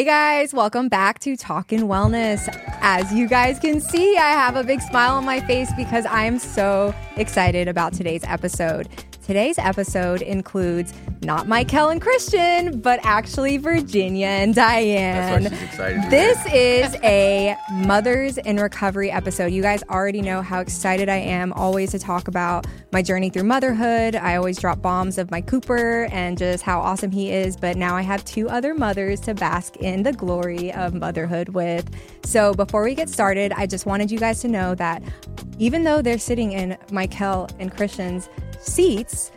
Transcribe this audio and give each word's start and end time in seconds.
Hey 0.00 0.06
guys, 0.06 0.54
welcome 0.54 0.88
back 0.88 1.18
to 1.18 1.36
Talkin' 1.36 1.82
Wellness. 1.82 2.48
As 2.80 3.12
you 3.12 3.28
guys 3.28 3.58
can 3.58 3.82
see, 3.82 4.16
I 4.16 4.30
have 4.30 4.56
a 4.56 4.64
big 4.64 4.80
smile 4.80 5.16
on 5.16 5.26
my 5.26 5.40
face 5.40 5.70
because 5.76 6.06
I 6.06 6.24
am 6.24 6.38
so 6.38 6.94
excited 7.18 7.68
about 7.68 7.92
today's 7.92 8.24
episode. 8.24 8.88
Today's 9.22 9.58
episode 9.58 10.22
includes 10.22 10.94
not 11.22 11.46
Michael 11.46 11.90
and 11.90 12.00
Christian, 12.00 12.80
but 12.80 12.98
actually 13.02 13.58
Virginia 13.58 14.26
and 14.26 14.54
Dianne. 14.54 15.42
That's 15.42 15.44
why 15.44 15.50
she's 15.50 15.62
excited. 15.62 16.10
This 16.10 16.46
is 16.46 16.96
a 17.04 17.54
Mothers 17.70 18.38
in 18.38 18.56
Recovery 18.56 19.10
episode. 19.10 19.52
You 19.52 19.60
guys 19.60 19.82
already 19.90 20.22
know 20.22 20.40
how 20.40 20.60
excited 20.60 21.10
I 21.10 21.16
am 21.16 21.52
always 21.52 21.90
to 21.90 21.98
talk 21.98 22.28
about 22.28 22.66
my 22.92 23.02
journey 23.02 23.28
through 23.28 23.44
motherhood. 23.44 24.16
I 24.16 24.36
always 24.36 24.58
drop 24.58 24.80
bombs 24.80 25.18
of 25.18 25.30
my 25.30 25.42
Cooper 25.42 26.08
and 26.10 26.38
just 26.38 26.62
how 26.62 26.80
awesome 26.80 27.10
he 27.10 27.30
is. 27.30 27.56
But 27.56 27.76
now 27.76 27.94
I 27.94 28.02
have 28.02 28.24
two 28.24 28.48
other 28.48 28.74
mothers 28.74 29.20
to 29.20 29.34
bask 29.34 29.76
in 29.76 30.02
the 30.02 30.14
glory 30.14 30.72
of 30.72 30.94
motherhood 30.94 31.50
with. 31.50 31.88
So 32.24 32.54
before 32.54 32.82
we 32.82 32.94
get 32.94 33.10
started, 33.10 33.52
I 33.52 33.66
just 33.66 33.84
wanted 33.84 34.10
you 34.10 34.18
guys 34.18 34.40
to 34.40 34.48
know 34.48 34.74
that 34.76 35.02
even 35.58 35.84
though 35.84 36.00
they're 36.00 36.18
sitting 36.18 36.52
in 36.52 36.78
Michael 36.90 37.48
and 37.58 37.70
Christian's 37.70 38.30
seats, 38.60 39.32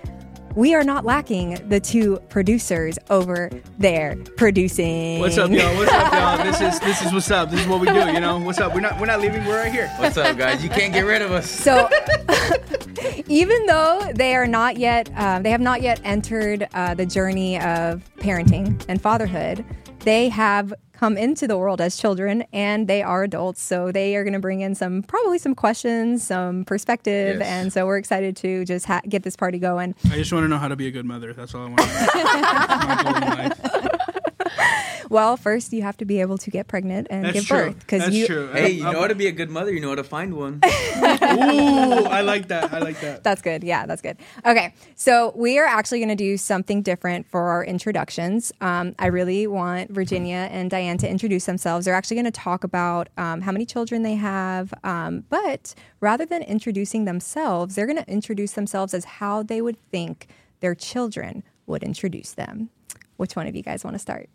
we 0.55 0.75
are 0.75 0.83
not 0.83 1.03
lacking 1.03 1.67
the 1.67 1.79
two 1.79 2.19
producers 2.29 2.99
over 3.09 3.49
there 3.79 4.15
producing. 4.37 5.19
What's 5.19 5.37
up, 5.37 5.49
y'all? 5.49 5.75
What's 5.77 5.91
up, 5.91 6.13
y'all? 6.13 6.45
This 6.45 6.61
is 6.61 6.79
this 6.79 7.01
is 7.01 7.11
what's 7.11 7.31
up. 7.31 7.49
This 7.49 7.61
is 7.61 7.67
what 7.67 7.79
we 7.79 7.87
do. 7.87 8.11
You 8.11 8.19
know, 8.19 8.37
what's 8.37 8.59
up? 8.59 8.73
We're 8.75 8.81
not 8.81 8.99
we're 8.99 9.07
not 9.07 9.19
leaving. 9.19 9.43
We're 9.45 9.63
right 9.63 9.71
here. 9.71 9.91
What's 9.97 10.17
up, 10.17 10.37
guys? 10.37 10.63
You 10.63 10.69
can't 10.69 10.93
get 10.93 11.01
rid 11.01 11.23
of 11.23 11.31
us. 11.31 11.49
So, 11.49 11.89
even 13.27 13.65
though 13.65 14.11
they 14.13 14.35
are 14.35 14.45
not 14.45 14.77
yet, 14.77 15.09
uh, 15.17 15.39
they 15.39 15.49
have 15.49 15.61
not 15.61 15.81
yet 15.81 15.99
entered 16.03 16.67
uh, 16.75 16.93
the 16.93 17.05
journey 17.05 17.59
of 17.59 18.03
parenting 18.17 18.83
and 18.87 19.01
fatherhood, 19.01 19.65
they 20.03 20.29
have 20.29 20.73
come 20.93 21.17
into 21.17 21.47
the 21.47 21.57
world 21.57 21.81
as 21.81 21.97
children 21.97 22.43
and 22.53 22.87
they 22.87 23.01
are 23.01 23.23
adults. 23.23 23.61
So 23.61 23.91
they 23.91 24.15
are 24.15 24.23
going 24.23 24.33
to 24.33 24.39
bring 24.39 24.61
in 24.61 24.75
some, 24.75 25.03
probably 25.03 25.37
some 25.37 25.55
questions, 25.55 26.23
some 26.23 26.63
perspective, 26.65 27.39
Yes. 27.39 27.47
and 27.47 27.73
so 27.73 27.85
we're 27.85 27.97
excited 27.97 28.35
to 28.37 28.63
just 28.65 28.85
ha- 28.85 29.01
get 29.09 29.23
this 29.23 29.35
party 29.35 29.59
going. 29.59 29.95
I 30.11 30.15
just 30.15 30.31
want 30.31 30.43
to 30.45 30.47
know 30.47 30.57
how 30.57 30.67
to 30.69 30.75
be 30.75 30.87
a 30.87 30.91
good 30.91 31.05
mother. 31.05 31.33
That's 31.33 31.53
all 31.55 31.65
I 31.65 31.69
want. 31.69 31.79
To 33.71 33.81
know. 33.81 33.89
Well, 35.09 35.37
first 35.37 35.73
you 35.73 35.81
have 35.81 35.97
to 35.97 36.05
be 36.05 36.21
able 36.21 36.37
to 36.39 36.49
get 36.49 36.67
pregnant 36.67 37.07
and 37.09 37.25
That's 37.25 37.33
give 37.33 37.45
true. 37.45 37.57
birth 37.57 37.79
because 37.79 38.01
That's 38.01 38.15
you. 38.15 38.25
true. 38.25 38.47
Hey, 38.51 38.71
you 38.71 38.83
know 38.83 39.01
how 39.01 39.07
to 39.07 39.15
be 39.15 39.27
a 39.27 39.31
good 39.31 39.49
mother. 39.49 39.71
You 39.71 39.79
know 39.79 39.89
how 39.89 39.95
to 39.95 40.03
find 40.03 40.33
one. 40.33 40.61
Ooh, 40.65 42.05
I 42.05 42.21
like 42.21 42.47
that. 42.47 42.73
I 42.73 42.79
like 42.79 42.99
that. 43.01 43.23
That's 43.23 43.41
good. 43.41 43.63
Yeah, 43.63 43.85
that's 43.85 44.01
good. 44.01 44.17
Okay, 44.45 44.73
so 44.95 45.33
we 45.35 45.59
are 45.59 45.65
actually 45.65 45.99
going 45.99 46.09
to 46.09 46.15
do 46.15 46.37
something 46.37 46.81
different 46.81 47.27
for 47.29 47.41
our 47.41 47.63
introductions. 47.63 48.51
Um, 48.61 48.95
I 48.97 49.07
really 49.07 49.45
want 49.45 49.91
Virginia 49.91 50.47
and 50.51 50.71
Dianne 50.71 50.99
to 50.99 51.09
introduce 51.09 51.45
themselves. 51.45 51.85
They're 51.85 51.93
actually 51.93 52.15
going 52.15 52.25
to 52.25 52.31
talk 52.31 52.63
about 52.63 53.09
um, 53.17 53.41
how 53.41 53.51
many 53.51 53.65
children 53.65 54.03
they 54.03 54.15
have, 54.15 54.73
um, 54.83 55.25
but 55.29 55.75
rather 55.99 56.25
than 56.25 56.43
introducing 56.43 57.05
themselves, 57.05 57.75
they're 57.75 57.87
going 57.87 58.03
to 58.03 58.09
introduce 58.09 58.53
themselves 58.53 58.93
as 58.93 59.05
how 59.05 59.43
they 59.43 59.61
would 59.61 59.77
think 59.91 60.27
their 60.61 60.75
children 60.75 61.43
would 61.67 61.83
introduce 61.83 62.31
them. 62.31 62.69
Which 63.17 63.35
one 63.35 63.47
of 63.47 63.55
you 63.55 63.61
guys 63.61 63.83
want 63.83 63.95
to 63.95 63.99
start? 63.99 64.29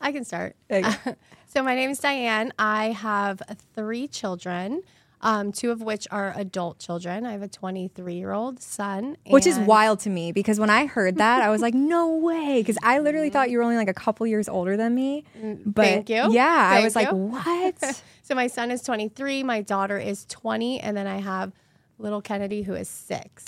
I 0.00 0.12
can 0.12 0.24
start. 0.24 0.56
Okay. 0.70 0.90
so 1.46 1.62
my 1.62 1.74
name 1.74 1.90
is 1.90 2.00
Dianne. 2.00 2.50
I 2.58 2.86
have 2.92 3.42
three 3.74 4.08
children, 4.08 4.82
um, 5.20 5.52
two 5.52 5.70
of 5.70 5.82
which 5.82 6.08
are 6.10 6.32
adult 6.36 6.78
children. 6.78 7.26
I 7.26 7.32
have 7.32 7.42
a 7.42 7.48
23 7.48 8.14
year 8.14 8.32
old 8.32 8.62
son, 8.62 9.16
Which 9.28 9.46
is 9.46 9.58
wild 9.58 10.00
to 10.00 10.10
me 10.10 10.32
because 10.32 10.58
when 10.58 10.70
I 10.70 10.86
heard 10.86 11.16
that, 11.16 11.42
I 11.42 11.50
was 11.50 11.60
like, 11.60 11.74
no 11.94 12.16
way. 12.16 12.60
Because 12.60 12.78
I 12.82 13.00
literally 13.00 13.30
thought 13.30 13.50
you 13.50 13.58
were 13.58 13.64
only 13.64 13.76
like 13.76 13.90
a 13.90 13.94
couple 13.94 14.26
years 14.26 14.48
older 14.48 14.76
than 14.76 14.94
me. 14.94 15.24
But 15.66 15.84
Thank 15.84 16.08
you. 16.08 16.32
Yeah, 16.32 16.68
I 16.70 16.74
Thank 16.76 16.84
was 16.84 16.96
like, 16.96 17.12
what? 17.12 18.02
So 18.22 18.36
my 18.36 18.46
son 18.46 18.70
is 18.70 18.82
23, 18.82 19.42
my 19.42 19.60
daughter 19.60 19.98
is 19.98 20.24
20, 20.26 20.78
and 20.78 20.96
then 20.96 21.08
I 21.08 21.16
have 21.16 21.50
little 21.98 22.22
Kennedy 22.22 22.62
who 22.62 22.74
is 22.74 22.88
six. 22.88 23.44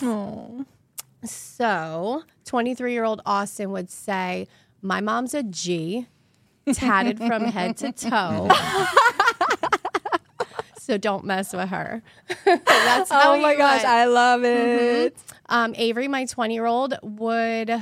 So 1.24 2.22
23 2.46 2.92
year 2.92 3.04
old 3.04 3.22
Austin 3.24 3.70
would 3.70 3.90
say, 3.90 4.48
My 4.80 5.00
mom's 5.00 5.34
a 5.34 5.44
G, 5.44 6.08
tatted 6.72 7.18
from 7.18 7.44
head 7.44 7.76
to 7.78 7.92
toe. 8.10 8.50
so 10.78 10.98
don't 10.98 11.24
mess 11.24 11.52
with 11.52 11.68
her. 11.68 12.02
That's 12.44 13.10
how 13.10 13.34
oh 13.34 13.40
my 13.40 13.54
gosh. 13.54 13.84
I 13.84 14.06
love 14.06 14.44
it. 14.44 15.16
Um, 15.48 15.74
Avery, 15.76 16.08
my 16.08 16.24
20 16.24 16.54
year 16.54 16.66
old, 16.66 16.94
would 17.02 17.72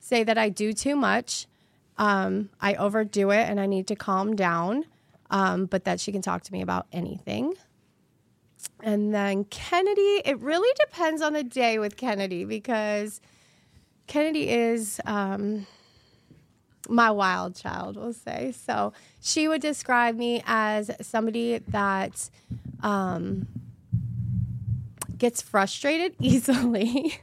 say 0.00 0.24
that 0.24 0.38
I 0.38 0.48
do 0.48 0.72
too 0.72 0.96
much. 0.96 1.46
Um, 1.96 2.50
I 2.60 2.74
overdo 2.74 3.30
it 3.30 3.48
and 3.48 3.60
I 3.60 3.66
need 3.66 3.86
to 3.88 3.96
calm 3.96 4.34
down, 4.34 4.84
um, 5.30 5.66
but 5.66 5.84
that 5.84 6.00
she 6.00 6.12
can 6.12 6.22
talk 6.22 6.42
to 6.42 6.52
me 6.52 6.60
about 6.60 6.86
anything. 6.92 7.54
And 8.82 9.14
then 9.14 9.44
Kennedy, 9.44 10.22
it 10.24 10.38
really 10.40 10.72
depends 10.80 11.22
on 11.22 11.32
the 11.32 11.44
day 11.44 11.78
with 11.78 11.96
Kennedy 11.96 12.44
because 12.44 13.20
Kennedy 14.06 14.50
is 14.50 15.00
um, 15.06 15.66
my 16.88 17.10
wild 17.10 17.54
child, 17.56 17.96
we'll 17.96 18.12
say. 18.12 18.52
So 18.52 18.92
she 19.20 19.48
would 19.48 19.60
describe 19.60 20.16
me 20.16 20.42
as 20.46 20.90
somebody 21.00 21.58
that 21.68 22.30
um, 22.82 23.46
gets 25.16 25.42
frustrated 25.42 26.14
easily, 26.20 27.18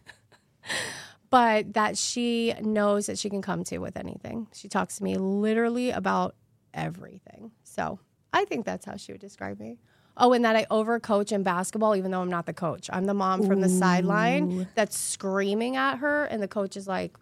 but 1.29 1.73
that 1.73 1.97
she 1.97 2.53
knows 2.61 3.05
that 3.05 3.17
she 3.17 3.29
can 3.29 3.41
come 3.41 3.63
to 3.66 3.77
with 3.79 3.97
anything. 3.97 4.47
She 4.53 4.67
talks 4.67 4.97
to 4.97 5.03
me 5.03 5.16
literally 5.17 5.91
about 5.91 6.35
everything. 6.73 7.51
So 7.63 8.00
I 8.33 8.45
think 8.45 8.66
that's 8.66 8.85
how 8.85 8.95
she 8.97 9.11
would 9.11 9.21
describe 9.21 9.59
me. 9.59 9.77
Oh, 10.17 10.33
and 10.33 10.44
that 10.44 10.55
I 10.55 10.66
overcoach 10.69 11.31
in 11.31 11.41
basketball, 11.41 11.95
even 11.95 12.11
though 12.11 12.21
I'm 12.21 12.29
not 12.29 12.45
the 12.45 12.53
coach. 12.53 12.89
I'm 12.91 13.05
the 13.05 13.13
mom 13.13 13.44
from 13.44 13.61
the 13.61 13.69
sideline 13.69 14.67
that's 14.75 14.97
screaming 14.97 15.77
at 15.77 15.97
her, 16.00 16.25
and 16.25 16.44
the 16.44 16.50
coach 16.50 16.75
is 16.75 16.85
like, 16.85 17.16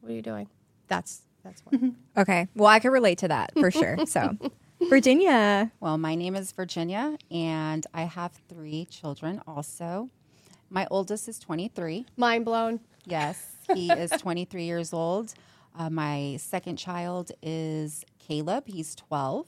"What 0.00 0.12
are 0.12 0.14
you 0.14 0.20
doing?" 0.22 0.48
That's 0.86 1.22
that's 1.46 1.62
one. 1.64 1.96
Okay. 2.16 2.48
Well, 2.54 2.68
I 2.68 2.78
can 2.78 2.90
relate 2.92 3.18
to 3.18 3.28
that 3.28 3.52
for 3.58 3.70
sure. 3.70 3.98
So, 4.06 4.36
Virginia. 4.88 5.70
Well, 5.80 5.98
my 5.98 6.14
name 6.14 6.34
is 6.34 6.52
Virginia, 6.52 7.16
and 7.30 7.86
I 7.92 8.02
have 8.02 8.32
three 8.48 8.86
children 8.86 9.42
also. 9.46 10.08
My 10.70 10.86
oldest 10.90 11.28
is 11.28 11.38
23. 11.38 12.06
Mind 12.16 12.44
blown. 12.44 12.80
Yes, 13.04 13.52
he 13.74 13.90
is 14.04 14.10
23 14.10 14.64
years 14.64 14.92
old. 14.92 15.34
Uh, 15.78 15.90
my 15.90 16.36
second 16.40 16.76
child 16.76 17.32
is 17.42 18.04
Caleb. 18.18 18.64
He's 18.66 18.94
12. 18.94 19.46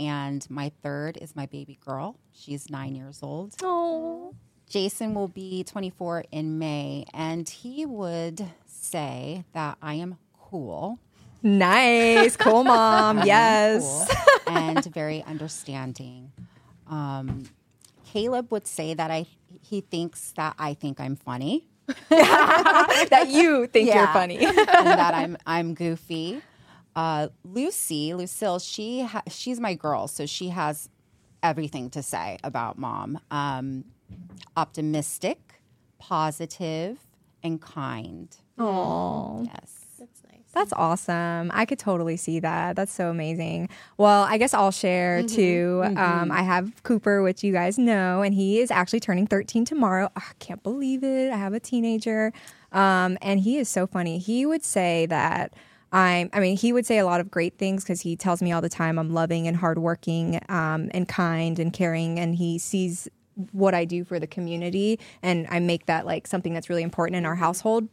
And 0.00 0.48
my 0.50 0.70
third 0.82 1.16
is 1.20 1.34
my 1.34 1.46
baby 1.46 1.78
girl. 1.84 2.16
She's 2.32 2.68
nine 2.70 2.94
years 2.94 3.20
old. 3.22 3.54
Oh, 3.62 4.34
Jason 4.68 5.14
will 5.14 5.28
be 5.28 5.64
24 5.64 6.24
in 6.30 6.58
May, 6.58 7.04
and 7.14 7.48
he 7.48 7.86
would 7.86 8.44
say 8.66 9.44
that 9.54 9.78
I 9.82 9.94
am 9.94 10.18
cool. 10.38 10.98
Nice. 11.42 12.36
Cool 12.36 12.64
mom. 12.64 13.22
yes. 13.24 14.08
cool 14.44 14.56
and 14.56 14.84
very 14.92 15.22
understanding. 15.24 16.32
Um, 16.88 17.44
Caleb 18.04 18.50
would 18.52 18.66
say 18.66 18.94
that 18.94 19.10
I 19.10 19.26
he 19.62 19.80
thinks 19.82 20.32
that 20.32 20.54
I 20.58 20.74
think 20.74 21.00
I'm 21.00 21.16
funny 21.16 21.66
that 22.08 23.26
you 23.28 23.66
think 23.66 23.92
you're 23.94 24.06
funny. 24.08 24.38
and 24.46 24.56
that 24.56 25.14
I'm 25.14 25.36
I'm 25.46 25.74
goofy. 25.74 26.40
Uh, 26.96 27.28
Lucy, 27.44 28.12
Lucille, 28.14 28.58
she 28.58 29.02
ha- 29.02 29.22
she's 29.28 29.60
my 29.60 29.74
girl, 29.74 30.08
so 30.08 30.26
she 30.26 30.48
has 30.48 30.88
everything 31.42 31.90
to 31.90 32.02
say 32.02 32.38
about 32.42 32.76
mom. 32.78 33.20
Um, 33.30 33.84
optimistic, 34.56 35.60
positive, 35.98 36.98
and 37.42 37.60
kind. 37.60 38.34
Oh, 38.58 39.44
Yes. 39.46 39.77
That's 40.52 40.72
awesome. 40.72 41.50
I 41.52 41.64
could 41.64 41.78
totally 41.78 42.16
see 42.16 42.40
that. 42.40 42.76
That's 42.76 42.92
so 42.92 43.10
amazing. 43.10 43.68
Well, 43.96 44.22
I 44.24 44.38
guess 44.38 44.54
I'll 44.54 44.70
share 44.70 45.22
too. 45.22 45.82
Um, 45.84 46.32
I 46.32 46.42
have 46.42 46.82
Cooper, 46.82 47.22
which 47.22 47.44
you 47.44 47.52
guys 47.52 47.78
know, 47.78 48.22
and 48.22 48.34
he 48.34 48.60
is 48.60 48.70
actually 48.70 49.00
turning 49.00 49.26
13 49.26 49.64
tomorrow. 49.64 50.10
Ah, 50.16 50.28
I 50.30 50.34
can't 50.38 50.62
believe 50.62 51.04
it. 51.04 51.32
I 51.32 51.36
have 51.36 51.52
a 51.52 51.60
teenager. 51.60 52.32
Um, 52.72 53.18
and 53.22 53.40
he 53.40 53.58
is 53.58 53.68
so 53.68 53.86
funny. 53.86 54.18
He 54.18 54.46
would 54.46 54.64
say 54.64 55.06
that 55.06 55.52
I'm, 55.92 56.28
I 56.32 56.40
mean, 56.40 56.56
he 56.56 56.72
would 56.72 56.86
say 56.86 56.98
a 56.98 57.06
lot 57.06 57.20
of 57.20 57.30
great 57.30 57.56
things 57.58 57.82
because 57.82 58.02
he 58.02 58.16
tells 58.16 58.42
me 58.42 58.52
all 58.52 58.60
the 58.60 58.68
time 58.68 58.98
I'm 58.98 59.12
loving 59.12 59.46
and 59.46 59.56
hardworking 59.56 60.40
um, 60.48 60.90
and 60.92 61.08
kind 61.08 61.58
and 61.58 61.72
caring. 61.72 62.18
And 62.18 62.34
he 62.34 62.58
sees 62.58 63.08
what 63.52 63.74
I 63.74 63.84
do 63.84 64.04
for 64.04 64.18
the 64.18 64.26
community. 64.26 64.98
And 65.22 65.46
I 65.50 65.60
make 65.60 65.86
that 65.86 66.04
like 66.04 66.26
something 66.26 66.52
that's 66.52 66.68
really 66.68 66.82
important 66.82 67.16
in 67.16 67.24
our 67.24 67.36
household 67.36 67.88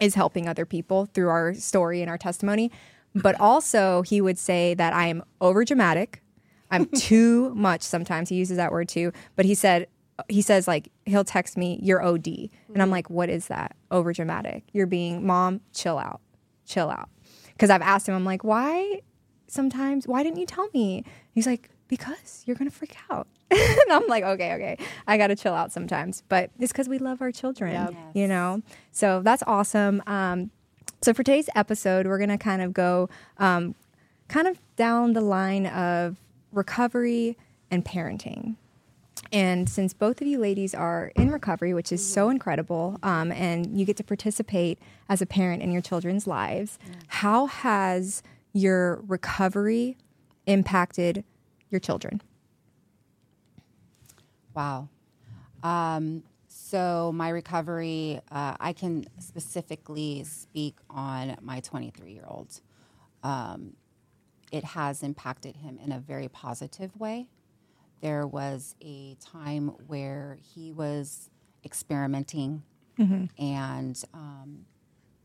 is 0.00 0.14
helping 0.14 0.48
other 0.48 0.66
people 0.66 1.06
through 1.06 1.28
our 1.28 1.54
story 1.54 2.00
and 2.00 2.10
our 2.10 2.18
testimony. 2.18 2.70
But 3.14 3.38
also, 3.38 4.00
he 4.00 4.22
would 4.22 4.38
say 4.38 4.72
that 4.72 4.94
I 4.94 5.08
am 5.08 5.22
over 5.42 5.66
dramatic. 5.66 6.22
I'm 6.70 6.86
too 6.96 7.54
much 7.54 7.82
sometimes. 7.82 8.30
He 8.30 8.36
uses 8.36 8.56
that 8.56 8.72
word 8.72 8.88
too. 8.88 9.12
But 9.36 9.44
he 9.44 9.54
said, 9.54 9.86
he 10.30 10.40
says, 10.40 10.66
like, 10.66 10.90
he'll 11.04 11.22
text 11.22 11.58
me, 11.58 11.78
you're 11.82 12.02
OD. 12.02 12.26
And 12.26 12.50
I'm 12.74 12.84
mm-hmm. 12.84 12.90
like, 12.90 13.10
what 13.10 13.28
is 13.28 13.48
that? 13.48 13.76
Over 13.90 14.14
dramatic. 14.14 14.64
You're 14.72 14.86
being, 14.86 15.26
mom, 15.26 15.60
chill 15.74 15.98
out, 15.98 16.22
chill 16.64 16.88
out. 16.88 17.10
Because 17.48 17.68
I've 17.68 17.82
asked 17.82 18.08
him, 18.08 18.14
I'm 18.14 18.24
like, 18.24 18.44
why 18.44 19.02
sometimes. 19.52 20.08
Why 20.08 20.22
didn't 20.22 20.38
you 20.38 20.46
tell 20.46 20.68
me? 20.74 21.04
He's 21.32 21.46
like, 21.46 21.70
because 21.88 22.42
you're 22.46 22.56
going 22.56 22.70
to 22.70 22.74
freak 22.76 22.96
out. 23.10 23.28
and 23.82 23.92
I'm 23.92 24.06
like, 24.06 24.24
okay, 24.24 24.54
okay. 24.54 24.78
I 25.06 25.16
got 25.18 25.28
to 25.28 25.36
chill 25.36 25.54
out 25.54 25.72
sometimes. 25.72 26.22
But 26.28 26.50
it's 26.58 26.72
because 26.72 26.88
we 26.88 26.98
love 26.98 27.20
our 27.20 27.30
children, 27.32 27.72
Yep. 27.72 27.94
you 28.14 28.26
know? 28.28 28.62
So 28.92 29.20
that's 29.22 29.42
awesome. 29.46 30.02
Um, 30.06 30.50
so 31.02 31.12
for 31.12 31.22
today's 31.22 31.48
episode, 31.54 32.06
we're 32.06 32.18
going 32.18 32.30
to 32.30 32.38
kind 32.38 32.62
of 32.62 32.72
go 32.72 33.08
um, 33.38 33.74
kind 34.28 34.46
of 34.48 34.58
down 34.76 35.12
the 35.12 35.20
line 35.20 35.66
of 35.66 36.16
recovery 36.52 37.36
and 37.70 37.84
parenting. 37.84 38.56
And 39.32 39.68
since 39.68 39.94
both 39.94 40.20
of 40.20 40.26
you 40.26 40.38
ladies 40.38 40.74
are 40.74 41.12
in 41.16 41.30
recovery, 41.30 41.72
which 41.74 41.90
is 41.92 42.04
so 42.04 42.28
incredible, 42.28 42.98
um, 43.02 43.32
and 43.32 43.78
you 43.78 43.86
get 43.86 43.96
to 43.98 44.04
participate 44.04 44.78
as 45.08 45.22
a 45.22 45.26
parent 45.26 45.62
in 45.62 45.70
your 45.72 45.80
children's 45.82 46.26
lives, 46.26 46.78
how 47.08 47.46
has 47.46 48.22
your 48.52 48.96
recovery 49.06 49.96
impacted 50.46 51.24
your 51.70 51.80
children? 51.80 52.20
Wow. 54.54 54.88
Um, 55.62 56.22
so 56.48 57.12
my 57.14 57.28
recovery, 57.30 58.20
uh, 58.30 58.56
I 58.60 58.72
can 58.72 59.06
specifically 59.18 60.24
speak 60.24 60.76
on 60.90 61.36
my 61.40 61.60
23 61.60 62.12
year 62.12 62.24
old. 62.26 62.60
Um, 63.22 63.74
it 64.50 64.64
has 64.64 65.02
impacted 65.02 65.56
him 65.56 65.78
in 65.82 65.92
a 65.92 65.98
very 65.98 66.28
positive 66.28 66.94
way. 66.98 67.28
There 68.00 68.26
was 68.26 68.74
a 68.82 69.16
time 69.20 69.68
where 69.86 70.38
he 70.54 70.72
was 70.72 71.30
experimenting 71.64 72.62
and 73.38 74.02
um, 74.12 74.66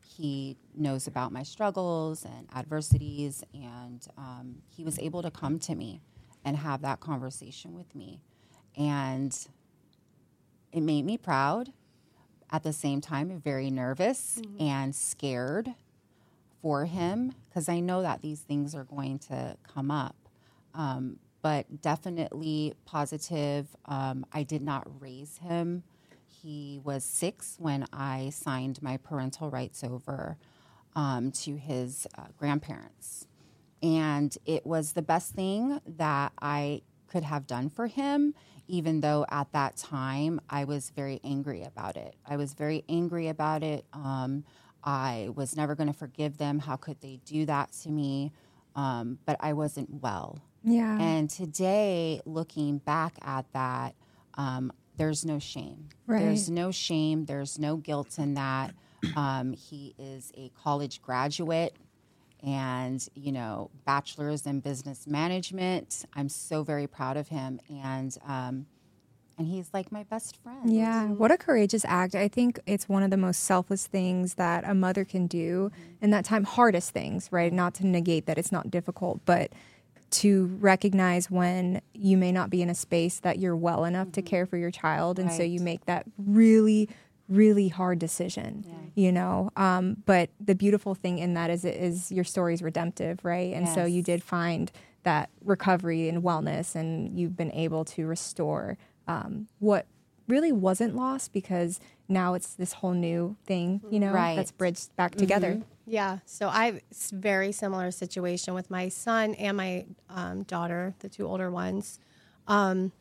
he 0.01 0.57
knows 0.75 1.07
about 1.07 1.31
my 1.31 1.44
struggles 1.44 2.25
and 2.25 2.47
adversities, 2.56 3.44
and 3.53 4.06
um, 4.18 4.56
he 4.68 4.83
was 4.83 4.97
able 5.00 5.21
to 5.21 5.30
come 5.31 5.59
to 5.59 5.75
me 5.75 6.01
and 6.45 6.57
have 6.57 6.81
that 6.81 7.00
conversation 7.00 7.73
with 7.73 7.94
me. 7.95 8.21
And 8.77 9.35
it 10.71 10.81
made 10.81 11.06
me 11.06 11.18
proud. 11.18 11.71
At 12.50 12.63
the 12.63 12.71
same 12.71 13.01
time, 13.01 13.41
very 13.41 13.69
nervous 13.69 14.41
and 14.57 14.95
scared 14.95 15.74
for 16.62 16.85
him 16.85 17.33
because 17.50 17.68
I 17.68 17.81
know 17.81 18.01
that 18.01 18.21
these 18.21 18.39
things 18.39 18.74
are 18.74 18.85
going 18.85 19.19
to 19.19 19.57
come 19.74 19.91
up. 19.91 20.15
Um, 20.74 21.19
but 21.41 21.81
definitely 21.81 22.74
positive. 22.85 23.75
Um, 23.85 24.25
I 24.31 24.44
did 24.44 24.62
not 24.62 24.88
raise 25.01 25.38
him. 25.39 25.83
He 26.27 26.80
was 26.83 27.03
six 27.03 27.56
when 27.59 27.85
I 27.91 28.30
signed 28.30 28.81
my 28.81 28.97
parental 28.97 29.50
rights 29.50 29.83
over 29.83 30.38
um, 30.95 31.31
to 31.31 31.56
his 31.56 32.07
uh, 32.18 32.23
grandparents. 32.38 33.27
And 33.81 34.35
it 34.45 34.65
was 34.65 34.94
the 34.94 35.01
best 35.01 35.33
thing 35.33 35.80
that 35.85 36.33
I 36.41 36.81
could 37.07 37.23
have 37.23 37.47
done 37.47 37.69
for 37.69 37.88
him, 37.88 38.33
even 38.68 39.02
though 39.02 39.25
at 39.30 39.52
that 39.54 39.78
time 39.78 40.40
I 40.50 40.64
was 40.66 40.90
very 40.90 41.19
angry 41.24 41.64
about 41.64 41.98
it. 41.98 42.16
I 42.25 42.38
was 42.38 42.54
very 42.54 42.84
angry 42.90 43.28
about 43.28 43.64
it. 43.64 43.86
Um, 43.94 44.44
I 44.84 45.30
was 45.36 45.56
never 45.56 45.75
going 45.75 45.88
to 45.88 45.98
forgive 45.98 46.38
them. 46.38 46.60
How 46.60 46.75
could 46.75 47.02
they 47.02 47.19
do 47.25 47.46
that 47.46 47.72
to 47.84 47.90
me? 47.90 48.31
Um, 48.75 49.19
but 49.25 49.38
I 49.40 49.54
wasn't 49.54 50.02
well. 50.02 50.40
Yeah. 50.64 51.00
And 51.00 51.30
today, 51.30 52.22
looking 52.25 52.80
back 52.80 53.16
at 53.22 53.52
that, 53.54 53.96
um, 54.36 54.72
there's 54.98 55.25
no 55.25 55.40
shame. 55.40 55.90
Right. 56.06 56.22
There's 56.22 56.50
no 56.50 56.72
shame. 56.72 57.25
There's 57.25 57.58
no 57.58 57.78
guilt 57.78 58.18
in 58.19 58.34
that. 58.36 58.74
Um, 59.16 59.54
he 59.54 59.94
is 59.98 60.31
a 60.36 60.50
college 60.62 61.02
graduate 61.02 61.75
and, 62.45 63.06
you 63.16 63.31
know, 63.31 63.72
bachelor's 63.86 64.45
in 64.45 64.60
business 64.60 65.07
management. 65.07 66.06
I'm 66.13 66.30
so 66.30 66.63
very 66.63 66.88
proud 66.88 67.18
of 67.18 67.28
him. 67.28 67.60
And, 67.69 68.16
um, 68.25 68.68
and 69.38 69.48
he's 69.48 69.69
like 69.74 69.92
my 69.92 70.04
best 70.04 70.38
friend. 70.42 70.72
Yeah, 70.72 71.06
what 71.07 71.31
a 71.31 71.38
courageous 71.38 71.86
act. 71.86 72.16
I 72.16 72.28
think 72.28 72.60
it's 72.66 72.89
one 72.89 73.04
of 73.04 73.12
the 73.12 73.18
most 73.18 73.44
selfless 73.44 73.86
things 73.86 74.36
that 74.36 74.63
a 74.68 74.74
mother 74.74 75.06
can 75.06 75.28
do 75.28 75.72
in 76.01 76.10
that 76.10 76.25
time, 76.25 76.44
hardest 76.44 76.92
things, 76.92 77.30
right? 77.31 77.54
Not 77.54 77.75
to 77.75 77.86
negate 77.86 78.25
that 78.25 78.38
it's 78.38 78.51
not 78.51 78.72
difficult, 78.72 79.22
but 79.25 79.51
to 80.10 80.45
recognize 80.60 81.30
when 81.30 81.81
you 81.94 82.18
may 82.18 82.31
not 82.31 82.50
be 82.50 82.62
in 82.62 82.69
a 82.69 82.75
space 82.75 83.19
that 83.19 83.40
you're 83.40 83.56
well 83.56 83.83
enough 83.86 84.12
to 84.13 84.22
care 84.22 84.45
for 84.45 84.57
your 84.57 84.72
child. 84.72 85.19
And 85.19 85.31
so 85.31 85.44
you 85.44 85.60
make 85.60 85.86
that 85.86 86.06
really, 86.18 86.90
really 87.29 87.68
hard 87.68 88.00
decision, 88.00 88.65
you 88.95 89.12
know? 89.12 89.50
Um, 89.56 89.97
but 90.06 90.29
the 90.39 90.56
beautiful 90.56 90.95
thing 90.95 91.19
in 91.19 91.33
that 91.33 91.50
is, 91.50 91.65
it 91.65 91.75
is 91.75 92.12
your 92.12 92.24
story's 92.24 92.62
redemptive, 92.62 93.24
right? 93.24 93.53
And 93.53 93.68
so 93.68 93.85
you 93.85 94.01
did 94.01 94.24
find 94.24 94.71
that 95.03 95.29
recovery 95.44 96.09
and 96.09 96.24
wellness, 96.24 96.75
and 96.75 97.18
you've 97.18 97.35
been 97.38 97.51
able 97.51 97.85
to 97.85 98.06
restore 98.07 98.77
um, 99.07 99.47
what 99.59 99.85
really 100.27 100.51
wasn't 100.51 100.95
lost 100.95 101.31
because 101.31 101.79
now 102.09 102.33
it's 102.33 102.53
this 102.56 102.74
whole 102.74 102.94
new 102.94 103.38
thing, 103.45 103.81
you 103.89 104.00
know, 104.00 104.12
Right. 104.12 104.35
that's 104.35 104.51
bridged 104.51 104.94
back 104.97 105.15
together. 105.15 105.62
Yeah. 105.85 106.19
So 106.25 106.50
I 106.50 106.81
very 107.13 107.53
similar 107.53 107.91
situation 107.91 108.53
with 108.53 108.69
my 108.69 108.89
son 108.89 109.33
and 109.35 109.56
my 109.56 109.85
um, 110.09 110.44
daughter, 110.44 110.95
the 111.00 111.07
two 111.07 111.25
older 111.25 111.50
ones. 111.50 112.00
Um, 112.47 112.91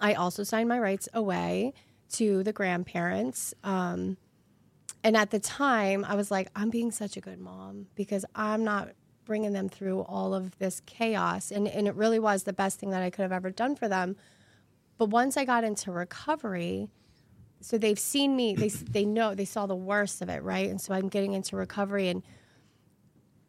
I 0.00 0.14
also 0.14 0.42
signed 0.42 0.68
my 0.68 0.80
rights 0.80 1.08
away 1.14 1.72
to 2.12 2.42
the 2.42 2.52
grandparents. 2.52 3.54
Um, 3.64 4.16
and 5.02 5.16
at 5.16 5.30
the 5.30 5.40
time, 5.40 6.04
I 6.04 6.14
was 6.14 6.30
like, 6.30 6.48
I'm 6.54 6.70
being 6.70 6.90
such 6.90 7.16
a 7.16 7.20
good 7.20 7.38
mom 7.38 7.86
because 7.94 8.24
I'm 8.34 8.64
not 8.64 8.90
bringing 9.24 9.52
them 9.52 9.68
through 9.68 10.00
all 10.00 10.34
of 10.34 10.58
this 10.58 10.82
chaos. 10.86 11.50
And, 11.50 11.68
and 11.68 11.86
it 11.86 11.94
really 11.94 12.18
was 12.18 12.42
the 12.42 12.52
best 12.52 12.78
thing 12.80 12.90
that 12.90 13.02
I 13.02 13.10
could 13.10 13.22
have 13.22 13.32
ever 13.32 13.50
done 13.50 13.76
for 13.76 13.88
them. 13.88 14.16
But 14.98 15.10
once 15.10 15.36
I 15.36 15.44
got 15.44 15.64
into 15.64 15.90
recovery, 15.92 16.88
so 17.62 17.78
they've 17.78 17.98
seen 17.98 18.36
me, 18.36 18.54
they, 18.54 18.68
they 18.68 19.04
know, 19.04 19.34
they 19.34 19.44
saw 19.44 19.66
the 19.66 19.76
worst 19.76 20.20
of 20.20 20.28
it, 20.28 20.42
right? 20.42 20.68
And 20.68 20.80
so 20.80 20.92
I'm 20.92 21.08
getting 21.08 21.32
into 21.32 21.56
recovery. 21.56 22.08
And 22.08 22.22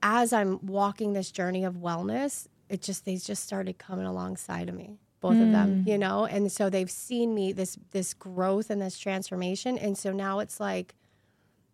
as 0.01 0.31
I'm 0.31 0.65
walking 0.65 1.13
this 1.13 1.31
journey 1.31 1.65
of 1.65 1.75
wellness, 1.75 2.47
it 2.69 2.81
just, 2.81 3.03
they 3.03 3.17
just 3.17 3.43
started 3.43 3.77
coming 3.77 4.05
alongside 4.05 4.69
of 4.69 4.75
me, 4.75 4.99
both 5.21 5.39
of 5.39 5.51
them, 5.51 5.83
mm. 5.83 5.87
you 5.87 5.97
know? 5.97 6.25
And 6.25 6.51
so 6.51 6.69
they've 6.69 6.91
seen 6.91 7.33
me, 7.33 7.53
this, 7.53 7.77
this 7.91 8.13
growth 8.13 8.69
and 8.69 8.81
this 8.81 8.97
transformation. 8.99 9.77
And 9.77 9.97
so 9.97 10.11
now 10.11 10.39
it's 10.39 10.59
like, 10.59 10.95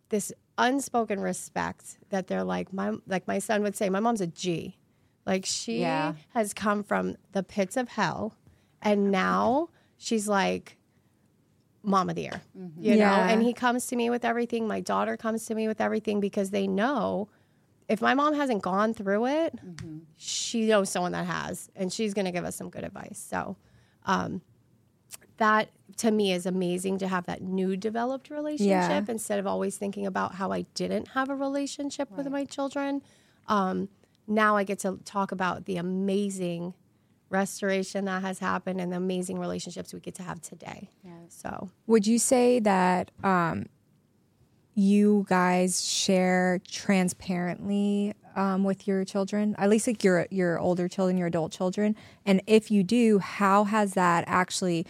this 0.09 0.31
unspoken 0.57 1.19
respect 1.19 1.97
that 2.09 2.27
they're 2.27 2.43
like 2.43 2.73
my 2.73 2.93
like 3.07 3.27
my 3.27 3.39
son 3.39 3.61
would 3.61 3.75
say 3.75 3.89
my 3.89 3.99
mom's 3.99 4.21
a 4.21 4.27
G. 4.27 4.77
Like 5.25 5.45
she 5.45 5.81
Yeah. 5.81 6.13
has 6.29 6.53
come 6.53 6.83
from 6.83 7.17
the 7.33 7.43
pits 7.43 7.77
of 7.77 7.89
hell 7.89 8.35
and 8.81 9.11
now 9.11 9.69
she's 9.97 10.27
like 10.27 10.77
mom 11.83 12.09
of 12.09 12.15
the 12.15 12.23
year. 12.23 12.41
You 12.79 12.97
know, 12.97 13.05
and 13.05 13.43
he 13.43 13.53
comes 13.53 13.87
to 13.87 13.95
me 13.95 14.09
with 14.09 14.25
everything. 14.25 14.67
My 14.67 14.79
daughter 14.81 15.15
comes 15.17 15.45
to 15.45 15.55
me 15.55 15.67
with 15.67 15.79
everything 15.79 16.19
because 16.19 16.49
they 16.49 16.67
know 16.67 17.29
if 17.89 18.01
my 18.01 18.13
mom 18.13 18.33
hasn't 18.33 18.61
gone 18.61 18.93
through 18.93 19.27
it, 19.27 19.53
she 20.17 20.65
knows 20.67 20.89
someone 20.89 21.11
that 21.13 21.25
has 21.25 21.69
and 21.75 21.91
she's 21.91 22.13
going 22.13 22.25
to 22.25 22.31
give 22.31 22.43
us 22.45 22.55
some 22.55 22.69
good 22.69 22.83
advice. 22.83 23.23
So, 23.29 23.57
um 24.05 24.41
that 25.37 25.69
to 25.97 26.09
me 26.11 26.33
is 26.33 26.45
amazing 26.47 26.97
to 26.97 27.07
have 27.07 27.25
that 27.27 27.41
new 27.41 27.77
developed 27.77 28.29
relationship 28.31 29.05
Yeah. 29.07 29.11
instead 29.11 29.37
of 29.39 29.45
always 29.47 29.77
thinking 29.77 30.05
about 30.07 30.35
how 30.35 30.51
I 30.51 30.63
didn't 30.73 31.09
have 31.09 31.29
a 31.29 31.35
relationship 31.35 32.09
with 32.17 32.27
my 32.27 32.43
children. 32.43 33.03
Um, 33.47 33.87
now 34.27 34.57
I 34.57 34.63
get 34.63 34.79
to 34.79 34.99
talk 35.05 35.31
about 35.31 35.65
the 35.65 35.77
amazing 35.77 36.73
restoration 37.29 38.05
that 38.05 38.21
has 38.23 38.39
happened 38.39 38.81
and 38.81 38.91
the 38.91 38.97
amazing 38.97 39.37
relationships 39.39 39.93
we 39.93 39.99
get 39.99 40.15
to 40.15 40.23
have 40.23 40.41
today. 40.41 40.89
So 41.29 41.69
Would 41.85 42.07
you 42.07 42.17
say 42.19 42.59
that 42.59 43.11
um, 43.23 43.67
you 44.77 45.25
guys 45.27 45.83
share 45.83 46.61
transparently 46.69 48.13
um, 48.35 48.63
with 48.63 48.87
your 48.87 49.03
children, 49.03 49.55
at 49.57 49.69
least 49.69 49.87
like 49.87 50.03
your 50.03 50.27
your 50.29 50.59
older 50.59 50.87
children, 50.87 51.17
your 51.17 51.27
adult 51.27 51.51
children? 51.51 51.95
And 52.25 52.41
if 52.45 52.69
you 52.69 52.83
do, 52.83 53.17
how 53.19 53.63
has 53.63 53.95
that 53.95 54.23
actually 54.27 54.85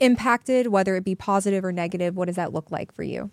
impacted, 0.00 0.66
whether 0.66 0.96
it 0.96 1.04
be 1.04 1.14
positive 1.14 1.64
or 1.64 1.70
negative? 1.70 2.16
What 2.16 2.26
does 2.26 2.36
that 2.36 2.52
look 2.52 2.70
like 2.72 2.92
for 2.92 3.04
you? 3.04 3.30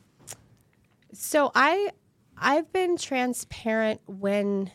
So 1.14 1.52
I 1.56 1.90
I've 2.38 2.72
been 2.72 2.96
transparent 2.98 4.02
when 4.06 4.72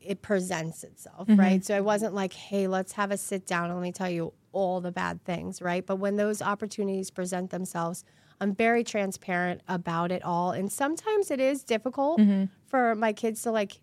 it 0.00 0.22
presents 0.22 0.82
itself, 0.82 1.28
right? 1.28 1.62
So 1.64 1.76
I 1.76 1.80
wasn't 1.82 2.14
like, 2.14 2.32
"Hey, 2.32 2.66
let's 2.66 2.92
have 2.92 3.10
a 3.10 3.18
sit 3.18 3.46
down 3.46 3.66
and 3.66 3.74
let 3.74 3.82
me 3.82 3.92
tell 3.92 4.08
you 4.08 4.32
all 4.52 4.80
the 4.80 4.90
bad 4.90 5.22
things," 5.24 5.60
right? 5.60 5.84
But 5.84 5.96
when 5.96 6.16
those 6.16 6.40
opportunities 6.40 7.10
present 7.10 7.50
themselves, 7.50 8.04
I'm 8.40 8.54
very 8.54 8.84
transparent 8.84 9.60
about 9.68 10.10
it 10.10 10.24
all. 10.24 10.52
And 10.52 10.72
sometimes 10.72 11.30
it 11.30 11.40
is 11.40 11.62
difficult 11.62 12.20
mm-hmm. 12.20 12.44
for 12.66 12.94
my 12.94 13.12
kids 13.12 13.42
to 13.42 13.50
like 13.50 13.80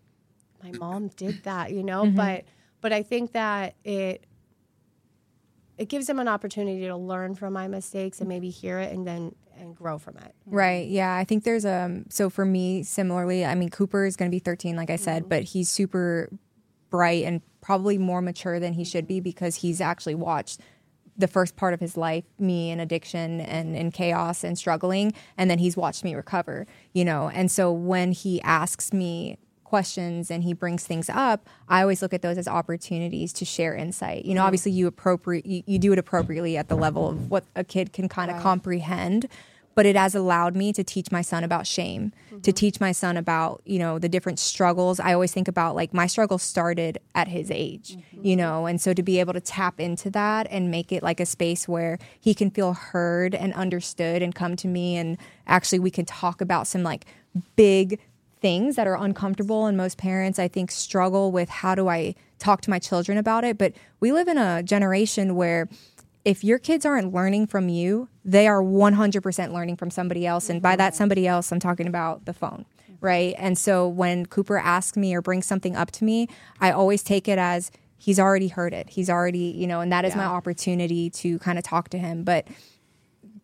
my 0.62 0.72
mom 0.72 1.08
did 1.08 1.44
that, 1.44 1.72
you 1.72 1.84
know, 1.84 2.04
mm-hmm. 2.04 2.16
but 2.16 2.44
but 2.80 2.92
I 2.92 3.02
think 3.02 3.32
that 3.32 3.76
it 3.84 4.24
it 5.76 5.88
gives 5.88 6.08
them 6.08 6.18
an 6.18 6.26
opportunity 6.26 6.86
to 6.86 6.96
learn 6.96 7.36
from 7.36 7.52
my 7.52 7.68
mistakes 7.68 8.18
and 8.18 8.28
maybe 8.28 8.50
hear 8.50 8.80
it 8.80 8.92
and 8.92 9.06
then 9.06 9.34
and 9.56 9.76
grow 9.76 9.98
from 9.98 10.16
it. 10.18 10.34
Right. 10.46 10.88
Yeah. 10.88 11.14
I 11.14 11.24
think 11.24 11.44
there's 11.44 11.64
um 11.64 12.06
so 12.08 12.28
for 12.28 12.44
me 12.44 12.82
similarly, 12.82 13.44
I 13.44 13.54
mean 13.54 13.70
Cooper 13.70 14.04
is 14.04 14.16
going 14.16 14.30
to 14.30 14.34
be 14.34 14.40
13 14.40 14.76
like 14.76 14.90
I 14.90 14.96
said, 14.96 15.22
mm-hmm. 15.22 15.30
but 15.30 15.42
he's 15.44 15.68
super 15.68 16.30
bright 16.90 17.24
and 17.24 17.42
probably 17.60 17.98
more 17.98 18.22
mature 18.22 18.58
than 18.58 18.72
he 18.72 18.84
should 18.84 19.06
be 19.06 19.20
because 19.20 19.56
he's 19.56 19.80
actually 19.80 20.14
watched 20.14 20.60
the 21.18 21.28
first 21.28 21.56
part 21.56 21.74
of 21.74 21.80
his 21.80 21.96
life, 21.96 22.24
me 22.38 22.70
in 22.70 22.80
addiction 22.80 23.40
and 23.40 23.76
in 23.76 23.90
chaos 23.90 24.44
and 24.44 24.56
struggling, 24.56 25.12
and 25.36 25.50
then 25.50 25.58
he's 25.58 25.76
watched 25.76 26.04
me 26.04 26.14
recover, 26.14 26.66
you 26.92 27.04
know. 27.04 27.28
And 27.28 27.50
so 27.50 27.72
when 27.72 28.12
he 28.12 28.40
asks 28.42 28.92
me 28.92 29.36
questions 29.64 30.30
and 30.30 30.44
he 30.44 30.54
brings 30.54 30.86
things 30.86 31.10
up, 31.10 31.46
I 31.68 31.82
always 31.82 32.00
look 32.00 32.14
at 32.14 32.22
those 32.22 32.38
as 32.38 32.48
opportunities 32.48 33.32
to 33.34 33.44
share 33.44 33.74
insight. 33.74 34.24
You 34.24 34.34
know, 34.34 34.40
mm-hmm. 34.40 34.46
obviously 34.46 34.72
you 34.72 34.86
appropriate 34.86 35.44
you, 35.44 35.62
you 35.66 35.78
do 35.78 35.92
it 35.92 35.98
appropriately 35.98 36.56
at 36.56 36.68
the 36.68 36.76
level 36.76 37.08
of 37.08 37.30
what 37.30 37.44
a 37.54 37.64
kid 37.64 37.92
can 37.92 38.08
kind 38.08 38.30
of 38.30 38.40
comprehend, 38.42 39.28
but 39.78 39.86
it 39.86 39.94
has 39.94 40.16
allowed 40.16 40.56
me 40.56 40.72
to 40.72 40.82
teach 40.82 41.12
my 41.12 41.22
son 41.22 41.44
about 41.44 41.64
shame, 41.64 42.10
to 42.30 42.34
mm-hmm. 42.34 42.50
teach 42.50 42.80
my 42.80 42.90
son 42.90 43.16
about, 43.16 43.62
you 43.64 43.78
know, 43.78 43.96
the 43.96 44.08
different 44.08 44.40
struggles. 44.40 44.98
I 44.98 45.14
always 45.14 45.30
think 45.30 45.46
about 45.46 45.76
like 45.76 45.94
my 45.94 46.08
struggle 46.08 46.36
started 46.36 46.98
at 47.14 47.28
his 47.28 47.48
age, 47.48 47.94
mm-hmm. 47.94 48.26
you 48.26 48.34
know, 48.34 48.66
and 48.66 48.80
so 48.80 48.92
to 48.92 49.04
be 49.04 49.20
able 49.20 49.34
to 49.34 49.40
tap 49.40 49.78
into 49.78 50.10
that 50.10 50.48
and 50.50 50.68
make 50.68 50.90
it 50.90 51.04
like 51.04 51.20
a 51.20 51.26
space 51.26 51.68
where 51.68 52.00
he 52.18 52.34
can 52.34 52.50
feel 52.50 52.72
heard 52.72 53.36
and 53.36 53.54
understood 53.54 54.20
and 54.20 54.34
come 54.34 54.56
to 54.56 54.66
me 54.66 54.96
and 54.96 55.16
actually 55.46 55.78
we 55.78 55.92
can 55.92 56.04
talk 56.04 56.40
about 56.40 56.66
some 56.66 56.82
like 56.82 57.06
big 57.54 58.00
things 58.40 58.74
that 58.74 58.88
are 58.88 58.96
uncomfortable. 58.96 59.66
And 59.66 59.76
most 59.76 59.96
parents 59.96 60.40
I 60.40 60.48
think 60.48 60.72
struggle 60.72 61.30
with 61.30 61.48
how 61.48 61.76
do 61.76 61.86
I 61.86 62.16
talk 62.40 62.62
to 62.62 62.70
my 62.70 62.80
children 62.80 63.16
about 63.16 63.44
it, 63.44 63.56
but 63.56 63.74
we 64.00 64.10
live 64.10 64.26
in 64.26 64.38
a 64.38 64.60
generation 64.60 65.36
where 65.36 65.68
if 66.28 66.44
your 66.44 66.58
kids 66.58 66.84
aren't 66.84 67.14
learning 67.14 67.46
from 67.46 67.70
you, 67.70 68.06
they 68.22 68.46
are 68.46 68.62
100% 68.62 69.50
learning 69.50 69.76
from 69.76 69.90
somebody 69.90 70.26
else. 70.26 70.50
And 70.50 70.60
by 70.60 70.76
that 70.76 70.94
somebody 70.94 71.26
else, 71.26 71.50
I'm 71.50 71.58
talking 71.58 71.86
about 71.86 72.26
the 72.26 72.34
phone, 72.34 72.66
right? 73.00 73.34
And 73.38 73.56
so 73.56 73.88
when 73.88 74.26
Cooper 74.26 74.58
asks 74.58 74.94
me 74.94 75.14
or 75.14 75.22
brings 75.22 75.46
something 75.46 75.74
up 75.74 75.90
to 75.92 76.04
me, 76.04 76.28
I 76.60 76.70
always 76.70 77.02
take 77.02 77.28
it 77.28 77.38
as 77.38 77.70
he's 77.96 78.20
already 78.20 78.48
heard 78.48 78.74
it. 78.74 78.90
He's 78.90 79.08
already, 79.08 79.54
you 79.56 79.66
know, 79.66 79.80
and 79.80 79.90
that 79.90 80.04
is 80.04 80.14
my 80.14 80.26
opportunity 80.26 81.08
to 81.08 81.38
kind 81.38 81.56
of 81.56 81.64
talk 81.64 81.88
to 81.90 81.98
him. 81.98 82.24
But 82.24 82.46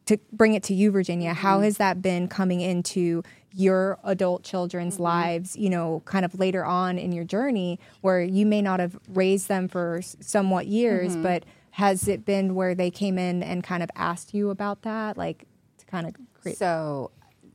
to 0.04 0.18
bring 0.30 0.52
it 0.52 0.62
to 0.64 0.74
you, 0.74 0.90
Virginia, 0.90 1.32
how 1.32 1.54
mm-hmm. 1.54 1.64
has 1.64 1.78
that 1.78 2.02
been 2.02 2.28
coming 2.28 2.60
into 2.60 3.22
your 3.54 3.98
adult 4.04 4.42
children's 4.42 4.96
mm-hmm. 4.96 5.04
lives, 5.04 5.56
you 5.56 5.70
know, 5.70 6.02
kind 6.04 6.26
of 6.26 6.38
later 6.38 6.66
on 6.66 6.98
in 6.98 7.12
your 7.12 7.24
journey 7.24 7.80
where 8.02 8.20
you 8.20 8.44
may 8.44 8.60
not 8.60 8.78
have 8.78 8.98
raised 9.08 9.48
them 9.48 9.68
for 9.68 10.02
somewhat 10.02 10.66
years, 10.66 11.12
mm-hmm. 11.12 11.22
but 11.22 11.44
has 11.74 12.06
it 12.06 12.24
been 12.24 12.54
where 12.54 12.72
they 12.72 12.88
came 12.88 13.18
in 13.18 13.42
and 13.42 13.64
kind 13.64 13.82
of 13.82 13.90
asked 13.96 14.32
you 14.32 14.50
about 14.50 14.82
that? 14.82 15.16
Like 15.18 15.44
to 15.78 15.86
kind 15.86 16.06
of 16.06 16.14
create. 16.32 16.56
So, 16.56 17.10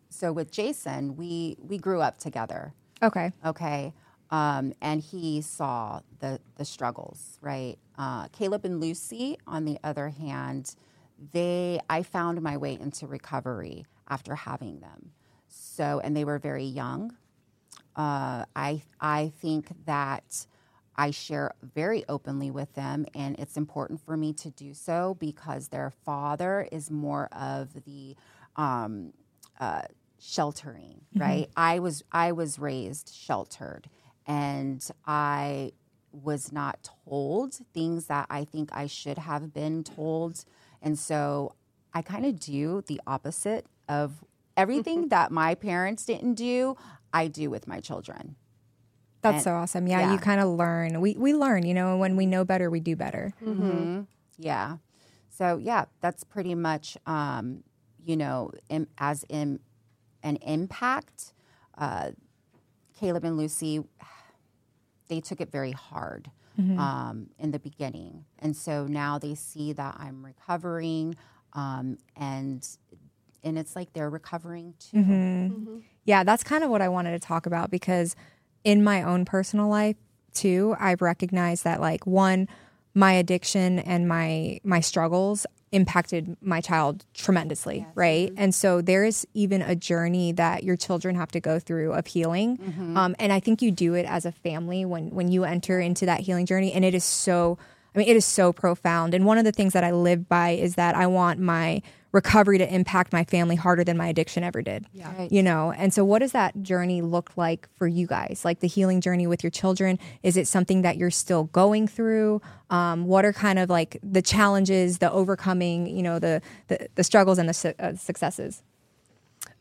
so 0.09 0.33
with 0.33 0.51
Jason, 0.51 1.15
we 1.15 1.55
we 1.61 1.77
grew 1.77 2.01
up 2.01 2.17
together. 2.17 2.73
okay. 3.01 3.31
Okay. 3.45 3.93
Um, 4.29 4.73
and 4.81 4.99
he 5.01 5.39
saw 5.39 6.01
the 6.19 6.41
the 6.57 6.65
struggles, 6.65 7.37
right? 7.41 7.77
Uh, 7.97 8.27
Caleb 8.33 8.65
and 8.65 8.81
Lucy, 8.81 9.37
on 9.47 9.63
the 9.63 9.79
other 9.85 10.09
hand, 10.09 10.75
they 11.31 11.79
I 11.89 12.03
found 12.03 12.41
my 12.41 12.57
way 12.57 12.73
into 12.73 13.07
recovery 13.07 13.85
after 14.09 14.35
having 14.35 14.81
them. 14.81 15.11
So, 15.47 16.01
and 16.03 16.15
they 16.15 16.25
were 16.25 16.39
very 16.39 16.65
young. 16.65 17.15
Uh, 17.95 18.43
I 18.53 18.83
I 18.99 19.31
think 19.39 19.69
that 19.85 20.45
I 20.99 21.11
share 21.11 21.53
very 21.63 22.03
openly 22.09 22.51
with 22.51 22.73
them, 22.75 23.05
and 23.15 23.39
it's 23.39 23.55
important 23.55 24.01
for 24.01 24.17
me 24.17 24.33
to 24.33 24.49
do 24.49 24.73
so 24.73 25.15
because 25.17 25.69
their 25.69 25.91
father 25.91 26.67
is 26.73 26.91
more 26.91 27.29
of 27.31 27.85
the 27.85 28.17
um, 28.57 29.13
uh, 29.61 29.83
sheltering, 30.19 30.99
right? 31.15 31.49
I 31.55 31.79
was 31.79 32.03
I 32.11 32.33
was 32.33 32.59
raised 32.59 33.13
sheltered, 33.15 33.89
and 34.27 34.85
I 35.07 35.71
was 36.11 36.51
not 36.51 36.89
told 37.07 37.53
things 37.73 38.07
that 38.07 38.25
I 38.29 38.43
think 38.43 38.69
I 38.73 38.87
should 38.87 39.19
have 39.19 39.53
been 39.53 39.85
told, 39.85 40.43
and 40.81 40.99
so 40.99 41.55
I 41.93 42.01
kind 42.01 42.25
of 42.25 42.41
do 42.41 42.83
the 42.85 42.99
opposite 43.07 43.67
of 43.87 44.25
everything 44.57 45.07
that 45.15 45.31
my 45.31 45.55
parents 45.55 46.03
didn't 46.03 46.33
do. 46.33 46.75
I 47.13 47.27
do 47.27 47.49
with 47.49 47.69
my 47.69 47.79
children. 47.79 48.35
That's 49.21 49.35
And- 49.35 49.43
so 49.43 49.53
awesome. 49.55 49.87
Yeah, 49.87 49.99
yeah. 50.01 50.13
you 50.13 50.17
kind 50.19 50.39
of 50.39 50.47
learn. 50.49 51.01
We 51.01 51.15
we 51.17 51.33
learn, 51.33 51.65
you 51.65 51.73
know, 51.73 51.91
and 51.91 51.99
when 51.99 52.15
we 52.15 52.25
know 52.25 52.43
better, 52.45 52.69
we 52.69 52.79
do 52.79 52.95
better. 52.95 53.33
Yeah. 54.37 54.77
So 55.29 55.57
yeah, 55.57 55.85
that's 56.01 56.23
pretty 56.23 56.55
much 56.55 56.97
um, 57.05 57.63
you 58.03 58.15
know 58.17 58.51
im- 58.69 58.87
as 58.97 59.25
in 59.29 59.59
an 60.23 60.37
impact. 60.37 61.33
Uh, 61.77 62.11
Caleb 62.99 63.23
and 63.23 63.37
Lucy, 63.37 63.81
they 65.07 65.21
took 65.21 65.39
it 65.41 65.51
very 65.51 65.71
hard 65.71 66.29
um, 66.77 67.29
in 67.39 67.51
the 67.51 67.59
beginning, 67.59 68.25
and 68.39 68.53
so 68.53 68.85
now 68.85 69.17
they 69.17 69.33
see 69.33 69.71
that 69.71 69.95
I'm 69.97 70.25
recovering, 70.25 71.15
um, 71.53 71.97
and 72.17 72.67
and 73.45 73.57
it's 73.57 73.77
like 73.77 73.93
they're 73.93 74.09
recovering 74.09 74.73
too. 74.77 75.81
Yeah, 76.03 76.25
that's 76.25 76.43
kind 76.43 76.65
of 76.65 76.69
what 76.69 76.81
I 76.81 76.89
wanted 76.89 77.11
to 77.11 77.19
talk 77.19 77.45
about 77.45 77.71
because 77.71 78.13
in 78.63 78.83
my 78.83 79.03
own 79.03 79.25
personal 79.25 79.67
life 79.67 79.95
too, 80.33 80.75
I've 80.79 81.01
recognized 81.01 81.63
that 81.63 81.81
like 81.81 82.05
one, 82.05 82.47
my 82.93 83.13
addiction 83.13 83.79
and 83.79 84.07
my 84.07 84.59
my 84.63 84.79
struggles 84.79 85.45
impacted 85.71 86.35
my 86.41 86.61
child 86.61 87.05
tremendously, 87.13 87.85
right? 87.93 88.31
And 88.37 88.55
so 88.55 88.81
there 88.81 89.03
is 89.03 89.27
even 89.35 89.61
a 89.61 89.75
journey 89.75 90.31
that 90.33 90.63
your 90.63 90.75
children 90.75 91.15
have 91.15 91.31
to 91.31 91.39
go 91.39 91.59
through 91.59 91.93
of 91.93 92.07
healing, 92.07 92.57
um, 92.97 93.15
and 93.19 93.31
I 93.31 93.39
think 93.39 93.61
you 93.61 93.69
do 93.71 93.93
it 93.93 94.05
as 94.05 94.25
a 94.25 94.31
family 94.31 94.83
when 94.85 95.11
when 95.11 95.31
you 95.31 95.43
enter 95.43 95.79
into 95.79 96.05
that 96.07 96.21
healing 96.21 96.45
journey, 96.45 96.73
and 96.73 96.83
it 96.83 96.93
is 96.93 97.03
so. 97.03 97.57
I 97.95 97.97
mean, 97.97 98.07
it 98.07 98.15
is 98.15 98.25
so 98.25 98.53
profound. 98.53 99.15
And 99.15 99.25
one 99.25 99.39
of 99.39 99.45
the 99.45 99.51
things 99.51 99.73
that 99.73 99.83
I 99.83 99.89
live 99.91 100.29
by 100.29 100.51
is 100.51 100.75
that 100.75 100.93
I 100.95 101.07
want 101.07 101.39
my 101.39 101.81
recovery 102.11 102.57
to 102.57 102.73
impact 102.73 103.13
my 103.13 103.23
family 103.23 103.55
harder 103.55 103.83
than 103.83 103.95
my 103.95 104.07
addiction 104.07 104.43
ever 104.43 104.61
did. 104.61 104.85
Yeah. 104.93 105.15
Right. 105.15 105.31
You 105.31 105.43
know, 105.43 105.71
and 105.71 105.93
so 105.93 106.03
what 106.03 106.19
does 106.19 106.31
that 106.31 106.61
journey 106.63 107.01
look 107.01 107.31
like 107.37 107.67
for 107.77 107.87
you 107.87 108.07
guys? 108.07 108.41
Like 108.43 108.61
the 108.61 108.67
healing 108.67 108.99
journey 108.99 109.27
with 109.27 109.43
your 109.43 109.51
children? 109.51 109.99
Is 110.23 110.35
it 110.35 110.47
something 110.47 110.81
that 110.81 110.97
you're 110.97 111.11
still 111.11 111.43
going 111.45 111.87
through? 111.87 112.41
Um, 112.71 113.05
what 113.05 113.25
are 113.25 113.33
kind 113.33 113.59
of 113.59 113.69
like 113.69 113.97
the 114.01 114.21
challenges, 114.23 114.97
the 114.97 115.11
overcoming, 115.11 115.85
you 115.85 116.01
know, 116.01 116.17
the 116.19 116.41
the, 116.67 116.87
the 116.95 117.03
struggles 117.03 117.37
and 117.37 117.47
the 117.47 117.53
su- 117.53 117.73
uh, 117.79 117.95
successes? 117.95 118.63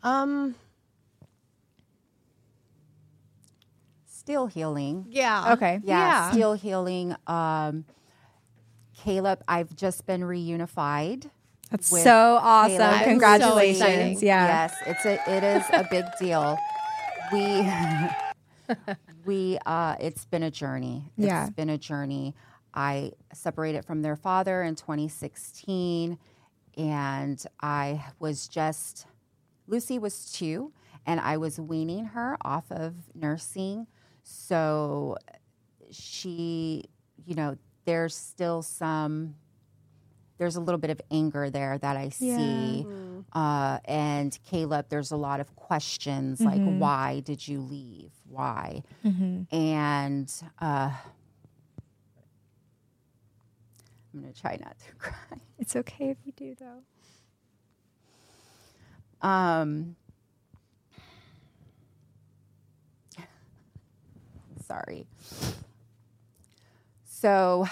Um, 0.02 0.54
Still 4.06 4.46
healing. 4.46 5.06
yeah. 5.08 5.54
Okay. 5.54 5.80
Yeah, 5.82 5.98
Yeah. 5.98 6.30
still 6.32 6.52
healing. 6.52 7.14
Um, 7.26 7.84
Caleb, 8.94 9.42
I've 9.48 9.74
just 9.74 10.04
been 10.06 10.20
reunified. 10.22 11.30
That's 11.70 11.88
so 11.88 12.38
awesome. 12.40 12.76
Caleb. 12.78 12.92
I'm 12.94 13.00
so 13.00 13.10
Congratulations. 13.10 14.22
yeah. 14.22 14.46
Yes, 14.46 14.74
it's 14.86 15.04
a 15.04 15.36
it 15.36 15.44
is 15.44 15.64
a 15.72 15.86
big 15.90 16.04
deal. 16.18 16.58
We 17.32 17.70
we 19.26 19.58
uh 19.66 19.96
it's 20.00 20.24
been 20.24 20.42
a 20.42 20.50
journey. 20.50 21.10
It's 21.18 21.26
Yeah. 21.26 21.48
been 21.50 21.70
a 21.70 21.78
journey. 21.78 22.34
I 22.74 23.12
separated 23.32 23.84
from 23.84 24.02
their 24.02 24.16
father 24.16 24.62
in 24.62 24.76
2016 24.76 26.18
and 26.76 27.44
I 27.60 28.04
was 28.18 28.48
just 28.48 29.06
Lucy 29.66 29.98
was 29.98 30.32
2 30.32 30.72
and 31.06 31.20
I 31.20 31.36
was 31.36 31.60
weaning 31.60 32.06
her 32.06 32.36
off 32.42 32.70
of 32.70 32.94
nursing. 33.14 33.86
So 34.22 35.16
she, 35.90 36.84
you 37.26 37.34
know, 37.34 37.56
there's 37.84 38.14
still 38.14 38.62
some 38.62 39.34
there's 40.38 40.56
a 40.56 40.60
little 40.60 40.78
bit 40.78 40.90
of 40.90 41.00
anger 41.10 41.50
there 41.50 41.76
that 41.78 41.96
I 41.96 42.08
see. 42.10 42.86
Uh, 43.32 43.78
and 43.84 44.38
Caleb, 44.48 44.86
there's 44.88 45.10
a 45.10 45.16
lot 45.16 45.40
of 45.40 45.54
questions 45.56 46.40
like, 46.40 46.60
why 46.62 47.20
did 47.20 47.46
you 47.46 47.60
leave? 47.60 48.12
Why? 48.28 48.82
And 49.50 50.32
uh, 50.60 50.90
I'm 54.14 54.20
going 54.20 54.32
to 54.32 54.40
try 54.40 54.56
not 54.62 54.76
to 54.78 54.92
cry. 54.98 55.38
It's 55.58 55.76
okay 55.76 56.10
if 56.10 56.18
you 56.24 56.32
do 56.36 56.54
though. 56.58 56.82
Um, 59.28 59.96
sorry. 64.66 65.06
So, 67.04 67.66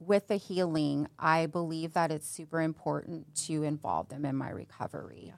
with 0.00 0.28
the 0.28 0.36
healing, 0.36 1.06
I 1.18 1.46
believe 1.46 1.92
that 1.92 2.10
it's 2.10 2.28
super 2.28 2.60
important 2.60 3.34
to 3.46 3.62
involve 3.62 4.08
them 4.08 4.24
in 4.24 4.34
my 4.34 4.50
recovery. 4.50 5.34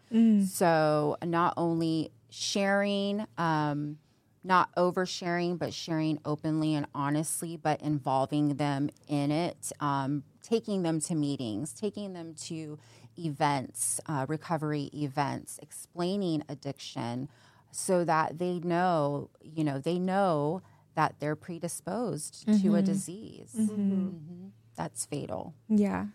So, 0.47 1.17
not 1.25 1.55
only 1.57 2.13
sharing, 2.31 3.27
um, 3.37 3.99
not 4.45 4.75
oversharing, 4.77 5.59
but 5.59 5.75
sharing 5.75 6.19
openly 6.25 6.75
and 6.75 6.87
honestly, 6.95 7.57
but 7.57 7.81
involving 7.81 8.57
them 8.57 8.91
in 9.09 9.31
it, 9.31 9.73
um, 9.81 10.23
taking 10.43 10.83
them 10.83 11.01
to 11.01 11.15
meetings, 11.15 11.73
taking 11.73 12.13
them 12.13 12.35
to 12.35 12.79
events, 13.19 14.01
uh, 14.07 14.27
recovery 14.29 14.91
events, 14.95 15.59
explaining 15.63 16.43
addiction 16.49 17.29
so 17.71 18.05
that 18.05 18.39
they 18.39 18.59
know, 18.61 19.31
you 19.43 19.65
know, 19.65 19.79
they 19.79 19.99
know 19.99 20.63
that 20.95 21.17
they're 21.19 21.37
predisposed 21.37 22.45
to 22.47 22.53
a 22.53 22.57
mm-hmm. 22.57 22.85
disease 22.85 23.55
Mhm. 23.59 24.51
that's 24.77 25.07
fatal. 25.07 25.55
Yeah. 25.69 26.07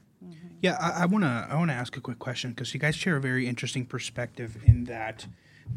Yeah, 0.62 0.78
I, 0.80 1.04
I 1.04 1.06
wanna 1.06 1.48
I 1.50 1.56
wanna 1.56 1.74
ask 1.74 1.96
a 1.96 2.02
quick 2.02 2.20
question 2.20 2.52
because 2.52 2.74
you 2.74 2.80
guys 2.80 2.96
share 2.96 3.18
a 3.18 3.22
very 3.22 3.48
interesting 3.48 3.86
perspective 3.86 4.58
in 4.66 4.86
that 4.86 5.28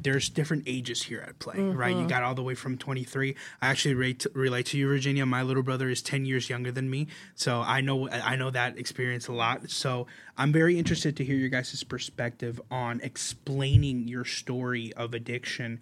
there's 0.02 0.28
different 0.28 0.62
ages 0.66 1.02
here 1.02 1.20
at 1.26 1.38
play, 1.38 1.58
right? 1.58 1.96
You 1.96 2.06
got 2.06 2.22
all 2.22 2.34
the 2.34 2.42
way 2.42 2.54
from 2.54 2.78
23. 2.78 3.34
I 3.60 3.68
actually 3.68 3.94
relate 3.94 4.20
to, 4.20 4.30
relate 4.34 4.66
to 4.66 4.78
you, 4.78 4.86
Virginia. 4.86 5.26
My 5.26 5.42
little 5.42 5.62
brother 5.62 5.88
is 5.88 6.00
10 6.00 6.24
years 6.24 6.48
younger 6.48 6.70
than 6.70 6.88
me, 6.88 7.08
so 7.34 7.60
I 7.60 7.80
know 7.80 8.08
I 8.08 8.36
know 8.36 8.50
that 8.50 8.78
experience 8.78 9.28
a 9.28 9.32
lot. 9.32 9.68
So 9.70 10.06
I'm 10.38 10.52
very 10.52 10.78
interested 10.78 11.16
to 11.16 11.24
hear 11.24 11.36
your 11.36 11.48
guys' 11.48 11.82
perspective 11.84 12.60
on 12.70 13.00
explaining 13.02 14.08
your 14.08 14.24
story 14.24 14.92
of 14.94 15.12
addiction 15.12 15.80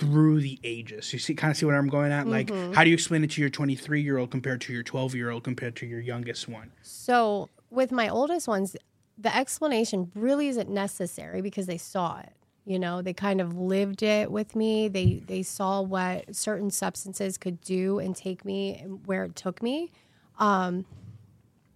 through 0.00 0.40
the 0.40 0.58
ages. 0.64 1.12
You 1.12 1.18
see, 1.18 1.34
kind 1.34 1.50
of 1.50 1.58
see 1.58 1.66
what 1.66 1.74
I'm 1.74 1.88
going 1.88 2.10
at. 2.10 2.26
Like, 2.26 2.48
how 2.74 2.84
do 2.84 2.90
you 2.90 2.94
explain 2.94 3.22
it 3.22 3.30
to 3.32 3.40
your 3.40 3.50
23 3.50 4.00
year 4.00 4.16
old 4.16 4.30
compared 4.30 4.62
to 4.62 4.72
your 4.72 4.82
12 4.82 5.14
year 5.14 5.30
old 5.30 5.44
compared 5.44 5.76
to 5.76 5.86
your 5.86 6.00
youngest 6.00 6.48
one? 6.48 6.72
So 6.82 7.50
with 7.68 7.92
my 7.92 8.08
oldest 8.08 8.48
ones, 8.48 8.74
the 9.18 9.34
explanation 9.36 10.10
really 10.14 10.48
isn't 10.48 10.70
necessary 10.70 11.42
because 11.42 11.66
they 11.66 11.76
saw 11.76 12.18
it. 12.20 12.32
You 12.64 12.78
know, 12.78 13.02
they 13.02 13.12
kind 13.12 13.42
of 13.42 13.58
lived 13.58 14.02
it 14.02 14.30
with 14.30 14.56
me. 14.56 14.88
They 14.88 15.22
they 15.26 15.42
saw 15.42 15.82
what 15.82 16.34
certain 16.34 16.70
substances 16.70 17.36
could 17.36 17.60
do 17.60 17.98
and 17.98 18.16
take 18.16 18.44
me 18.44 18.76
and 18.76 19.06
where 19.06 19.24
it 19.24 19.36
took 19.36 19.62
me. 19.62 19.90
Um, 20.38 20.86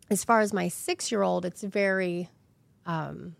as 0.09 0.25
far 0.25 0.41
as 0.41 0.55
my 0.55 0.69
six 0.69 1.13
year 1.13 1.23
old, 1.23 1.45
it's 1.45 1.63
very 1.63 2.31
um, 2.87 3.37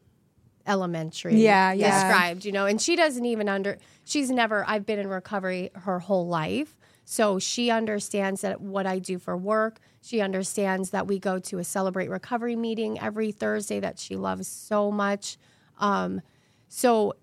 elementary. 0.67 1.37
Yeah, 1.37 1.73
yeah. 1.73 2.09
Described, 2.09 2.45
you 2.45 2.53
know, 2.53 2.67
and 2.67 2.81
she 2.81 2.97
doesn't 2.97 3.25
even 3.25 3.49
under. 3.49 3.79
She's 4.05 4.31
never. 4.31 4.65
I've 4.67 4.87
been 4.87 4.99
in 4.99 5.09
recovery 5.09 5.71
her 5.75 5.99
whole 5.99 6.27
life, 6.27 6.77
so 7.05 7.39
she 7.39 7.71
understands 7.71 8.41
that 8.43 8.61
what 8.61 8.87
I 8.87 8.99
do 8.99 9.19
for 9.19 9.37
work. 9.37 9.79
She 10.03 10.21
understands 10.21 10.91
that 10.91 11.07
we 11.07 11.19
go 11.19 11.39
to 11.39 11.59
a 11.59 11.65
celebrate 11.65 12.11
recovery 12.11 12.57
meeting 12.57 13.01
every 13.01 13.33
Thursday 13.33 13.81
that 13.81 13.99
she 13.99 14.17
loves 14.17 14.47
so 14.49 14.91
much. 14.91 15.39
Um, 15.79 16.21
so 16.69 17.15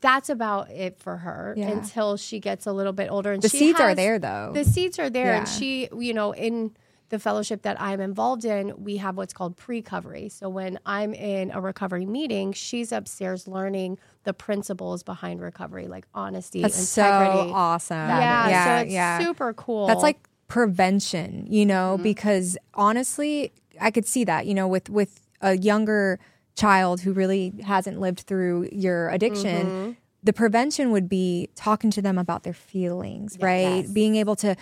that's 0.00 0.28
about 0.28 0.70
it 0.70 0.96
for 1.00 1.16
her 1.16 1.54
Yeah. 1.56 1.70
until 1.70 2.16
she 2.16 2.38
gets 2.38 2.66
a 2.66 2.72
little 2.72 2.92
bit 2.92 3.10
older. 3.10 3.32
And 3.32 3.42
The 3.42 3.48
she 3.48 3.58
seeds 3.58 3.80
are 3.80 3.96
there, 3.96 4.20
though. 4.20 4.52
The 4.54 4.64
seeds 4.64 4.98
are 5.00 5.10
there, 5.10 5.34
and 5.34 5.48
she, 5.48 5.88
you 5.98 6.14
know, 6.14 6.32
in 6.32 6.70
the 7.12 7.18
fellowship 7.18 7.60
that 7.62 7.78
I'm 7.80 8.00
involved 8.00 8.44
in, 8.46 8.72
we 8.82 8.96
have 8.96 9.16
what's 9.18 9.34
called 9.34 9.56
pre-recovery. 9.56 10.30
So 10.30 10.48
when 10.48 10.80
I'm 10.86 11.12
in 11.12 11.50
a 11.50 11.60
recovery 11.60 12.06
meeting, 12.06 12.52
she's 12.54 12.90
upstairs 12.90 13.46
learning 13.46 13.98
the 14.24 14.32
principles 14.32 15.02
behind 15.02 15.42
recovery, 15.42 15.86
like 15.88 16.06
honesty, 16.14 16.62
That's 16.62 16.74
so 16.88 17.04
integrity. 17.04 17.52
awesome. 17.52 17.96
Yeah, 18.08 18.48
yeah, 18.48 18.64
so 18.78 18.82
it's 18.84 18.92
yeah. 18.92 19.18
super 19.20 19.52
cool. 19.52 19.86
That's 19.88 20.02
like 20.02 20.18
prevention, 20.48 21.46
you 21.50 21.66
know, 21.66 21.94
Mm-hmm. 21.94 22.02
because 22.02 22.56
honestly, 22.74 23.52
I 23.80 23.90
could 23.90 24.06
see 24.06 24.24
that, 24.24 24.46
you 24.46 24.54
know, 24.54 24.66
with 24.66 24.88
with 24.88 25.20
a 25.42 25.56
younger 25.58 26.18
child 26.54 27.00
who 27.02 27.12
really 27.12 27.52
hasn't 27.64 28.00
lived 28.00 28.20
through 28.20 28.68
your 28.72 29.10
addiction, 29.10 29.66
Mm-hmm. 29.66 29.90
the 30.22 30.32
prevention 30.32 30.92
would 30.92 31.08
be 31.10 31.50
talking 31.56 31.90
to 31.90 32.00
them 32.00 32.16
about 32.16 32.42
their 32.44 32.54
feelings, 32.54 33.36
right? 33.38 33.84
Yes. 33.84 33.90
Being 33.90 34.16
able 34.16 34.36
to 34.36 34.56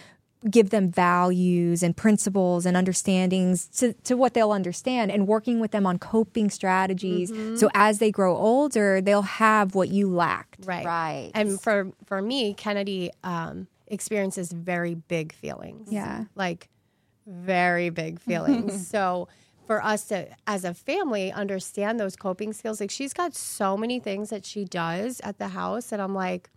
give 0.49 0.71
them 0.71 0.91
values 0.91 1.83
and 1.83 1.97
principles 1.97 2.65
and 2.65 2.77
understandings 2.77 3.67
to, 3.79 3.93
to 4.05 4.17
what 4.17 4.33
they'll 4.33 4.53
understand 4.53 5.11
and 5.11 5.27
working 5.27 5.61
with 5.61 5.71
them 5.71 5.87
on 5.87 5.99
coping 5.99 6.49
strategies. 6.49 7.31
Mm-hmm. 7.31 7.57
So 7.57 7.69
as 7.75 7.99
they 7.99 8.11
grow 8.11 8.37
older, 8.37 9.01
they'll 9.01 9.23
have 9.23 9.75
what 9.75 9.89
you 9.89 10.09
lacked. 10.09 10.65
right, 10.65 10.85
Right. 10.85 11.31
And 11.35 11.61
for 11.61 11.93
for 12.07 12.23
me, 12.23 12.55
Kennedy 12.55 13.11
um, 13.23 13.67
experiences 13.87 14.53
very 14.53 14.95
big 14.95 15.33
feelings. 15.33 15.93
Yeah. 15.93 16.25
like 16.35 16.69
very 17.27 17.91
big 17.91 18.19
feelings. 18.21 18.89
so 18.89 19.29
for 19.67 19.85
us 19.85 20.07
to, 20.07 20.27
as 20.47 20.65
a 20.65 20.75
family, 20.75 21.31
understand 21.31 22.01
those 22.01 22.17
coping 22.17 22.53
skills, 22.53 22.81
like 22.81 22.91
she's 22.91 23.13
got 23.13 23.35
so 23.35 23.77
many 23.77 24.01
things 24.01 24.31
that 24.31 24.45
she 24.45 24.65
does 24.65 25.21
at 25.23 25.39
the 25.39 25.49
house 25.49 25.93
and 25.93 26.03
I'm 26.03 26.15
like, 26.15 26.51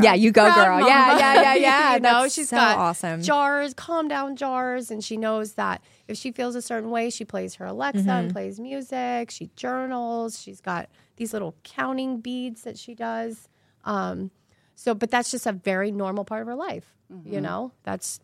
Yeah, 0.00 0.14
you 0.14 0.30
go, 0.32 0.50
proud 0.50 0.78
girl. 0.78 0.88
Yeah, 0.88 1.06
mama. 1.08 1.18
yeah, 1.20 1.34
yeah, 1.42 1.54
yeah. 1.56 1.94
you 1.94 2.00
know, 2.00 2.22
That's 2.22 2.34
she's 2.34 2.48
so 2.48 2.56
got 2.56 2.78
awesome. 2.78 3.22
jars, 3.22 3.74
calm 3.74 4.08
down 4.08 4.36
jars, 4.36 4.90
and 4.90 5.04
she 5.04 5.16
knows 5.18 5.52
that 5.54 5.82
if 6.08 6.16
she 6.16 6.32
feels 6.32 6.54
a 6.54 6.62
certain 6.62 6.90
way, 6.90 7.10
she 7.10 7.24
plays 7.24 7.56
her 7.56 7.66
Alexa 7.66 8.00
Mm-hmm. 8.00 8.08
and 8.08 8.32
plays 8.32 8.58
music. 8.58 9.30
She 9.30 9.50
journals. 9.54 10.40
She's 10.40 10.60
got 10.62 10.88
these 11.16 11.32
little 11.34 11.54
counting 11.62 12.20
beads 12.20 12.62
that 12.62 12.78
she 12.78 12.94
does. 12.94 13.48
Um, 13.84 14.30
so, 14.74 14.94
but 14.94 15.10
that's 15.10 15.30
just 15.30 15.46
a 15.46 15.52
very 15.52 15.92
normal 15.92 16.24
part 16.24 16.40
of 16.42 16.48
her 16.48 16.54
life. 16.54 16.96
Mm-hmm. 17.12 17.30
You 17.34 17.40
know, 17.42 17.72
that's 17.82 18.18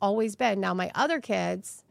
always 0.00 0.34
been. 0.34 0.60
Now, 0.60 0.72
my 0.72 0.90
other 0.94 1.20
kids 1.20 1.84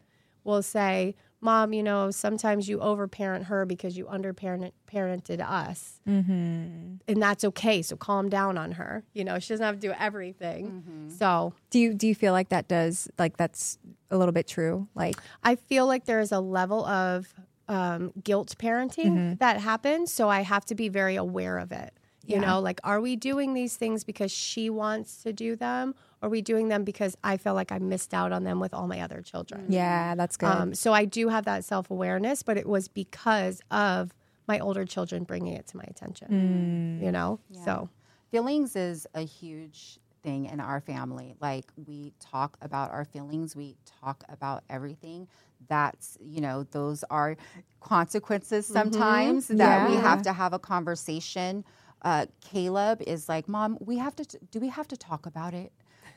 will 0.43 0.63
say, 0.63 1.15
Mom, 1.45 1.71
you 1.73 1.83
know, 1.83 2.11
sometimes 2.11 2.67
you 2.67 2.79
overparent 2.79 3.45
her 3.45 3.65
because 3.65 3.95
you 3.97 4.05
underparent 4.07 4.71
parented 4.91 5.39
us. 5.39 5.99
Mm-hmm. 6.07 6.95
And 7.07 7.21
that's 7.21 7.43
okay. 7.45 7.81
So 7.81 7.95
calm 7.95 8.29
down 8.29 8.57
on 8.57 8.73
her. 8.73 9.03
You 9.13 9.23
know, 9.23 9.37
she 9.39 9.53
doesn't 9.53 9.65
have 9.65 9.75
to 9.75 9.81
do 9.89 9.93
everything. 9.97 11.11
So 11.17 11.53
Do 11.69 11.79
you 11.79 11.93
do 11.93 12.07
you 12.07 12.15
feel 12.15 12.33
like 12.33 12.49
that 12.49 12.67
does 12.67 13.09
like 13.19 13.37
that's 13.37 13.77
a 14.11 14.17
little 14.17 14.33
bit 14.33 14.47
true? 14.47 14.87
Like 14.95 15.15
I 15.43 15.55
feel 15.55 15.85
like 15.87 16.05
there 16.05 16.19
is 16.19 16.31
a 16.31 16.39
level 16.39 16.83
of 16.85 17.33
um, 17.67 18.11
guilt 18.23 18.55
parenting 18.59 19.39
that 19.39 19.59
happens. 19.59 20.11
So 20.11 20.29
I 20.29 20.41
have 20.41 20.65
to 20.65 20.75
be 20.75 20.89
very 20.89 21.15
aware 21.15 21.57
of 21.57 21.71
it. 21.71 21.91
You 22.27 22.35
Yeah. 22.37 22.41
know, 22.41 22.59
like, 22.59 22.79
are 22.83 22.99
we 23.01 23.15
doing 23.15 23.53
these 23.53 23.75
things 23.77 24.03
because 24.03 24.31
she 24.31 24.69
wants 24.69 25.21
to 25.23 25.31
do 25.33 25.55
them? 25.55 25.93
Or 26.25 26.27
are 26.27 26.31
we 26.31 26.41
doing 26.41 26.69
them 26.69 26.83
because 26.83 27.15
I 27.23 27.37
feel 27.37 27.53
like 27.53 27.71
I 27.71 27.77
missed 27.77 28.11
out 28.11 28.31
on 28.31 28.45
them 28.45 28.59
with 28.59 28.73
all 28.73 28.87
my 28.87 29.01
other 29.01 29.21
children? 29.21 29.65
yeah, 29.69 30.15
that's 30.15 30.37
good. 30.37 30.47
Um, 30.47 30.73
so 30.73 30.91
I 30.91 31.05
do 31.05 31.29
have 31.29 31.45
that 31.45 31.63
self 31.63 31.91
awareness, 31.91 32.41
but 32.41 32.57
it 32.57 32.67
was 32.67 32.87
because 32.87 33.61
of 33.69 34.11
my 34.47 34.57
older 34.57 34.85
children 34.85 35.23
bringing 35.23 35.53
it 35.53 35.67
to 35.67 35.77
my 35.77 35.83
attention. 35.87 36.97
You 36.99 37.11
know, 37.11 37.39
so. 37.51 37.89
Feelings 38.31 38.75
is 38.75 39.05
a 39.13 39.21
huge 39.21 39.99
thing 40.23 40.45
in 40.45 40.59
our 40.59 40.81
family. 40.81 41.35
Like 41.39 41.71
we 41.85 42.11
talk 42.19 42.57
about 42.59 42.89
our 42.89 43.05
feelings 43.05 43.55
we 43.55 43.77
talk 44.01 44.23
about 44.27 44.63
everything. 44.67 45.27
That's 45.67 46.17
you 46.19 46.41
know 46.41 46.63
those 46.71 47.03
are 47.11 47.37
consequences 47.81 48.65
sometimes 48.65 49.47
that 49.47 49.87
we 49.91 49.95
have 49.95 50.23
to 50.23 50.33
have 50.33 50.53
a 50.53 50.59
conversation. 50.59 51.63
Uh, 52.01 52.25
caleb 52.41 53.01
is 53.05 53.29
like 53.29 53.47
mom 53.47 53.77
we 53.79 53.97
have 53.99 54.15
to 54.15 54.25
t- 54.25 54.37
do 54.51 54.59
we 54.59 54.69
have 54.69 54.87
to 54.87 54.97
talk 54.97 55.25
about 55.25 55.53
it 55.53 55.71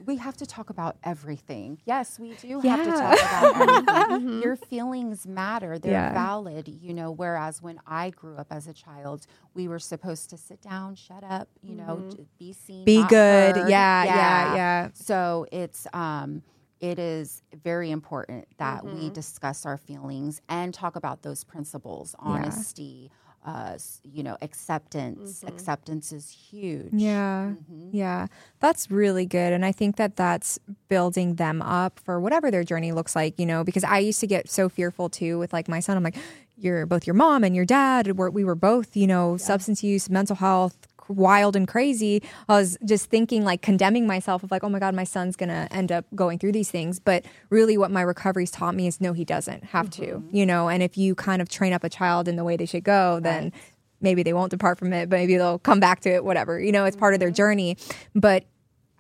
we 0.06 0.16
have 0.16 0.37
to 0.38 0.46
talk 0.46 0.70
about 0.70 0.96
everything. 1.04 1.80
Yes, 1.84 2.18
we 2.18 2.34
do 2.34 2.61
have 2.61 2.84
to 2.84 2.90
talk 2.90 3.18
about 3.18 3.88
everything. 3.88 4.28
Mm-hmm. 4.28 4.42
Your 4.42 4.56
feelings 4.56 5.26
matter. 5.26 5.78
They're 5.78 5.92
Yeah. 5.92 6.12
valid, 6.12 6.68
you 6.68 6.94
know. 6.94 7.11
Whereas 7.11 7.62
when 7.62 7.80
I 7.87 8.11
grew 8.11 8.37
up 8.37 8.48
as 8.50 8.66
a 8.66 8.72
child, 8.72 9.26
we 9.54 9.68
were 9.68 9.78
supposed 9.78 10.30
to 10.30 10.37
sit 10.37 10.61
down, 10.61 10.94
shut 10.94 11.24
up, 11.24 11.48
you 11.62 11.74
know, 11.74 12.02
mm-hmm. 12.02 12.22
be 12.38 12.52
seen, 12.52 12.84
Be 12.84 13.04
good. 13.08 13.56
heard. 13.56 13.70
Yeah, 13.70 14.04
yeah, 14.04 14.54
yeah. 14.54 14.88
So 14.94 15.46
it's 15.52 15.87
um, 15.92 16.42
it 16.80 16.98
is 16.98 17.42
very 17.64 17.90
important 17.90 18.46
that 18.58 18.84
we 18.84 18.92
mm-hmm. 18.92 19.12
discuss 19.12 19.66
our 19.66 19.76
feelings 19.76 20.40
and 20.48 20.72
talk 20.72 20.96
about 20.96 21.22
those 21.22 21.44
principles, 21.44 22.14
honesty. 22.18 23.11
Uh, 23.44 23.79
you 24.03 24.22
know, 24.22 24.37
acceptance. 24.42 25.42
Acceptance 25.46 26.12
is 26.12 26.29
huge. 26.29 26.92
Yeah. 26.92 27.53
Yeah. 27.92 28.27
That's 28.61 28.90
really 28.90 29.24
good. 29.24 29.53
And 29.53 29.64
I 29.64 29.72
think 29.72 29.96
that 29.96 30.16
that's 30.16 30.59
building 30.88 31.37
them 31.37 31.62
up 31.62 31.98
for 32.01 32.20
whatever 32.20 32.51
their 32.51 32.64
journey 32.64 32.92
looks 32.92 33.16
like, 33.16 33.38
you 33.38 33.46
know, 33.46 33.64
because 33.64 33.85
I 33.85 33.98
used 34.01 34.20
to 34.20 34.27
get 34.27 34.51
so 34.51 34.68
fearful 34.68 35.09
too 35.09 35.38
with 35.38 35.53
like 35.53 35.68
my 35.68 35.81
son. 35.81 35.96
I'm 35.96 36.03
like, 36.03 36.16
you're 36.59 36.85
both 36.85 37.07
your 37.07 37.14
mom 37.14 37.44
and 37.44 37.55
your 37.55 37.64
dad. 37.64 38.18
We're, 38.18 38.29
we 38.31 38.44
were 38.44 38.57
both, 38.57 38.96
you 38.96 39.07
know, 39.07 39.37
substance 39.37 39.83
use, 39.83 40.11
mental 40.11 40.37
health, 40.37 40.88
wild 41.09 41.57
and 41.57 41.66
crazy. 41.66 42.23
I 42.49 42.57
was 42.57 42.79
just 42.85 43.11
thinking 43.11 43.44
like 43.44 43.62
condemning 43.62 44.07
myself 44.07 44.42
of 44.42 44.51
like, 44.51 44.64
oh 44.64 44.68
my 44.68 44.79
God, 44.79 44.94
my 44.94 45.05
son's 45.05 45.37
going 45.37 45.49
to 45.49 45.68
end 45.73 45.92
up 45.92 46.07
going 46.14 46.38
through 46.38 46.53
these 46.53 46.71
things. 46.71 46.99
But 46.99 47.25
really 47.51 47.77
what 47.77 47.90
my 47.90 48.03
recovery's 48.03 48.51
taught 48.51 48.75
me 48.75 48.87
is 48.87 49.01
no, 49.01 49.12
he 49.12 49.25
doesn't 49.25 49.64
have 49.64 49.90
to, 49.90 50.07
mm-hmm. 50.07 50.37
you 50.37 50.47
know, 50.47 50.68
and 50.68 50.83
if 50.83 50.97
you 50.97 51.14
kind 51.14 51.42
of 51.42 51.49
train 51.49 51.73
up 51.73 51.85
a 51.85 51.88
child 51.88 52.29
in 52.29 52.37
the 52.37 52.44
way 52.44 52.57
they 52.57 52.66
should 52.66 52.85
go, 52.85 53.21
then 53.21 53.53
maybe 54.01 54.23
they 54.23 54.33
won't 54.33 54.51
depart 54.51 54.79
from 54.79 54.92
it, 54.92 55.09
but 55.09 55.16
maybe 55.16 55.37
they'll 55.37 55.59
come 55.59 55.81
back 55.81 56.01
to 56.01 56.11
it, 56.11 56.25
whatever. 56.25 56.61
You 56.61 56.73
know, 56.73 56.85
it's 56.85 56.97
part 56.97 57.14
of 57.14 57.21
their 57.21 57.29
mm-hmm. 57.29 57.35
journey. 57.35 57.77
But 58.14 58.44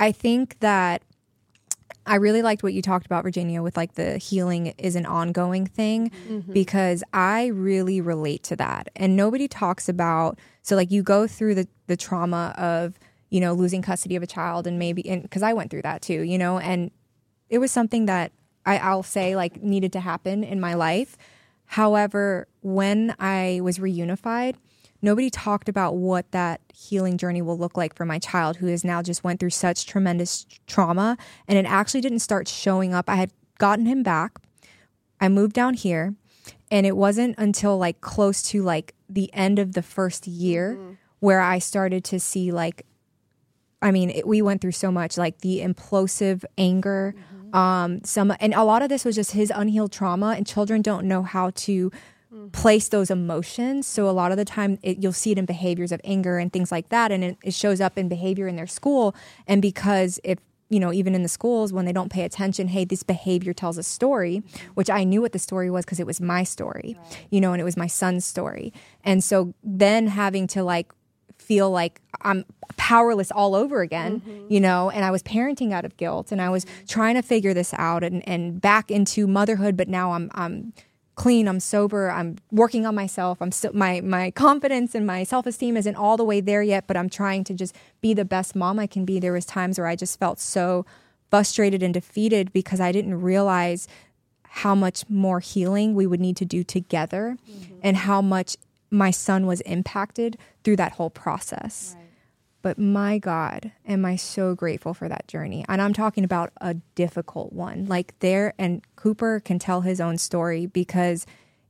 I 0.00 0.12
think 0.12 0.58
that 0.60 1.02
I 2.08 2.16
really 2.16 2.42
liked 2.42 2.62
what 2.62 2.72
you 2.72 2.82
talked 2.82 3.06
about, 3.06 3.22
Virginia, 3.22 3.62
with 3.62 3.76
like 3.76 3.94
the 3.94 4.18
healing 4.18 4.68
is 4.78 4.96
an 4.96 5.06
ongoing 5.06 5.66
thing 5.66 6.10
mm-hmm. 6.28 6.52
because 6.52 7.04
I 7.12 7.46
really 7.46 8.00
relate 8.00 8.42
to 8.44 8.56
that. 8.56 8.88
And 8.96 9.14
nobody 9.14 9.46
talks 9.46 9.88
about, 9.88 10.38
so 10.62 10.74
like 10.74 10.90
you 10.90 11.02
go 11.02 11.26
through 11.26 11.54
the, 11.54 11.68
the 11.86 11.96
trauma 11.96 12.54
of, 12.56 12.98
you 13.30 13.40
know, 13.40 13.52
losing 13.52 13.82
custody 13.82 14.16
of 14.16 14.22
a 14.22 14.26
child 14.26 14.66
and 14.66 14.78
maybe, 14.78 15.08
and 15.08 15.22
because 15.22 15.42
I 15.42 15.52
went 15.52 15.70
through 15.70 15.82
that 15.82 16.02
too, 16.02 16.22
you 16.22 16.38
know, 16.38 16.58
and 16.58 16.90
it 17.50 17.58
was 17.58 17.70
something 17.70 18.06
that 18.06 18.32
I, 18.64 18.78
I'll 18.78 19.02
say 19.02 19.36
like 19.36 19.62
needed 19.62 19.92
to 19.92 20.00
happen 20.00 20.42
in 20.42 20.60
my 20.60 20.74
life. 20.74 21.16
However, 21.66 22.48
when 22.62 23.14
I 23.18 23.60
was 23.62 23.78
reunified, 23.78 24.56
nobody 25.02 25.30
talked 25.30 25.68
about 25.68 25.96
what 25.96 26.30
that 26.32 26.60
healing 26.74 27.16
journey 27.16 27.42
will 27.42 27.58
look 27.58 27.76
like 27.76 27.94
for 27.94 28.04
my 28.04 28.18
child 28.18 28.56
who 28.56 28.66
has 28.66 28.84
now 28.84 29.02
just 29.02 29.24
went 29.24 29.40
through 29.40 29.50
such 29.50 29.86
tremendous 29.86 30.46
trauma 30.66 31.16
and 31.46 31.58
it 31.58 31.66
actually 31.66 32.00
didn't 32.00 32.20
start 32.20 32.48
showing 32.48 32.94
up. 32.94 33.08
I 33.08 33.16
had 33.16 33.30
gotten 33.58 33.86
him 33.86 34.02
back. 34.02 34.38
I 35.20 35.28
moved 35.28 35.54
down 35.54 35.74
here 35.74 36.14
and 36.70 36.86
it 36.86 36.96
wasn't 36.96 37.36
until 37.38 37.78
like 37.78 38.00
close 38.00 38.42
to 38.50 38.62
like 38.62 38.94
the 39.08 39.32
end 39.32 39.58
of 39.58 39.72
the 39.72 39.82
first 39.82 40.26
year 40.26 40.74
mm-hmm. 40.74 40.92
where 41.20 41.40
I 41.40 41.58
started 41.58 42.04
to 42.04 42.20
see 42.20 42.52
like 42.52 42.84
I 43.80 43.92
mean, 43.92 44.10
it, 44.10 44.26
we 44.26 44.42
went 44.42 44.60
through 44.60 44.72
so 44.72 44.90
much 44.90 45.16
like 45.16 45.38
the 45.38 45.60
implosive 45.60 46.44
anger, 46.56 47.14
mm-hmm. 47.16 47.54
um, 47.54 48.02
some, 48.02 48.34
and 48.40 48.52
a 48.52 48.64
lot 48.64 48.82
of 48.82 48.88
this 48.88 49.04
was 49.04 49.14
just 49.14 49.32
his 49.32 49.52
unhealed 49.54 49.92
trauma, 49.92 50.34
and 50.36 50.44
children 50.46 50.82
don't 50.82 51.06
know 51.06 51.22
how 51.22 51.50
to 51.50 51.92
mm-hmm. 52.32 52.48
place 52.48 52.88
those 52.88 53.10
emotions. 53.10 53.86
So 53.86 54.08
a 54.08 54.12
lot 54.12 54.30
of 54.30 54.36
the 54.36 54.44
time, 54.44 54.78
it, 54.82 54.98
you'll 54.98 55.12
see 55.12 55.32
it 55.32 55.38
in 55.38 55.46
behaviors 55.46 55.92
of 55.92 56.00
anger 56.04 56.38
and 56.38 56.52
things 56.52 56.72
like 56.72 56.88
that, 56.90 57.12
and 57.12 57.24
it, 57.24 57.36
it 57.42 57.54
shows 57.54 57.80
up 57.80 57.98
in 57.98 58.08
behavior 58.08 58.48
in 58.48 58.56
their 58.56 58.66
school. 58.66 59.14
And 59.46 59.62
because 59.62 60.20
if 60.24 60.38
you 60.70 60.78
know, 60.80 60.92
even 60.92 61.14
in 61.14 61.22
the 61.22 61.28
schools 61.28 61.72
when 61.72 61.86
they 61.86 61.92
don't 61.92 62.12
pay 62.12 62.24
attention, 62.24 62.68
hey, 62.68 62.84
this 62.84 63.02
behavior 63.02 63.52
tells 63.52 63.78
a 63.78 63.82
story, 63.82 64.42
which 64.74 64.90
I 64.90 65.04
knew 65.04 65.20
what 65.20 65.32
the 65.32 65.38
story 65.38 65.70
was 65.70 65.84
because 65.84 65.98
it 65.98 66.06
was 66.06 66.20
my 66.20 66.44
story, 66.44 66.96
right. 66.98 67.26
you 67.30 67.40
know, 67.40 67.52
and 67.52 67.60
it 67.60 67.64
was 67.64 67.76
my 67.76 67.86
son's 67.86 68.26
story. 68.26 68.72
And 69.02 69.24
so 69.24 69.54
then 69.62 70.08
having 70.08 70.46
to 70.48 70.62
like 70.62 70.92
feel 71.38 71.70
like 71.70 72.00
I'm 72.20 72.44
powerless 72.76 73.30
all 73.30 73.54
over 73.54 73.80
again, 73.80 74.20
mm-hmm. 74.20 74.52
you 74.52 74.60
know, 74.60 74.90
and 74.90 75.04
I 75.04 75.10
was 75.10 75.22
parenting 75.22 75.72
out 75.72 75.86
of 75.86 75.96
guilt 75.96 76.30
and 76.30 76.42
I 76.42 76.50
was 76.50 76.64
mm-hmm. 76.64 76.86
trying 76.86 77.14
to 77.14 77.22
figure 77.22 77.54
this 77.54 77.72
out 77.74 78.04
and, 78.04 78.26
and 78.28 78.60
back 78.60 78.90
into 78.90 79.26
motherhood, 79.26 79.76
but 79.76 79.88
now 79.88 80.12
I'm, 80.12 80.30
I'm 80.34 80.74
clean, 81.18 81.48
I'm 81.48 81.58
sober, 81.58 82.10
I'm 82.10 82.36
working 82.52 82.86
on 82.86 82.94
myself. 82.94 83.38
I'm 83.42 83.50
still, 83.50 83.72
my, 83.74 84.00
my 84.00 84.30
confidence 84.30 84.94
and 84.94 85.04
my 85.04 85.24
self-esteem 85.24 85.76
isn't 85.76 85.96
all 85.96 86.16
the 86.16 86.24
way 86.24 86.40
there 86.40 86.62
yet, 86.62 86.86
but 86.86 86.96
I'm 86.96 87.10
trying 87.10 87.42
to 87.44 87.54
just 87.54 87.74
be 88.00 88.14
the 88.14 88.24
best 88.24 88.54
mom 88.54 88.78
I 88.78 88.86
can 88.86 89.04
be. 89.04 89.18
There 89.18 89.32
was 89.32 89.44
times 89.44 89.78
where 89.78 89.88
I 89.88 89.96
just 89.96 90.18
felt 90.18 90.38
so 90.38 90.86
frustrated 91.28 91.82
and 91.82 91.92
defeated 91.92 92.52
because 92.52 92.80
I 92.80 92.92
didn't 92.92 93.20
realize 93.20 93.88
how 94.44 94.76
much 94.76 95.10
more 95.10 95.40
healing 95.40 95.96
we 95.96 96.06
would 96.06 96.20
need 96.20 96.36
to 96.36 96.44
do 96.44 96.62
together 96.62 97.36
mm-hmm. 97.50 97.74
and 97.82 97.96
how 97.96 98.22
much 98.22 98.56
my 98.90 99.10
son 99.10 99.44
was 99.44 99.60
impacted 99.62 100.38
through 100.62 100.76
that 100.76 100.92
whole 100.92 101.10
process. 101.10 101.96
Right. 101.98 102.07
But 102.60 102.78
my 102.78 103.18
God, 103.18 103.72
am 103.86 104.04
I 104.04 104.16
so 104.16 104.54
grateful 104.54 104.92
for 104.92 105.08
that 105.08 105.28
journey. 105.28 105.64
And 105.68 105.80
I'm 105.80 105.92
talking 105.92 106.24
about 106.24 106.52
a 106.60 106.74
difficult 106.94 107.52
one. 107.52 107.86
Like 107.86 108.18
there, 108.18 108.54
and 108.58 108.82
Cooper 108.96 109.40
can 109.40 109.58
tell 109.58 109.82
his 109.82 110.00
own 110.00 110.18
story 110.18 110.66
because 110.66 111.24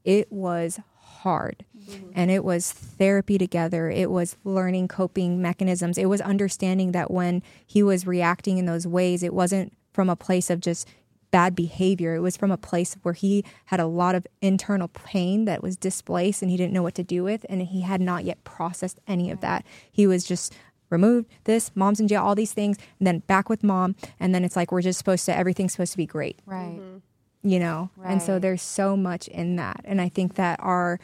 it 0.05 0.33
was 0.33 0.81
hard. 0.97 1.65
Mm-hmm. 1.79 2.11
And 2.15 2.31
it 2.31 2.45
was 2.45 2.73
therapy 2.73 3.39
together. 3.39 3.91
It 3.91 4.11
was 4.11 4.37
learning 4.45 4.89
coping 4.89 5.43
mechanisms. 5.43 5.99
It 5.99 6.07
was 6.07 6.21
understanding 6.21 6.93
that 6.93 7.11
when 7.11 7.43
he 7.67 7.83
was 7.83 8.07
reacting 8.07 8.59
in 8.59 8.67
those 8.67 8.87
ways, 8.87 9.23
it 9.23 9.35
wasn't 9.35 9.75
from 9.93 10.09
a 10.09 10.17
place 10.17 10.49
of 10.49 10.61
just 10.61 10.89
bad 11.31 11.55
behavior. 11.55 12.15
It 12.15 12.21
was 12.21 12.37
from 12.37 12.51
a 12.51 12.57
place 12.57 12.97
where 13.03 13.15
he 13.15 13.45
had 13.67 13.81
a 13.81 13.87
lot 13.87 14.15
of 14.15 14.27
internal 14.41 14.89
pain 14.89 15.45
that 15.45 15.63
was 15.63 15.77
displaced 15.77 16.41
and 16.41 16.51
he 16.51 16.57
didn't 16.57 16.73
know 16.73 16.83
what 16.83 16.95
to 16.95 17.03
do 17.03 17.23
with. 17.23 17.45
And 17.49 17.63
he 17.63 17.83
had 17.83 18.01
not 18.01 18.25
yet 18.25 18.45
processed 18.45 18.99
any 19.07 19.31
of 19.31 19.41
that. 19.41 19.65
He 19.91 20.07
was 20.07 20.25
just 20.25 20.55
removed 20.91 21.29
this, 21.45 21.71
mom's 21.75 22.01
in 22.01 22.09
jail, 22.09 22.23
all 22.23 22.35
these 22.35 22.53
things, 22.53 22.77
and 22.99 23.07
then 23.07 23.21
back 23.21 23.49
with 23.49 23.63
mom. 23.63 23.97
And 24.19 24.35
then 24.35 24.45
it's 24.45 24.57
like 24.57 24.73
we're 24.73 24.83
just 24.83 24.99
supposed 24.99 25.25
to, 25.27 25.37
everything's 25.37 25.73
supposed 25.73 25.93
to 25.93 25.99
be 25.99 26.07
great. 26.07 26.39
Right. 26.47 26.79
Mm-hmm. 26.79 27.49
You 27.49 27.61
know? 27.61 27.91
Right. 27.97 28.13
And 28.13 28.23
so 28.23 28.39
there's 28.39 28.63
so 28.63 28.97
much 28.97 29.29
in 29.29 29.57
that. 29.57 29.81
And 29.85 30.01
I 30.01 30.09
think 30.09 30.35
that 30.35 30.59
our 30.61 30.99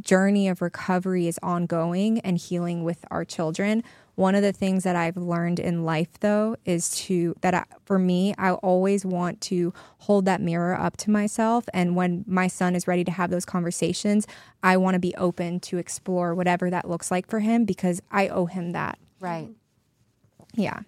journey 0.00 0.48
of 0.48 0.60
recovery 0.60 1.26
is 1.26 1.38
ongoing 1.42 2.20
and 2.20 2.36
healing 2.36 2.84
with 2.84 3.04
our 3.10 3.24
children 3.24 3.82
one 4.18 4.34
of 4.34 4.42
the 4.42 4.52
things 4.52 4.82
that 4.82 4.96
I've 4.96 5.16
learned 5.16 5.60
in 5.60 5.84
life, 5.84 6.18
though, 6.18 6.56
is 6.64 6.90
to 7.02 7.36
that 7.40 7.54
I, 7.54 7.62
for 7.84 8.00
me, 8.00 8.34
I 8.36 8.50
always 8.50 9.06
want 9.06 9.40
to 9.42 9.72
hold 9.98 10.24
that 10.24 10.40
mirror 10.40 10.74
up 10.76 10.96
to 10.96 11.10
myself. 11.12 11.68
And 11.72 11.94
when 11.94 12.24
my 12.26 12.48
son 12.48 12.74
is 12.74 12.88
ready 12.88 13.04
to 13.04 13.12
have 13.12 13.30
those 13.30 13.44
conversations, 13.44 14.26
I 14.60 14.76
want 14.76 14.94
to 14.94 14.98
be 14.98 15.14
open 15.14 15.60
to 15.60 15.78
explore 15.78 16.34
whatever 16.34 16.68
that 16.68 16.90
looks 16.90 17.12
like 17.12 17.28
for 17.28 17.38
him 17.38 17.64
because 17.64 18.02
I 18.10 18.26
owe 18.26 18.46
him 18.46 18.72
that. 18.72 18.98
Right. 19.20 19.50
Yeah. 20.54 20.80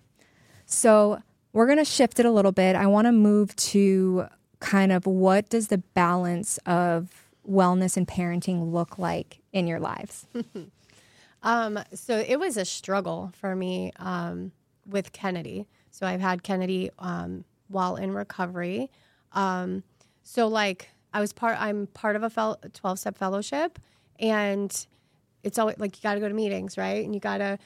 So 0.67 1.21
we're 1.53 1.67
going 1.67 1.79
to 1.79 1.85
shift 1.85 2.21
it 2.21 2.27
a 2.27 2.31
little 2.31 2.53
bit. 2.53 2.77
I 2.77 2.87
want 2.87 3.07
to 3.07 3.13
move 3.13 3.55
to 3.57 4.27
kind 4.61 4.93
of 4.93 5.07
what 5.07 5.49
does 5.49 5.69
the 5.69 5.79
balance 5.79 6.59
of 6.67 7.31
wellness 7.49 7.97
and 7.97 8.07
parenting 8.07 8.73
look 8.73 8.99
like 8.99 9.39
in 9.53 9.67
your 9.67 9.81
lives? 9.81 10.27
Um, 11.43 11.79
so 11.95 12.19
it 12.19 12.39
was 12.39 12.57
a 12.57 12.65
struggle 12.65 13.33
for 13.35 13.57
me 13.57 13.93
um, 13.97 14.53
with 14.87 15.13
Kennedy. 15.13 15.67
So 15.91 16.07
I've 16.07 16.21
had 16.21 16.43
Kennedy 16.43 16.91
um, 16.99 17.45
while 17.69 17.97
in 17.97 18.13
recovery. 18.13 18.91
Um, 19.33 19.83
so 20.23 20.49
like 20.49 20.91
I 21.13 21.21
was 21.21 21.33
part, 21.33 21.61
I'm 21.61 21.87
part 21.89 22.17
of 22.17 22.23
a 22.23 22.57
12 22.73 22.99
step 22.99 23.17
fellowship 23.17 23.79
and 24.19 24.87
it's 25.43 25.59
always 25.59 25.79
like 25.79 25.97
you 25.97 26.03
got 26.03 26.15
to 26.15 26.21
go 26.21 26.29
to 26.29 26.35
meetings, 26.35 26.77
right? 26.77 27.05
And 27.05 27.15
you 27.15 27.21
got 27.21 27.39
to, 27.39 27.59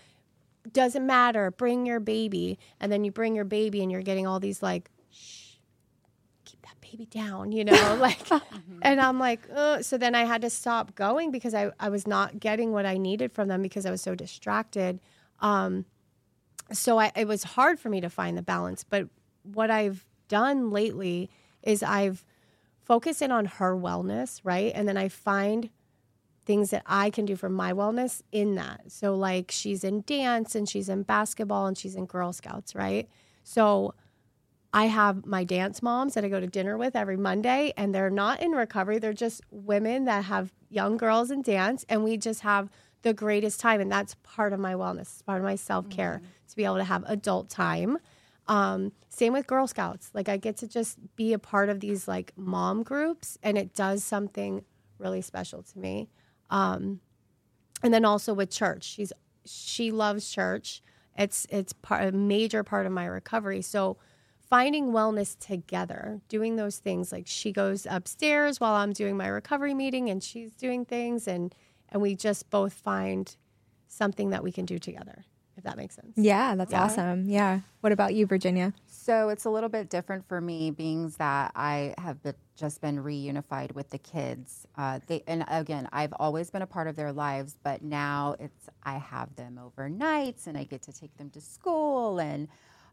doesn't 0.72 1.06
matter, 1.06 1.50
bring 1.50 1.86
your 1.86 2.00
baby. 2.00 2.58
And 2.80 2.90
then 2.90 3.04
you 3.04 3.12
bring 3.12 3.34
your 3.34 3.44
baby 3.44 3.82
and 3.82 3.90
you're 3.90 4.02
getting 4.02 4.26
all 4.26 4.40
these 4.40 4.62
like, 4.62 4.90
shh, 5.10 5.54
keep 6.44 6.62
that 6.62 6.80
baby 6.80 7.06
down, 7.06 7.52
you 7.52 7.64
know, 7.64 7.96
like, 8.00 8.26
mm-hmm. 8.26 8.78
and 8.82 9.00
I'm 9.00 9.18
like, 9.18 9.40
Ugh. 9.54 9.82
so 9.82 9.98
then 9.98 10.14
I 10.14 10.24
had 10.24 10.42
to 10.42 10.50
stop 10.50 10.94
going 10.94 11.30
because 11.30 11.54
I, 11.54 11.70
I 11.78 11.88
was 11.88 12.06
not 12.06 12.40
getting 12.40 12.72
what 12.72 12.86
I 12.86 12.96
needed 12.96 13.32
from 13.32 13.48
them 13.48 13.62
because 13.62 13.86
I 13.86 13.90
was 13.90 14.00
so 14.00 14.14
distracted. 14.14 15.00
Um, 15.40 15.84
so 16.72 16.98
I, 16.98 17.12
it 17.14 17.28
was 17.28 17.42
hard 17.42 17.78
for 17.78 17.88
me 17.88 18.00
to 18.00 18.08
find 18.08 18.38
the 18.38 18.42
balance. 18.42 18.84
But 18.84 19.08
what 19.42 19.70
I've 19.70 20.06
done 20.28 20.70
lately 20.70 21.30
is 21.62 21.82
I've 21.82 22.24
focused 22.84 23.22
in 23.22 23.30
on 23.30 23.46
her 23.46 23.76
wellness, 23.76 24.40
right? 24.44 24.72
And 24.74 24.88
then 24.88 24.96
I 24.96 25.08
find 25.08 25.70
things 26.44 26.70
that 26.70 26.82
I 26.86 27.10
can 27.10 27.24
do 27.24 27.36
for 27.36 27.48
my 27.48 27.72
wellness 27.72 28.22
in 28.32 28.54
that. 28.56 28.92
So, 28.92 29.14
like, 29.14 29.50
she's 29.50 29.84
in 29.84 30.02
dance 30.02 30.54
and 30.54 30.68
she's 30.68 30.88
in 30.88 31.02
basketball 31.02 31.66
and 31.66 31.76
she's 31.76 31.94
in 31.94 32.06
Girl 32.06 32.32
Scouts, 32.32 32.74
right? 32.74 33.08
So, 33.42 33.94
I 34.74 34.86
have 34.86 35.24
my 35.24 35.44
dance 35.44 35.82
moms 35.82 36.14
that 36.14 36.24
I 36.24 36.28
go 36.28 36.40
to 36.40 36.48
dinner 36.48 36.76
with 36.76 36.96
every 36.96 37.16
Monday, 37.16 37.72
and 37.76 37.94
they're 37.94 38.10
not 38.10 38.42
in 38.42 38.50
recovery. 38.50 38.98
They're 38.98 39.12
just 39.12 39.40
women 39.52 40.04
that 40.06 40.24
have 40.24 40.52
young 40.68 40.96
girls 40.96 41.30
in 41.30 41.42
dance, 41.42 41.86
and 41.88 42.02
we 42.02 42.16
just 42.16 42.40
have 42.40 42.68
the 43.02 43.14
greatest 43.14 43.60
time. 43.60 43.80
And 43.80 43.90
that's 43.90 44.16
part 44.24 44.52
of 44.52 44.58
my 44.58 44.74
wellness, 44.74 45.02
it's 45.02 45.22
part 45.22 45.38
of 45.38 45.44
my 45.44 45.54
self 45.54 45.88
care 45.88 46.16
mm-hmm. 46.16 46.48
to 46.48 46.56
be 46.56 46.64
able 46.64 46.78
to 46.78 46.84
have 46.84 47.04
adult 47.06 47.48
time. 47.48 47.98
Um, 48.48 48.90
same 49.08 49.32
with 49.32 49.46
Girl 49.46 49.68
Scouts. 49.68 50.10
Like 50.12 50.28
I 50.28 50.36
get 50.36 50.56
to 50.58 50.66
just 50.66 50.98
be 51.14 51.32
a 51.32 51.38
part 51.38 51.68
of 51.68 51.78
these 51.78 52.08
like 52.08 52.32
mom 52.36 52.82
groups, 52.82 53.38
and 53.44 53.56
it 53.56 53.74
does 53.74 54.02
something 54.02 54.64
really 54.98 55.22
special 55.22 55.62
to 55.62 55.78
me. 55.78 56.08
Um, 56.50 57.00
and 57.82 57.92
then 57.92 58.04
also 58.04 58.34
with 58.34 58.50
church, 58.50 58.84
she's 58.84 59.12
she 59.44 59.90
loves 59.90 60.30
church. 60.30 60.82
It's 61.16 61.46
it's 61.50 61.72
part 61.72 62.06
a 62.06 62.12
major 62.12 62.62
part 62.62 62.86
of 62.86 62.92
my 62.92 63.06
recovery. 63.06 63.62
So 63.62 63.98
finding 64.48 64.88
wellness 64.88 65.38
together, 65.38 66.20
doing 66.28 66.56
those 66.56 66.78
things. 66.78 67.12
Like 67.12 67.26
she 67.26 67.52
goes 67.52 67.86
upstairs 67.88 68.60
while 68.60 68.74
I'm 68.74 68.92
doing 68.92 69.16
my 69.16 69.28
recovery 69.28 69.74
meeting 69.74 70.10
and 70.10 70.22
she's 70.22 70.54
doing 70.54 70.84
things 70.84 71.28
and 71.28 71.54
and 71.90 72.02
we 72.02 72.16
just 72.16 72.50
both 72.50 72.72
find 72.72 73.36
something 73.86 74.30
that 74.30 74.42
we 74.42 74.50
can 74.50 74.64
do 74.64 74.78
together. 74.78 75.24
If 75.56 75.64
that 75.64 75.76
makes 75.76 75.94
sense. 75.94 76.12
Yeah, 76.16 76.56
that's 76.56 76.72
yeah. 76.72 76.82
awesome. 76.82 77.28
Yeah. 77.28 77.60
What 77.80 77.92
about 77.92 78.14
you, 78.14 78.26
Virginia? 78.26 78.74
So 79.04 79.28
it's 79.28 79.44
a 79.44 79.50
little 79.50 79.68
bit 79.68 79.90
different 79.90 80.26
for 80.26 80.40
me, 80.40 80.70
being 80.70 81.10
that 81.18 81.52
I 81.54 81.94
have 81.98 82.22
been, 82.22 82.36
just 82.56 82.80
been 82.80 82.96
reunified 82.96 83.74
with 83.74 83.90
the 83.90 83.98
kids. 83.98 84.66
Uh, 84.78 85.00
they, 85.06 85.22
and 85.26 85.44
again, 85.46 85.90
I've 85.92 86.14
always 86.14 86.50
been 86.50 86.62
a 86.62 86.66
part 86.66 86.86
of 86.86 86.96
their 86.96 87.12
lives, 87.12 87.58
but 87.62 87.82
now 87.82 88.34
it's 88.40 88.70
I 88.82 88.96
have 88.96 89.36
them 89.36 89.60
overnights, 89.62 90.46
and 90.46 90.56
I 90.56 90.64
get 90.64 90.80
to 90.84 90.92
take 90.92 91.14
them 91.18 91.28
to 91.30 91.40
school, 91.42 92.18
and 92.18 92.48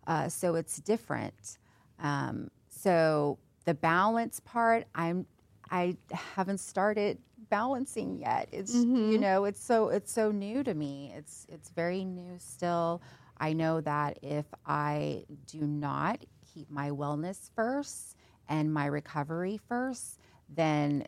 uh, 0.06 0.28
so 0.28 0.56
it's 0.56 0.82
different. 0.82 1.60
Um, 2.00 2.52
so 2.68 3.38
the 3.64 3.74
balance 3.74 4.42
part, 4.42 4.88
I'm 4.94 5.26
I 5.70 5.96
haven't 6.12 6.60
started 6.60 7.20
balancing 7.50 8.20
yet. 8.20 8.50
It's 8.52 8.76
mm-hmm. 8.76 9.14
you 9.14 9.18
know 9.18 9.46
it's 9.46 9.64
so 9.64 9.88
it's 9.88 10.12
so 10.12 10.30
new 10.30 10.62
to 10.62 10.74
me. 10.74 11.14
It's 11.16 11.48
it's 11.48 11.70
very 11.70 12.04
new 12.04 12.36
still. 12.38 13.02
I 13.42 13.54
know 13.54 13.82
that 13.82 14.20
if 14.22 14.46
I 14.68 15.26
do 15.48 15.62
not 15.62 16.24
keep 16.54 16.70
my 16.70 16.92
wellness 16.92 17.50
first 17.56 18.16
and 18.48 18.72
my 18.72 18.86
recovery 18.86 19.60
first, 19.68 20.20
then 20.48 21.08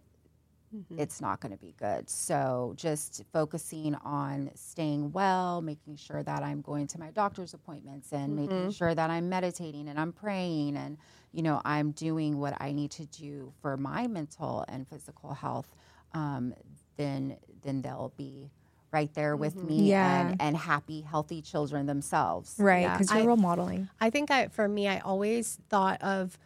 mm-hmm. 0.75 0.99
it's 0.99 1.21
not 1.21 1.41
going 1.41 1.51
to 1.51 1.59
be 1.59 1.75
good. 1.77 2.09
So 2.09 2.73
just 2.75 3.23
focusing 3.31 3.93
on 4.03 4.49
staying 4.55 5.11
well, 5.11 5.61
making 5.61 5.97
sure 5.97 6.23
that 6.23 6.41
I'm 6.41 6.61
going 6.61 6.87
to 6.87 6.99
my 6.99 7.11
doctor's 7.11 7.53
appointments 7.53 8.11
and 8.11 8.29
mm-hmm. 8.29 8.41
making 8.41 8.71
sure 8.71 8.95
that 8.95 9.11
I'm 9.11 9.29
meditating 9.29 9.87
and 9.87 9.99
I'm 9.99 10.11
praying 10.11 10.75
and 10.75 10.97
you 11.33 11.43
know 11.43 11.61
I'm 11.63 11.91
doing 11.91 12.39
what 12.39 12.59
I 12.59 12.71
need 12.71 12.91
to 12.91 13.05
do 13.05 13.53
for 13.61 13.77
my 13.77 14.07
mental 14.07 14.65
and 14.67 14.87
physical 14.87 15.33
health. 15.33 15.67
Um, 16.13 16.55
then 16.97 17.37
then 17.63 17.81
they'll 17.83 18.13
be 18.17 18.49
right 18.93 19.13
there 19.13 19.35
with 19.35 19.55
mm-hmm. 19.55 19.67
me 19.67 19.89
Yeah. 19.89 20.27
and, 20.27 20.41
and 20.41 20.55
happy, 20.55 21.01
healthy 21.01 21.41
children 21.41 21.87
themselves. 21.87 22.55
Right, 22.57 22.83
Yeah, 22.83 22.93
because 22.93 23.11
you're 23.11 23.23
I- 23.23 23.25
role 23.25 23.37
modeling. 23.37 23.89
I 23.99 24.09
think 24.09 24.31
I, 24.31 24.47
for 24.47 24.67
me, 24.67 24.87
I 24.87 24.99
always 24.99 25.59
thought 25.69 26.01
of 26.01 26.37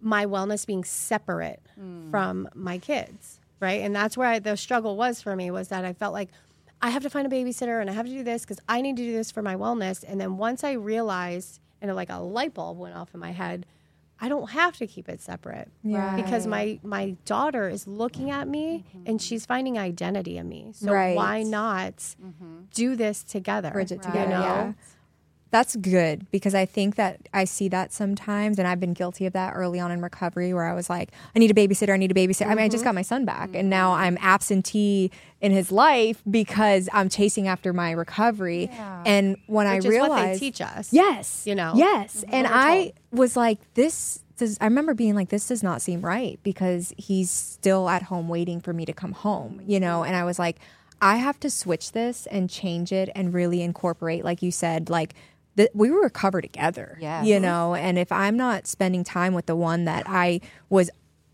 my 0.00 0.26
wellness 0.26 0.66
being 0.66 0.84
separate 0.84 1.62
mm. 1.80 2.10
from 2.10 2.48
my 2.54 2.78
kids, 2.78 3.40
right? 3.60 3.82
And 3.82 3.94
that's 3.94 4.16
where 4.16 4.28
I, 4.28 4.38
the 4.38 4.56
struggle 4.56 4.96
was 4.96 5.22
for 5.22 5.36
me 5.36 5.50
was 5.50 5.68
that 5.68 5.84
I 5.84 5.92
felt 5.92 6.12
like 6.12 6.30
I 6.82 6.90
have 6.90 7.02
to 7.02 7.10
find 7.10 7.26
a 7.26 7.30
babysitter 7.30 7.80
and 7.80 7.88
I 7.88 7.92
have 7.92 8.06
to 8.06 8.12
do 8.12 8.22
this 8.22 8.42
because 8.42 8.60
I 8.68 8.80
need 8.80 8.96
to 8.96 9.02
do 9.02 9.12
this 9.12 9.30
for 9.30 9.42
my 9.42 9.54
wellness. 9.54 10.04
And 10.06 10.20
then 10.20 10.36
once 10.36 10.64
I 10.64 10.72
realized, 10.72 11.60
and 11.80 11.94
like 11.94 12.10
a 12.10 12.18
light 12.18 12.54
bulb 12.54 12.78
went 12.78 12.94
off 12.96 13.14
in 13.14 13.20
my 13.20 13.30
head, 13.30 13.66
I 14.20 14.28
don't 14.28 14.50
have 14.50 14.76
to 14.78 14.86
keep 14.86 15.08
it 15.08 15.20
separate 15.20 15.70
Yeah. 15.82 16.16
because 16.16 16.46
my 16.46 16.78
my 16.82 17.16
daughter 17.24 17.68
is 17.68 17.86
looking 17.86 18.30
at 18.30 18.46
me 18.48 18.84
mm-hmm. 18.88 19.04
and 19.06 19.20
she's 19.20 19.44
finding 19.44 19.78
identity 19.78 20.38
in 20.38 20.48
me. 20.48 20.72
So 20.72 20.92
Right. 20.92 21.16
why 21.16 21.42
not 21.42 21.96
mm-hmm. 21.96 22.64
do 22.72 22.96
this 22.96 23.22
together? 23.24 23.70
bridge 23.70 23.92
it 23.92 23.96
you 23.96 24.02
together. 24.02 24.30
know? 24.30 24.40
Yeah. 24.40 24.72
That's 25.54 25.76
good 25.76 26.28
because 26.32 26.52
I 26.52 26.66
think 26.66 26.96
that 26.96 27.28
I 27.32 27.44
see 27.44 27.68
that 27.68 27.92
sometimes, 27.92 28.58
and 28.58 28.66
I've 28.66 28.80
been 28.80 28.92
guilty 28.92 29.24
of 29.24 29.34
that 29.34 29.52
early 29.54 29.78
on 29.78 29.92
in 29.92 30.02
recovery 30.02 30.52
where 30.52 30.64
I 30.64 30.74
was 30.74 30.90
like, 30.90 31.12
I 31.32 31.38
need 31.38 31.48
a 31.48 31.54
babysitter, 31.54 31.94
I 31.94 31.96
need 31.96 32.10
a 32.10 32.14
babysitter. 32.14 32.48
I 32.48 32.56
mean, 32.56 32.64
I 32.64 32.68
just 32.68 32.80
mm-hmm. 32.80 32.88
got 32.88 32.94
my 32.96 33.02
son 33.02 33.24
back, 33.24 33.50
and 33.54 33.70
now 33.70 33.92
mm-hmm. 33.92 34.02
I'm 34.02 34.18
absentee 34.20 35.12
in 35.40 35.52
his 35.52 35.70
life 35.70 36.20
because 36.28 36.88
I'm 36.92 37.08
chasing 37.08 37.46
after 37.46 37.72
my 37.72 37.92
recovery. 37.92 38.68
And 39.06 39.36
when 39.46 39.68
Which 39.68 39.74
I 39.74 39.76
is 39.76 39.84
what 39.84 39.90
they 39.90 39.98
realized, 40.00 40.40
teach 40.40 40.60
us. 40.60 40.92
Yes. 40.92 41.46
You 41.46 41.54
know? 41.54 41.74
Yes. 41.76 42.16
Mm-hmm. 42.16 42.34
And 42.34 42.48
we're 42.48 42.52
I 42.52 42.92
was 43.12 43.36
like, 43.36 43.60
this 43.74 44.24
does, 44.36 44.58
I 44.60 44.64
remember 44.64 44.92
being 44.92 45.14
like, 45.14 45.28
this 45.28 45.46
does 45.46 45.62
not 45.62 45.80
seem 45.82 46.00
right 46.00 46.40
because 46.42 46.92
he's 46.98 47.30
still 47.30 47.88
at 47.88 48.02
home 48.02 48.26
waiting 48.26 48.60
for 48.60 48.72
me 48.72 48.84
to 48.86 48.92
come 48.92 49.12
home, 49.12 49.62
you 49.64 49.78
know? 49.78 50.02
And 50.02 50.16
I 50.16 50.24
was 50.24 50.36
like, 50.36 50.56
I 51.00 51.16
have 51.16 51.38
to 51.40 51.50
switch 51.50 51.92
this 51.92 52.26
and 52.26 52.50
change 52.50 52.90
it 52.90 53.08
and 53.14 53.32
really 53.32 53.62
incorporate, 53.62 54.24
like 54.24 54.42
you 54.42 54.50
said, 54.50 54.90
like, 54.90 55.14
that 55.56 55.70
we 55.74 55.90
were 55.90 56.00
recovered 56.00 56.42
together, 56.42 56.98
Yes. 57.00 57.26
you 57.26 57.38
know? 57.40 57.74
And 57.74 57.98
if 57.98 58.10
I'm 58.10 58.36
not 58.36 58.66
spending 58.66 59.04
time 59.04 59.34
with 59.34 59.46
the 59.46 59.56
one 59.56 59.84
that 59.84 60.04
I 60.06 60.40
was 60.68 60.90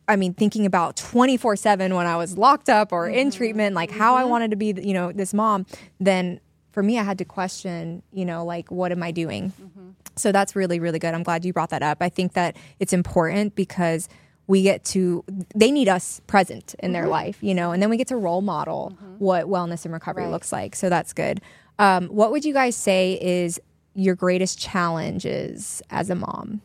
I 0.08 0.16
mean, 0.16 0.34
thinking 0.34 0.66
about 0.66 0.96
24 0.96 1.54
7 1.54 1.94
when 1.94 2.04
I 2.04 2.16
was 2.16 2.36
locked 2.36 2.68
up 2.68 2.92
or 2.92 3.08
in 3.08 3.28
mm-hmm. 3.28 3.36
treatment, 3.36 3.76
like 3.76 3.92
how 3.92 4.16
I 4.16 4.22
mm-hmm. 4.22 4.30
wanted 4.30 4.50
to 4.50 4.56
be, 4.56 4.74
you 4.76 4.92
know, 4.92 5.12
this 5.12 5.32
mom, 5.32 5.66
then 6.00 6.40
for 6.72 6.82
me, 6.82 6.98
I 6.98 7.04
had 7.04 7.18
to 7.18 7.24
question, 7.24 8.02
you 8.12 8.24
know, 8.24 8.44
like, 8.44 8.72
what 8.72 8.90
am 8.90 9.04
I 9.04 9.12
doing? 9.12 9.52
Mm-hmm. 9.52 9.90
So 10.16 10.32
that's 10.32 10.56
really, 10.56 10.80
really 10.80 10.98
good. 10.98 11.14
I'm 11.14 11.22
glad 11.22 11.44
you 11.44 11.52
brought 11.52 11.70
that 11.70 11.82
up. 11.82 11.98
I 12.00 12.08
think 12.08 12.32
that 12.32 12.56
it's 12.80 12.92
important 12.92 13.54
because 13.54 14.08
we 14.48 14.62
get 14.62 14.84
to, 14.86 15.24
they 15.54 15.70
need 15.70 15.88
us 15.88 16.20
present 16.26 16.74
in 16.80 16.92
their 16.92 17.06
life, 17.06 17.38
you 17.40 17.54
know, 17.54 17.70
and 17.70 17.80
then 17.80 17.88
we 17.88 17.96
get 17.96 18.08
to 18.08 18.16
role 18.16 18.42
model 18.42 18.96
what 19.18 19.46
wellness 19.46 19.84
and 19.84 19.94
recovery 19.94 20.24
Right. 20.24 20.32
looks 20.32 20.52
like. 20.52 20.74
So 20.74 20.88
that's 20.88 21.12
good. 21.12 21.40
Um, 21.78 22.08
what 22.08 22.32
would 22.32 22.44
you 22.44 22.52
guys 22.52 22.74
say 22.74 23.18
is 23.22 23.60
your 23.94 24.14
greatest 24.14 24.58
challenges 24.58 25.82
as 25.90 26.10
a 26.10 26.14
mom? 26.14 26.60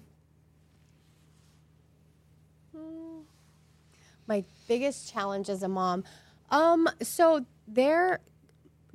my 4.28 4.44
biggest 4.68 5.12
challenge 5.12 5.50
as 5.50 5.64
a 5.64 5.68
mom. 5.68 6.04
Um 6.50 6.90
so 7.02 7.46
there 7.68 8.20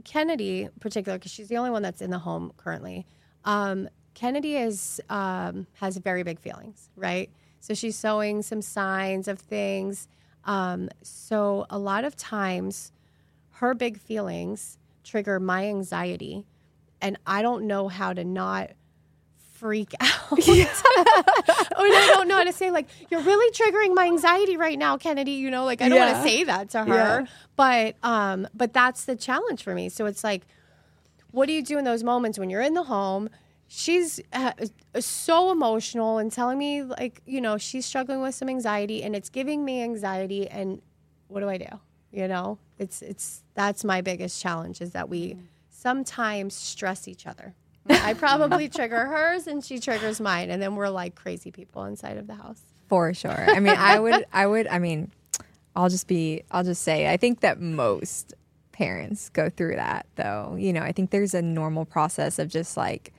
kennedy 0.04 0.68
particular 0.80 1.18
because 1.18 1.30
she's 1.30 1.48
the 1.48 1.56
only 1.56 1.70
one 1.70 1.82
that's 1.82 2.00
in 2.00 2.10
the 2.10 2.18
home 2.18 2.52
currently. 2.56 3.06
Um 3.44 3.88
kennedy 4.14 4.56
is 4.56 5.00
um 5.08 5.66
has 5.74 5.96
very 5.98 6.22
big 6.22 6.38
feelings 6.40 6.90
right? 6.96 7.30
So 7.60 7.74
she's 7.74 7.98
showing 7.98 8.42
some 8.42 8.62
signs 8.62 9.28
of 9.28 9.38
things. 9.38 10.08
Um 10.44 10.88
so 11.02 11.66
a 11.70 11.78
lot 11.78 12.04
of 12.04 12.16
times 12.16 12.92
her 13.50 13.74
big 13.74 13.98
feelings 13.98 14.78
trigger 15.04 15.38
my 15.38 15.66
anxiety 15.66 16.44
and 17.00 17.16
i 17.26 17.42
don't 17.42 17.66
know 17.66 17.88
how 17.88 18.12
to 18.12 18.24
not 18.24 18.70
freak 19.60 19.92
out. 20.00 20.32
or 20.32 20.38
I 20.38 22.12
don't 22.14 22.28
know 22.28 22.36
how 22.36 22.44
to 22.44 22.52
say 22.52 22.70
like 22.70 22.86
you're 23.10 23.20
really 23.20 23.52
triggering 23.52 23.94
my 23.94 24.06
anxiety 24.06 24.56
right 24.56 24.78
now, 24.78 24.96
Kennedy. 24.96 25.32
You 25.32 25.50
know, 25.50 25.66
like 25.66 25.82
I 25.82 25.90
don't 25.90 25.98
want 25.98 26.16
to 26.16 26.22
say 26.22 26.44
that 26.44 26.70
to 26.70 26.84
her, 26.84 26.94
Yeah. 27.20 27.26
but 27.56 27.94
um, 28.02 28.48
but 28.54 28.72
that's 28.72 29.04
the 29.04 29.16
challenge 29.16 29.62
for 29.62 29.74
me. 29.74 29.90
So 29.90 30.06
it's 30.06 30.24
like, 30.24 30.46
what 31.30 31.44
do 31.46 31.52
you 31.52 31.62
do 31.62 31.76
in 31.76 31.84
those 31.84 32.02
moments 32.02 32.38
when 32.38 32.48
you're 32.48 32.62
in 32.62 32.72
the 32.72 32.84
home? 32.84 33.28
She's 33.68 34.18
uh, 34.32 34.52
so 34.98 35.52
emotional 35.52 36.16
and 36.16 36.32
telling 36.32 36.58
me 36.58 36.82
like 36.82 37.20
you 37.26 37.42
know 37.42 37.58
she's 37.58 37.84
struggling 37.84 38.22
with 38.22 38.34
some 38.34 38.48
anxiety 38.48 39.02
and 39.02 39.14
it's 39.14 39.28
giving 39.28 39.62
me 39.62 39.82
anxiety 39.82 40.48
and 40.48 40.80
what 41.28 41.40
do 41.40 41.50
I 41.50 41.58
do? 41.58 41.66
You 42.12 42.28
know, 42.28 42.58
it's 42.78 43.02
it's 43.02 43.44
that's 43.54 43.84
my 43.84 44.00
biggest 44.00 44.40
challenge 44.40 44.80
is 44.80 44.92
that 44.92 45.10
we 45.10 45.36
sometimes 45.80 46.54
stress 46.54 47.08
each 47.08 47.26
other. 47.26 47.54
I 47.88 48.14
probably 48.14 48.68
trigger 48.68 49.06
hers 49.06 49.46
and 49.46 49.64
she 49.64 49.78
triggers 49.78 50.20
mine, 50.20 50.50
and 50.50 50.60
then 50.60 50.76
we're 50.76 50.90
like 50.90 51.14
crazy 51.14 51.50
people 51.50 51.84
inside 51.84 52.18
of 52.18 52.26
the 52.26 52.34
house. 52.34 52.60
For 52.88 53.14
sure. 53.14 53.46
I 53.50 53.60
mean, 53.60 53.74
I 53.76 53.98
would, 53.98 54.26
I 54.32 54.46
would, 54.46 54.66
I 54.66 54.78
mean, 54.78 55.10
I'll 55.74 55.88
just 55.88 56.06
be, 56.06 56.42
I'll 56.50 56.64
just 56.64 56.82
say, 56.82 57.10
I 57.10 57.16
think 57.16 57.40
that 57.40 57.60
most 57.60 58.34
parents 58.72 59.30
go 59.30 59.48
through 59.48 59.76
that 59.76 60.06
though. 60.16 60.56
You 60.58 60.72
know, 60.72 60.82
I 60.82 60.92
think 60.92 61.10
there's 61.10 61.34
a 61.34 61.42
normal 61.42 61.84
process 61.84 62.38
of 62.38 62.48
just 62.48 62.76
like 62.76 63.12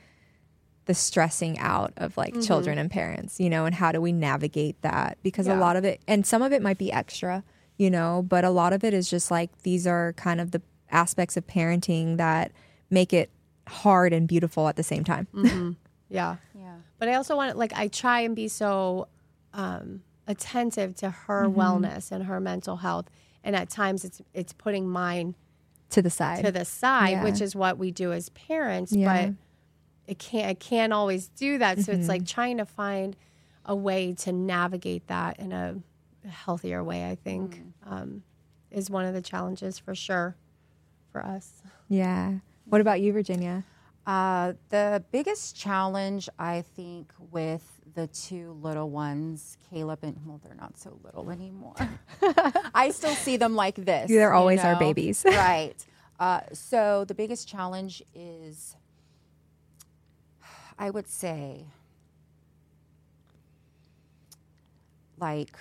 the 0.85 0.93
stressing 0.93 1.57
out 1.59 1.93
of 1.97 2.15
like 2.17 2.33
mm-hmm. 2.33 2.41
children 2.41 2.77
and 2.77 2.91
parents, 2.91 3.39
you 3.39 3.49
know, 3.49 3.65
and 3.65 3.73
how 3.73 3.91
do 3.91 4.01
we 4.01 4.11
navigate 4.11 4.79
that? 4.81 5.17
Because 5.23 5.47
a 5.47 5.55
lot 5.55 5.75
of 5.75 5.85
it, 5.85 6.01
and 6.07 6.25
some 6.25 6.41
of 6.41 6.53
it 6.53 6.61
might 6.61 6.77
be 6.77 6.91
extra, 6.91 7.43
you 7.77 7.89
know, 7.89 8.23
but 8.27 8.43
a 8.43 8.49
lot 8.49 8.73
of 8.73 8.83
it 8.83 8.93
is 8.93 9.09
just 9.09 9.31
like 9.31 9.49
these 9.63 9.87
are 9.87 10.13
kind 10.13 10.39
of 10.39 10.51
the 10.51 10.61
aspects 10.91 11.37
of 11.37 11.47
parenting 11.47 12.17
that 12.17 12.51
make 12.89 13.13
it 13.13 13.29
hard 13.67 14.13
and 14.13 14.27
beautiful 14.27 14.67
at 14.67 14.75
the 14.75 14.83
same 14.83 15.03
time. 15.03 15.27
Yeah. 16.09 16.35
Yeah. 16.53 16.75
But 16.99 17.07
I 17.07 17.13
also 17.13 17.37
want 17.37 17.53
to, 17.53 17.57
like 17.57 17.71
I 17.73 17.87
try 17.87 18.19
and 18.19 18.35
be 18.35 18.49
so 18.49 19.07
um, 19.53 20.01
attentive 20.27 20.93
to 20.97 21.09
her 21.09 21.45
wellness 21.47 22.11
and 22.11 22.25
her 22.25 22.41
mental 22.41 22.75
health, 22.75 23.05
and 23.45 23.55
at 23.55 23.69
times 23.69 24.03
it's 24.03 24.21
it's 24.33 24.51
putting 24.51 24.89
mine 24.89 25.35
to 25.91 26.01
the 26.01 26.09
side. 26.09 26.43
to 26.43 26.51
the 26.51 26.65
side, 26.65 27.11
Yeah. 27.11 27.23
which 27.23 27.39
is 27.39 27.55
what 27.55 27.77
we 27.77 27.91
do 27.91 28.11
as 28.11 28.27
parents. 28.29 28.91
Yeah. 28.91 29.27
But 29.27 29.33
it 30.05 30.19
can't 30.19 30.47
I 30.47 30.53
can't 30.53 30.91
always 30.91 31.29
do 31.29 31.57
that. 31.59 31.79
So 31.79 31.93
it's 31.93 32.09
like 32.09 32.25
trying 32.25 32.57
to 32.57 32.65
find 32.65 33.15
a 33.63 33.73
way 33.75 34.11
to 34.15 34.33
navigate 34.33 35.07
that 35.07 35.39
in 35.39 35.53
a 35.53 35.77
healthier 36.27 36.83
way. 36.83 37.09
I 37.09 37.15
think 37.15 37.61
um, 37.85 38.23
is 38.69 38.89
one 38.89 39.05
of 39.05 39.13
the 39.13 39.21
challenges 39.21 39.79
for 39.79 39.95
sure 39.95 40.35
for 41.11 41.23
us. 41.25 41.61
yeah. 41.87 42.35
What 42.65 42.79
about 42.79 43.01
you, 43.01 43.11
Virginia? 43.11 43.65
Uh, 44.05 44.53
the 44.69 45.03
biggest 45.11 45.55
challenge, 45.55 46.29
I 46.39 46.63
think, 46.75 47.11
with 47.31 47.63
the 47.93 48.07
two 48.07 48.57
little 48.61 48.89
ones, 48.89 49.57
Caleb 49.69 49.99
and 50.03 50.17
well, 50.25 50.39
they're 50.43 50.55
not 50.55 50.77
so 50.77 50.97
little 51.03 51.29
anymore. 51.29 51.75
I 52.73 52.91
still 52.91 53.13
see 53.13 53.37
them 53.37 53.55
like 53.55 53.75
this. 53.75 54.09
They're 54.09 54.31
you 54.31 54.35
always 54.35 54.61
our 54.61 54.77
babies. 54.77 55.23
right. 55.27 55.75
Uh, 56.19 56.41
so 56.53 57.03
the 57.05 57.13
biggest 57.13 57.47
challenge 57.47 58.01
is, 58.15 58.75
I 60.79 60.89
would 60.89 61.07
say, 61.07 61.65
like 65.19 65.55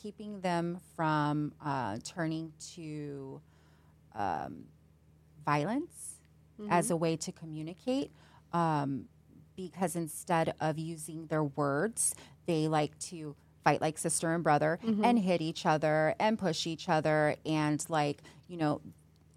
keeping 0.00 0.40
them 0.40 0.80
from 0.94 1.52
uh, 1.64 1.98
turning 2.04 2.52
to 2.74 3.40
um, 4.16 4.64
violence 5.44 6.14
as 6.70 6.90
a 6.90 6.96
way 6.96 7.16
to 7.16 7.32
communicate. 7.32 8.10
Um, 8.52 9.08
because 9.56 9.96
instead 9.96 10.54
of 10.60 10.78
using 10.78 11.26
their 11.26 11.44
words, 11.44 12.14
they 12.46 12.68
like 12.68 12.98
to 12.98 13.34
fight 13.64 13.80
like 13.80 13.98
sister 13.98 14.32
and 14.34 14.44
brother 14.44 14.78
and 15.02 15.18
hit 15.18 15.40
each 15.40 15.66
other 15.66 16.14
and 16.20 16.38
push 16.38 16.66
each 16.66 16.88
other 16.88 17.36
and 17.44 17.84
like 17.88 18.22
you 18.48 18.56
know 18.56 18.80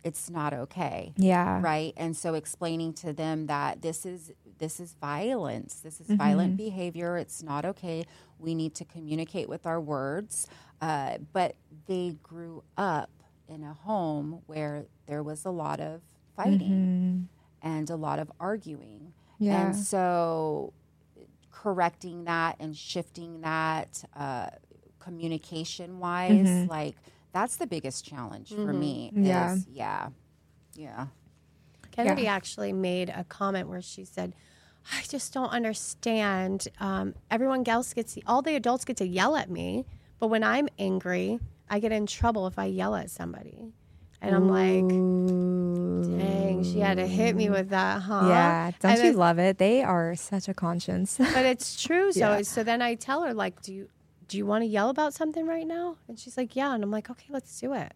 it's 0.03 0.29
not 0.29 0.53
okay. 0.53 1.13
Yeah. 1.17 1.59
right? 1.61 1.93
And 1.97 2.15
so 2.15 2.33
explaining 2.33 2.93
to 2.95 3.11
them 3.13 3.47
that 3.47 3.81
this 3.81 4.05
is 4.05 4.31
this 4.57 4.79
is 4.79 4.93
violence. 4.99 5.75
This 5.75 5.99
is 6.01 6.07
violent 6.07 6.57
behavior. 6.57 7.17
It's 7.17 7.41
not 7.43 7.65
okay. 7.65 8.05
We 8.37 8.55
need 8.55 8.75
to 8.75 8.85
communicate 8.85 9.49
with 9.49 9.65
our 9.65 9.79
words. 9.81 10.47
Uh, 10.81 11.17
but 11.33 11.55
they 11.87 12.15
grew 12.23 12.63
up 12.77 13.09
in 13.49 13.63
a 13.63 13.73
home 13.73 14.41
where 14.45 14.85
there 15.07 15.23
was 15.23 15.43
a 15.45 15.49
lot 15.49 15.79
of 15.79 16.01
fighting 16.35 17.27
and 17.61 17.89
a 17.89 17.95
lot 17.95 18.19
of 18.19 18.31
arguing 18.39 19.11
Yeah. 19.39 19.67
and 19.67 19.75
so 19.75 20.73
correcting 21.51 22.25
that 22.25 22.55
and 22.59 22.75
shifting 22.77 23.41
that 23.41 24.03
uh, 24.15 24.49
communication 24.99 25.99
wise 25.99 26.67
like 26.69 26.95
that's 27.33 27.57
the 27.57 27.67
biggest 27.67 28.05
challenge 28.05 28.53
for 28.53 28.71
me 28.73 29.11
Yeah. 29.15 29.53
is- 29.53 29.67
yeah 29.67 30.09
yeah 30.75 31.07
Kennedy 31.91 32.23
Yeah. 32.23 32.35
actually 32.35 32.71
made 32.71 33.09
a 33.09 33.23
comment 33.25 33.67
where 33.67 33.81
she 33.81 34.05
said, 34.05 34.33
"I 34.93 35.01
just 35.09 35.33
don't 35.33 35.49
understand. 35.49 36.67
Um, 36.79 37.15
everyone 37.29 37.67
else 37.67 37.93
gets 37.93 38.17
all 38.25 38.41
the 38.41 38.55
adults 38.55 38.85
get 38.85 38.95
to 38.97 39.07
yell 39.07 39.35
at 39.35 39.49
me, 39.49 39.85
but 40.19 40.27
when 40.27 40.43
I'm 40.43 40.69
angry, 40.77 41.39
I 41.69 41.79
get 41.79 41.91
in 41.91 42.05
trouble 42.05 42.47
if 42.47 42.57
I 42.59 42.65
yell 42.65 42.95
at 42.95 43.09
somebody." 43.11 43.73
And 44.21 44.35
I'm 44.35 44.49
like, 44.49 45.01
dang, 46.17 46.63
she 46.63 46.79
had 46.79 46.97
to 46.97 47.07
hit 47.07 47.35
me 47.35 47.49
with 47.49 47.69
that, 47.69 48.01
huh? 48.01 48.25
Yeah, 48.27 48.71
don't 48.79 48.91
And 48.91 49.03
you 49.03 49.13
love 49.13 49.39
it? 49.39 49.57
They 49.57 49.81
are 49.81 50.15
such 50.15 50.47
a 50.49 50.53
conscience. 50.53 51.17
But 51.33 51.45
it's 51.45 51.81
true. 51.81 52.11
So 52.11 52.19
Yeah. 52.19 52.41
so 52.41 52.63
then 52.63 52.81
I 52.81 52.95
tell 52.95 53.23
her 53.23 53.33
like, 53.33 53.61
do 53.61 53.73
you 53.73 53.89
do 54.27 54.37
you 54.37 54.45
want 54.45 54.61
to 54.63 54.67
yell 54.67 54.89
about 54.89 55.13
something 55.13 55.47
right 55.47 55.65
now? 55.65 55.95
And 56.07 56.19
she's 56.19 56.37
like, 56.37 56.55
yeah. 56.55 56.73
And 56.73 56.83
I'm 56.83 56.91
like, 56.91 57.09
okay, 57.09 57.25
let's 57.29 57.59
do 57.59 57.73
it. 57.73 57.93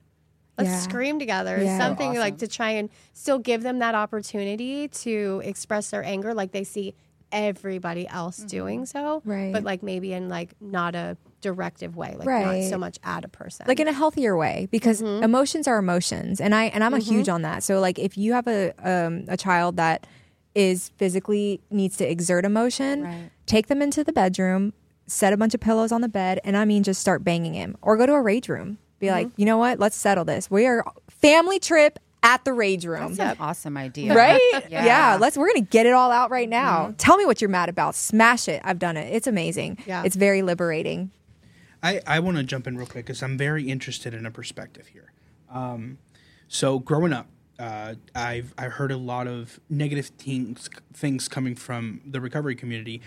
Let's 0.57 0.69
Yeah. 0.69 0.79
scream 0.79 1.19
together. 1.19 1.61
Yeah. 1.61 1.77
Something 1.77 2.13
So 2.13 2.19
like 2.19 2.37
to 2.39 2.47
try 2.47 2.71
and 2.71 2.89
still 3.13 3.37
give 3.39 3.61
them 3.63 3.79
that 3.79 3.93
opportunity 3.95 4.87
to 4.87 5.41
express 5.43 5.91
their 5.91 6.03
anger, 6.03 6.33
like 6.33 6.51
they 6.51 6.63
see 6.63 6.95
everybody 7.31 8.07
else 8.07 8.37
doing 8.37 8.85
so, 8.85 9.19
Mm-hmm. 9.19 9.29
Right. 9.29 9.51
But 9.53 9.63
like 9.63 9.83
maybe 9.83 10.13
in 10.13 10.29
like 10.29 10.53
not 10.61 10.95
a 10.95 11.17
directive 11.43 11.95
way, 11.95 12.15
like 12.17 12.27
Right. 12.27 12.61
not 12.63 12.69
so 12.69 12.77
much 12.79 12.97
at 13.03 13.23
a 13.23 13.27
person. 13.27 13.65
like 13.67 13.79
in 13.79 13.87
a 13.87 13.93
healthier 13.93 14.35
way 14.35 14.67
because 14.71 15.01
Mm-hmm. 15.01 15.23
emotions 15.23 15.67
are 15.67 15.77
emotions 15.77 16.39
and 16.41 16.55
i 16.55 16.65
and 16.73 16.83
i'm 16.83 16.93
a 16.93 16.99
huge 16.99 17.27
on 17.29 17.41
that 17.43 17.61
so 17.63 17.79
like 17.79 17.99
if 17.99 18.17
you 18.17 18.33
have 18.33 18.47
a 18.47 18.73
um, 18.83 19.25
a 19.27 19.37
child 19.37 19.75
that 19.77 20.07
is 20.55 20.89
physically 20.97 21.59
needs 21.69 21.97
to 21.97 22.09
exert 22.09 22.45
emotion 22.45 23.03
Right. 23.03 23.29
take 23.45 23.67
them 23.67 23.81
into 23.81 24.03
the 24.03 24.13
bedroom 24.13 24.73
set 25.07 25.33
a 25.33 25.37
bunch 25.37 25.53
of 25.53 25.59
pillows 25.59 25.91
on 25.91 26.01
the 26.01 26.09
bed 26.09 26.39
and 26.43 26.55
i 26.55 26.63
mean 26.65 26.81
just 26.83 27.01
start 27.01 27.23
banging 27.23 27.53
him 27.53 27.75
or 27.81 27.97
go 27.97 28.05
to 28.05 28.13
a 28.13 28.21
rage 28.21 28.47
room 28.49 28.77
be 28.99 29.09
like 29.11 29.27
Mm-hmm. 29.27 29.41
you 29.41 29.45
know 29.45 29.57
what 29.57 29.79
let's 29.79 29.97
settle 29.97 30.23
this 30.25 30.49
we 30.49 30.65
are 30.65 30.85
family 31.09 31.59
trip 31.59 31.99
at 32.25 32.45
the 32.45 32.53
rage 32.53 32.85
room 32.85 33.15
That's 33.15 33.37
an 33.37 33.45
awesome 33.45 33.75
idea. 33.75 34.13
right 34.23 34.39
Yeah. 34.69 34.85
yeah. 34.85 35.17
let's 35.19 35.35
we're 35.37 35.47
gonna 35.51 35.61
get 35.77 35.85
it 35.85 35.93
all 35.93 36.09
out 36.11 36.31
right 36.31 36.47
now 36.47 36.93
tell 36.97 37.17
me 37.17 37.25
what 37.25 37.41
you're 37.41 37.49
mad 37.49 37.67
about 37.67 37.95
smash 37.95 38.47
it 38.47 38.61
i've 38.63 38.79
done 38.79 38.95
it 38.95 39.13
it's 39.13 39.27
amazing 39.27 39.77
Yeah. 39.85 40.03
it's 40.05 40.15
very 40.15 40.41
liberating 40.41 41.11
I, 41.83 41.99
I 42.07 42.19
want 42.19 42.37
to 42.37 42.43
jump 42.43 42.65
in 42.65 42.77
real 42.77 42.87
quick 42.87 43.05
because 43.05 43.21
I'm 43.21 43.37
very 43.37 43.69
interested 43.69 44.13
in 44.13 44.25
a 44.25 44.31
perspective 44.31 44.87
here. 44.87 45.11
Um, 45.51 45.97
so 46.47 46.79
growing 46.79 47.11
up, 47.11 47.27
uh, 47.59 47.95
I've 48.15 48.53
I 48.57 48.65
heard 48.65 48.91
a 48.91 48.97
lot 48.97 49.27
of 49.27 49.59
negative 49.69 50.07
things 50.07 50.69
things 50.93 51.27
coming 51.27 51.55
from 51.55 52.01
the 52.05 52.19
recovery 52.19 52.55
community 52.55 53.01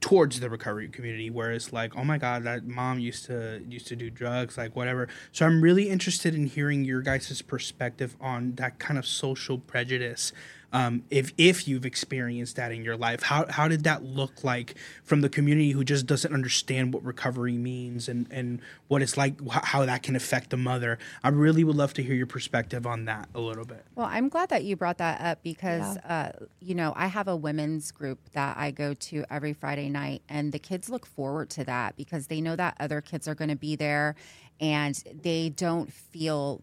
towards 0.00 0.40
the 0.40 0.48
recovery 0.48 0.88
community 0.88 1.28
where 1.28 1.52
it's 1.52 1.72
like 1.72 1.96
oh 1.96 2.04
my 2.04 2.18
god 2.18 2.44
that 2.44 2.64
mom 2.64 3.00
used 3.00 3.24
to 3.24 3.60
used 3.68 3.88
to 3.88 3.96
do 3.96 4.08
drugs 4.08 4.56
like 4.56 4.76
whatever 4.76 5.08
so 5.32 5.44
i'm 5.44 5.60
really 5.60 5.88
interested 5.88 6.36
in 6.36 6.46
hearing 6.46 6.84
your 6.84 7.02
guys' 7.02 7.42
perspective 7.42 8.16
on 8.20 8.52
that 8.54 8.78
kind 8.78 8.96
of 8.96 9.04
social 9.04 9.58
prejudice 9.58 10.32
um, 10.72 11.02
if 11.10 11.32
if 11.38 11.66
you've 11.66 11.86
experienced 11.86 12.56
that 12.56 12.72
in 12.72 12.84
your 12.84 12.96
life 12.96 13.22
how, 13.22 13.46
how 13.48 13.68
did 13.68 13.84
that 13.84 14.04
look 14.04 14.44
like 14.44 14.74
from 15.02 15.20
the 15.20 15.28
community 15.28 15.70
who 15.70 15.84
just 15.84 16.06
doesn't 16.06 16.32
understand 16.32 16.92
what 16.92 17.04
recovery 17.04 17.56
means 17.56 18.08
and 18.08 18.26
and 18.30 18.60
what 18.88 19.02
it's 19.02 19.16
like 19.16 19.34
how 19.50 19.84
that 19.84 20.02
can 20.02 20.16
affect 20.16 20.50
the 20.50 20.56
mother? 20.56 20.98
I 21.22 21.28
really 21.28 21.64
would 21.64 21.76
love 21.76 21.94
to 21.94 22.02
hear 22.02 22.14
your 22.14 22.26
perspective 22.26 22.86
on 22.86 23.04
that 23.06 23.28
a 23.34 23.40
little 23.40 23.64
bit. 23.64 23.84
Well, 23.94 24.08
I'm 24.10 24.28
glad 24.28 24.48
that 24.50 24.64
you 24.64 24.76
brought 24.76 24.98
that 24.98 25.20
up 25.20 25.42
because, 25.42 25.96
uh, 25.98 26.32
you 26.60 26.74
know, 26.74 26.92
I 26.96 27.06
have 27.06 27.28
a 27.28 27.36
women's 27.36 27.90
group 27.90 28.18
that 28.32 28.56
I 28.56 28.70
go 28.70 28.94
to 28.94 29.24
every 29.30 29.52
Friday 29.52 29.88
night, 29.88 30.22
and 30.28 30.52
the 30.52 30.58
kids 30.58 30.88
look 30.88 31.06
forward 31.06 31.50
to 31.50 31.64
that 31.64 31.96
because 31.96 32.26
they 32.26 32.40
know 32.40 32.56
that 32.56 32.76
other 32.80 33.00
kids 33.00 33.28
are 33.28 33.34
going 33.34 33.50
to 33.50 33.56
be 33.56 33.76
there 33.76 34.14
and 34.60 35.02
they 35.22 35.50
don't 35.50 35.92
feel 35.92 36.62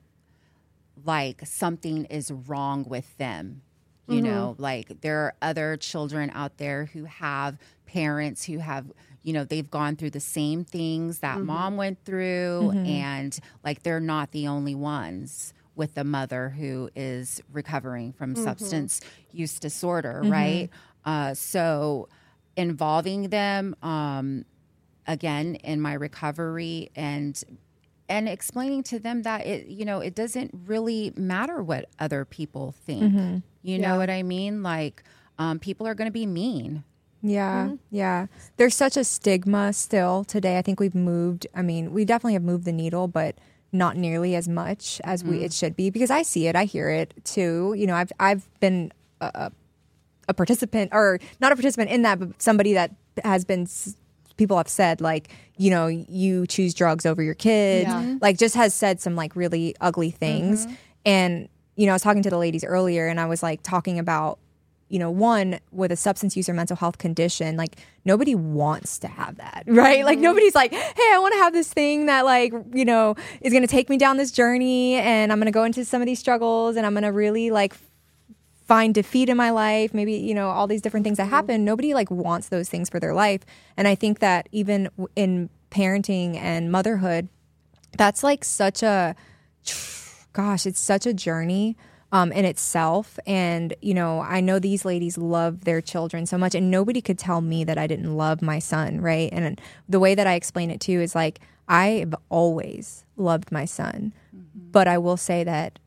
like 1.05 1.45
something 1.45 2.05
is 2.05 2.31
wrong 2.31 2.85
with 2.87 3.17
them. 3.17 3.61
You 4.07 4.21
mm-hmm. 4.21 4.25
know, 4.25 4.55
like 4.57 5.01
there 5.01 5.19
are 5.19 5.33
other 5.41 5.77
children 5.77 6.31
out 6.33 6.57
there 6.57 6.85
who 6.85 7.05
have 7.05 7.57
parents 7.85 8.43
who 8.43 8.59
have, 8.59 8.91
you 9.23 9.33
know, 9.33 9.43
they've 9.43 9.69
gone 9.69 9.95
through 9.95 10.11
the 10.11 10.19
same 10.19 10.63
things 10.63 11.19
that 11.19 11.37
mm-hmm. 11.37 11.47
mom 11.47 11.77
went 11.77 12.03
through, 12.05 12.71
mm-hmm. 12.73 12.85
and 12.85 13.39
like 13.63 13.83
they're 13.83 13.99
not 13.99 14.31
the 14.31 14.47
only 14.47 14.75
ones 14.75 15.53
with 15.75 15.95
the 15.95 16.03
mother 16.03 16.49
who 16.49 16.89
is 16.95 17.41
recovering 17.51 18.13
from 18.13 18.35
substance 18.35 19.01
use 19.31 19.59
disorder, 19.59 20.21
right? 20.23 20.69
Uh, 21.03 21.33
so 21.33 22.07
involving 22.55 23.29
them, 23.29 23.75
um, 23.83 24.45
again 25.07 25.55
in 25.55 25.79
my 25.81 25.93
recovery 25.93 26.89
and 26.95 27.43
and 28.07 28.29
explaining 28.29 28.83
to 28.83 28.99
them 28.99 29.23
that 29.23 29.45
it 29.45 29.67
you 29.67 29.85
know 29.85 29.99
it 29.99 30.15
doesn't 30.15 30.51
really 30.65 31.13
matter 31.15 31.61
what 31.61 31.89
other 31.99 32.25
people 32.25 32.73
think 32.85 33.43
you 33.65 33.77
know 33.79 33.97
what 33.97 34.09
i 34.09 34.23
mean 34.23 34.63
like 34.63 35.03
um, 35.37 35.59
people 35.59 35.85
are 35.85 35.95
going 35.95 36.07
to 36.07 36.13
be 36.13 36.25
mean 36.25 36.83
Yeah, 37.21 37.65
mm-hmm. 37.65 37.75
yeah. 37.89 38.27
There's 38.57 38.75
such 38.75 38.95
a 38.97 39.03
stigma 39.03 39.73
still 39.73 40.23
today. 40.23 40.59
I 40.59 40.61
think 40.61 40.79
we've 40.79 40.93
moved. 40.93 41.47
I 41.55 41.63
mean, 41.63 41.91
we 41.91 42.05
definitely 42.05 42.33
have 42.33 42.43
moved 42.43 42.65
the 42.65 42.71
needle, 42.71 43.07
but 43.07 43.35
not 43.71 43.97
nearly 43.97 44.35
as 44.35 44.47
much 44.47 45.01
as 45.03 45.23
we 45.23 45.39
mm. 45.39 45.45
it 45.45 45.51
should 45.51 45.75
be. 45.75 45.89
Because 45.89 46.11
I 46.11 46.21
see 46.21 46.45
it, 46.47 46.55
I 46.55 46.65
hear 46.65 46.87
it 46.89 47.13
too. 47.25 47.73
You 47.75 47.87
know, 47.87 47.95
I've 47.95 48.11
I've 48.19 48.47
been 48.59 48.91
a, 49.21 49.31
a, 49.33 49.51
a 50.29 50.33
participant, 50.35 50.91
or 50.93 51.19
not 51.41 51.51
a 51.51 51.55
participant 51.55 51.89
in 51.89 52.03
that, 52.03 52.19
but 52.19 52.39
somebody 52.41 52.73
that 52.73 52.91
has 53.23 53.43
been. 53.45 53.63
s- 53.63 53.95
People 54.37 54.57
have 54.57 54.67
said 54.67 54.99
like, 54.99 55.29
you 55.57 55.71
know, 55.71 55.87
you 55.87 56.45
choose 56.45 56.73
drugs 56.73 57.05
over 57.05 57.23
your 57.23 57.33
kids. 57.35 57.87
Yeah. 57.87 58.17
Like, 58.21 58.37
just 58.37 58.53
has 58.55 58.73
said 58.75 58.99
some 58.99 59.15
like 59.15 59.33
really 59.33 59.73
ugly 59.79 60.11
things. 60.11 60.65
Mm-hmm. 60.65 60.75
And 61.05 61.49
you 61.75 61.85
know, 61.85 61.91
I 61.91 61.95
was 61.95 62.01
talking 62.01 62.23
to 62.23 62.29
the 62.29 62.37
ladies 62.37 62.63
earlier, 62.63 63.07
and 63.07 63.19
I 63.19 63.25
was 63.25 63.43
like 63.43 63.61
talking 63.63 63.99
about 63.99 64.39
you 64.87 64.99
know, 64.99 65.09
one 65.09 65.59
with 65.71 65.91
a 65.91 65.95
substance 65.95 66.37
use 66.37 66.47
or 66.47 66.53
mental 66.53 66.75
health 66.75 66.99
condition, 66.99 67.57
like 67.57 67.77
nobody 68.05 68.35
wants 68.35 68.99
to 68.99 69.07
have 69.07 69.37
that, 69.37 69.63
right? 69.67 70.05
Like 70.05 70.17
mm-hmm. 70.17 70.23
nobody's 70.23 70.55
like, 70.55 70.71
hey, 70.71 71.11
I 71.11 71.17
want 71.19 71.33
to 71.33 71.39
have 71.39 71.53
this 71.53 71.71
thing 71.73 72.05
that 72.05 72.23
like, 72.23 72.53
you 72.73 72.85
know, 72.85 73.15
is 73.41 73.51
going 73.51 73.63
to 73.63 73.67
take 73.67 73.89
me 73.89 73.97
down 73.97 74.17
this 74.17 74.31
journey 74.31 74.95
and 74.95 75.31
I'm 75.31 75.39
going 75.39 75.47
to 75.47 75.51
go 75.51 75.63
into 75.63 75.83
some 75.85 76.01
of 76.01 76.05
these 76.05 76.19
struggles 76.19 76.75
and 76.75 76.85
I'm 76.85 76.93
going 76.93 77.03
to 77.03 77.11
really 77.11 77.49
like 77.49 77.75
find 78.67 78.93
defeat 78.93 79.29
in 79.29 79.37
my 79.37 79.49
life, 79.49 79.93
maybe, 79.93 80.13
you 80.13 80.33
know, 80.33 80.49
all 80.49 80.67
these 80.67 80.81
different 80.81 81.03
things 81.03 81.17
that 81.17 81.25
mm-hmm. 81.25 81.35
happen. 81.35 81.65
Nobody 81.65 81.93
like 81.93 82.11
wants 82.11 82.49
those 82.49 82.69
things 82.69 82.89
for 82.89 82.99
their 82.99 83.13
life. 83.13 83.41
And 83.77 83.87
I 83.87 83.95
think 83.95 84.19
that 84.19 84.49
even 84.51 84.89
in 85.15 85.49
parenting 85.71 86.35
and 86.35 86.71
motherhood, 86.71 87.27
that's 87.97 88.23
like 88.23 88.43
such 88.43 88.83
a 88.83 89.15
gosh, 90.35 90.65
it's 90.65 90.79
such 90.79 91.05
a 91.05 91.13
journey 91.13 91.77
um, 92.11 92.31
in 92.31 92.45
itself. 92.45 93.17
And, 93.25 93.73
you 93.81 93.93
know, 93.93 94.19
I 94.19 94.41
know 94.41 94.59
these 94.59 94.85
ladies 94.85 95.17
love 95.17 95.63
their 95.63 95.81
children 95.81 96.25
so 96.25 96.37
much, 96.37 96.53
and 96.53 96.69
nobody 96.69 97.01
could 97.01 97.17
tell 97.17 97.41
me 97.41 97.63
that 97.63 97.77
I 97.77 97.87
didn't 97.87 98.15
love 98.15 98.41
my 98.41 98.59
son, 98.59 98.99
right? 99.01 99.29
And 99.31 99.59
the 99.87 99.99
way 99.99 100.13
that 100.13 100.27
I 100.27 100.33
explain 100.33 100.69
it 100.71 100.81
too 100.81 100.99
is 100.99 101.15
like, 101.15 101.39
I've 101.67 102.13
always 102.29 103.05
loved 103.15 103.51
my 103.51 103.65
son, 103.65 104.13
but 104.71 104.87
I 104.87 104.97
will 104.97 105.17
say 105.17 105.43
that 105.45 105.79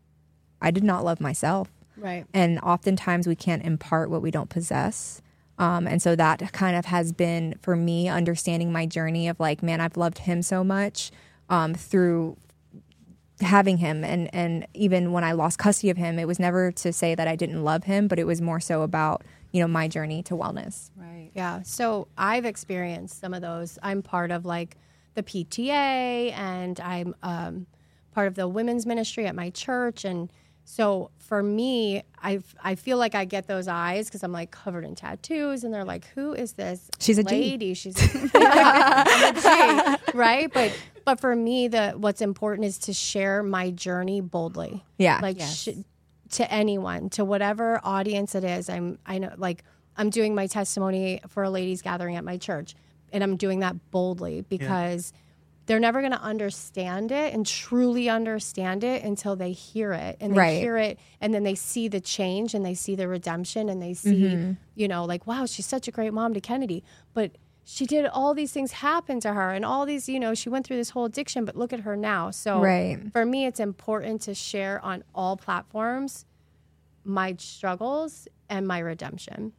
I 0.61 0.71
did 0.71 0.83
not 0.83 1.05
love 1.05 1.21
myself. 1.21 1.69
right. 1.97 2.25
And 2.33 2.59
oftentimes 2.61 3.27
we 3.29 3.37
can't 3.37 3.65
impart 3.65 4.11
what 4.11 4.23
we 4.23 4.31
don't 4.31 4.51
possess. 4.51 5.21
Um, 5.59 5.87
and 5.87 6.01
so 6.01 6.17
that 6.17 6.53
kind 6.53 6.77
of 6.77 6.87
has 6.87 7.13
been 7.13 7.57
for 7.61 7.77
me 7.77 8.09
understanding 8.09 8.73
my 8.73 8.87
journey 8.87 9.29
of 9.29 9.39
like, 9.39 9.63
man, 9.63 9.81
I've 9.81 9.97
loved 9.97 10.19
him 10.19 10.43
so 10.43 10.65
much 10.65 11.11
um, 11.49 11.75
through 11.75 12.37
having 13.41 13.79
him. 13.79 14.05
And, 14.05 14.33
and 14.35 14.67
even 14.75 15.13
when 15.13 15.25
I 15.25 15.33
lost 15.33 15.59
custody 15.59 15.91
of 15.91 15.97
him, 15.97 16.19
it 16.19 16.27
was 16.27 16.39
never 16.39 16.73
to 16.73 16.93
say 16.93 17.15
that 17.15 17.29
I 17.29 17.37
didn't 17.37 17.63
love 17.65 17.85
him, 17.85 18.09
but 18.09 18.19
it 18.19 18.25
was 18.25 18.41
more 18.41 18.61
so 18.61 18.83
about, 18.83 19.23
you 19.53 19.61
know, 19.61 19.69
my 19.69 19.89
journey 19.89 20.23
to 20.25 20.35
wellness. 20.35 20.91
right 20.97 21.31
Yeah. 21.35 21.63
So 21.63 22.09
I've 22.17 22.45
experienced 22.45 23.21
some 23.21 23.35
of 23.35 23.43
those. 23.43 23.79
I'm 23.83 24.03
part 24.03 24.31
of 24.31 24.45
like 24.45 24.77
the 25.15 25.23
PTA 25.23 26.33
and 26.37 26.81
I'm 26.81 27.15
um, 27.23 27.67
part 28.13 28.29
of 28.29 28.35
the 28.35 28.49
women's 28.49 28.87
ministry 28.87 29.27
at 29.27 29.35
my 29.35 29.51
church. 29.51 30.05
And 30.05 30.33
so 30.65 31.11
for 31.19 31.43
me, 31.43 32.03
I 32.23 32.41
I 32.63 32.75
feel 32.75 32.99
like 32.99 33.15
I 33.15 33.25
get 33.25 33.47
those 33.47 33.69
eyes 33.69 34.07
because 34.07 34.23
I'm 34.23 34.33
like 34.33 34.51
covered 34.51 34.85
in 34.85 34.95
tattoos 34.95 35.65
and 35.65 35.73
they're 35.73 35.85
like, 35.85 36.07
who 36.15 36.35
is 36.35 36.55
this 36.55 36.91
She's 36.99 37.19
a 37.19 37.23
lady? 37.23 37.75
She's 37.75 37.97
I'm 38.35 39.37
a 39.37 39.97
G, 39.97 40.13
right? 40.15 40.53
But 40.53 40.73
but 41.09 41.21
for 41.21 41.35
me, 41.35 41.69
the 41.69 41.93
what's 41.93 42.21
important 42.21 42.67
is 42.67 42.77
to 42.81 42.93
share 42.93 43.43
my 43.43 43.71
journey 43.71 44.21
boldly. 44.21 44.85
Yeah. 44.99 45.21
Like 45.23 45.39
Yes. 45.39 45.57
sh- 45.63 45.69
to 46.33 46.53
anyone, 46.53 47.09
to 47.11 47.25
whatever 47.25 47.81
audience 47.83 48.35
it 48.35 48.45
is. 48.45 48.69
I'm 48.69 48.99
I 49.07 49.17
know 49.17 49.33
like 49.39 49.65
I'm 49.97 50.11
doing 50.11 50.35
my 50.35 50.47
testimony 50.49 51.23
for 51.29 51.45
a 51.45 51.49
ladies 51.51 51.81
gathering 51.81 52.17
at 52.17 52.25
my 52.25 52.37
church 52.37 52.75
and 53.11 53.25
I'm 53.25 53.37
doing 53.39 53.61
that 53.61 53.91
boldly 53.91 54.43
because 54.43 55.15
they're 55.65 55.81
never 55.81 56.01
going 56.01 56.13
to 56.13 56.21
understand 56.21 57.11
it 57.11 57.33
and 57.33 57.47
truly 57.47 58.11
understand 58.11 58.85
it 58.85 59.03
until 59.03 59.35
they 59.35 59.53
hear 59.53 59.95
it 59.95 60.19
and 60.21 60.35
they 60.35 60.39
Right. 60.39 60.61
hear 60.61 60.77
it 60.77 60.99
and 61.23 61.33
then 61.33 61.43
they 61.43 61.55
see 61.55 61.89
the 61.89 62.01
change 62.03 62.53
and 62.53 62.67
they 62.67 62.75
see 62.75 62.97
the 62.97 63.09
redemption 63.09 63.71
and 63.71 63.81
they 63.81 63.95
see 63.95 64.25
mm-hmm. 64.25 64.53
you 64.75 64.89
know 64.89 65.07
like 65.07 65.27
wow 65.27 65.47
she's 65.47 65.65
such 65.67 65.89
a 65.89 65.91
great 65.91 66.13
mom 66.13 66.35
to 66.35 66.41
Kennedy 66.43 66.85
but 67.15 67.31
she 67.71 67.85
did 67.85 68.07
all 68.07 68.33
these 68.33 68.51
things 68.51 68.73
happen 68.73 69.21
to 69.21 69.35
her 69.35 69.51
and 69.53 69.63
all 69.63 69.85
these 69.85 70.09
you 70.09 70.19
know 70.19 70.33
she 70.33 70.49
went 70.49 70.67
through 70.67 70.79
this 70.79 70.91
whole 70.91 71.05
addiction 71.05 71.45
but 71.45 71.55
look 71.55 71.71
at 71.73 71.81
her 71.81 71.97
now 71.97 72.31
so 72.31 72.61
Right. 72.61 72.99
for 73.13 73.27
me 73.27 73.45
it's 73.45 73.61
important 73.61 74.23
to 74.23 74.35
share 74.35 74.83
on 74.83 75.05
all 75.15 75.37
platforms 75.37 76.25
my 77.05 77.35
struggles 77.39 78.27
and 78.49 78.67
my 78.67 78.79
redemption 78.79 79.53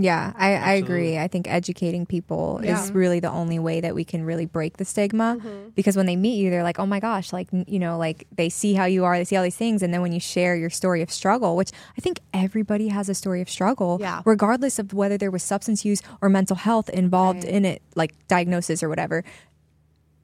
Yeah, 0.00 0.32
I, 0.36 0.54
I 0.54 0.72
agree. 0.74 1.18
I 1.18 1.26
think 1.26 1.48
educating 1.48 2.06
people 2.06 2.60
Yeah. 2.62 2.80
is 2.80 2.92
really 2.92 3.18
the 3.18 3.30
only 3.32 3.58
way 3.58 3.80
that 3.80 3.96
we 3.96 4.04
can 4.04 4.24
really 4.24 4.46
break 4.46 4.76
the 4.76 4.84
stigma. 4.84 5.38
Mm-hmm. 5.40 5.70
Because 5.74 5.96
when 5.96 6.06
they 6.06 6.14
meet 6.14 6.36
you, 6.36 6.50
they're 6.50 6.62
like, 6.62 6.78
oh 6.78 6.86
my 6.86 7.00
gosh, 7.00 7.32
like, 7.32 7.48
you 7.66 7.80
know, 7.80 7.98
like 7.98 8.24
they 8.36 8.48
see 8.48 8.74
how 8.74 8.84
you 8.84 9.04
are, 9.04 9.18
they 9.18 9.24
see 9.24 9.34
all 9.34 9.42
these 9.42 9.56
things. 9.56 9.82
And 9.82 9.92
then 9.92 10.00
when 10.00 10.12
you 10.12 10.20
share 10.20 10.54
your 10.54 10.70
story 10.70 11.02
of 11.02 11.10
struggle, 11.10 11.56
which 11.56 11.72
I 11.96 12.00
think 12.00 12.20
everybody 12.32 12.88
has 12.88 13.08
a 13.08 13.14
story 13.14 13.40
of 13.42 13.50
struggle, 13.50 13.98
Yeah. 14.00 14.22
regardless 14.24 14.78
of 14.78 14.94
whether 14.94 15.18
there 15.18 15.32
was 15.32 15.42
substance 15.42 15.84
use 15.84 16.00
or 16.22 16.28
mental 16.28 16.56
health 16.56 16.88
involved 16.90 17.42
in 17.42 17.64
it, 17.64 17.82
like 17.96 18.14
diagnosis 18.28 18.84
or 18.84 18.88
whatever. 18.88 19.24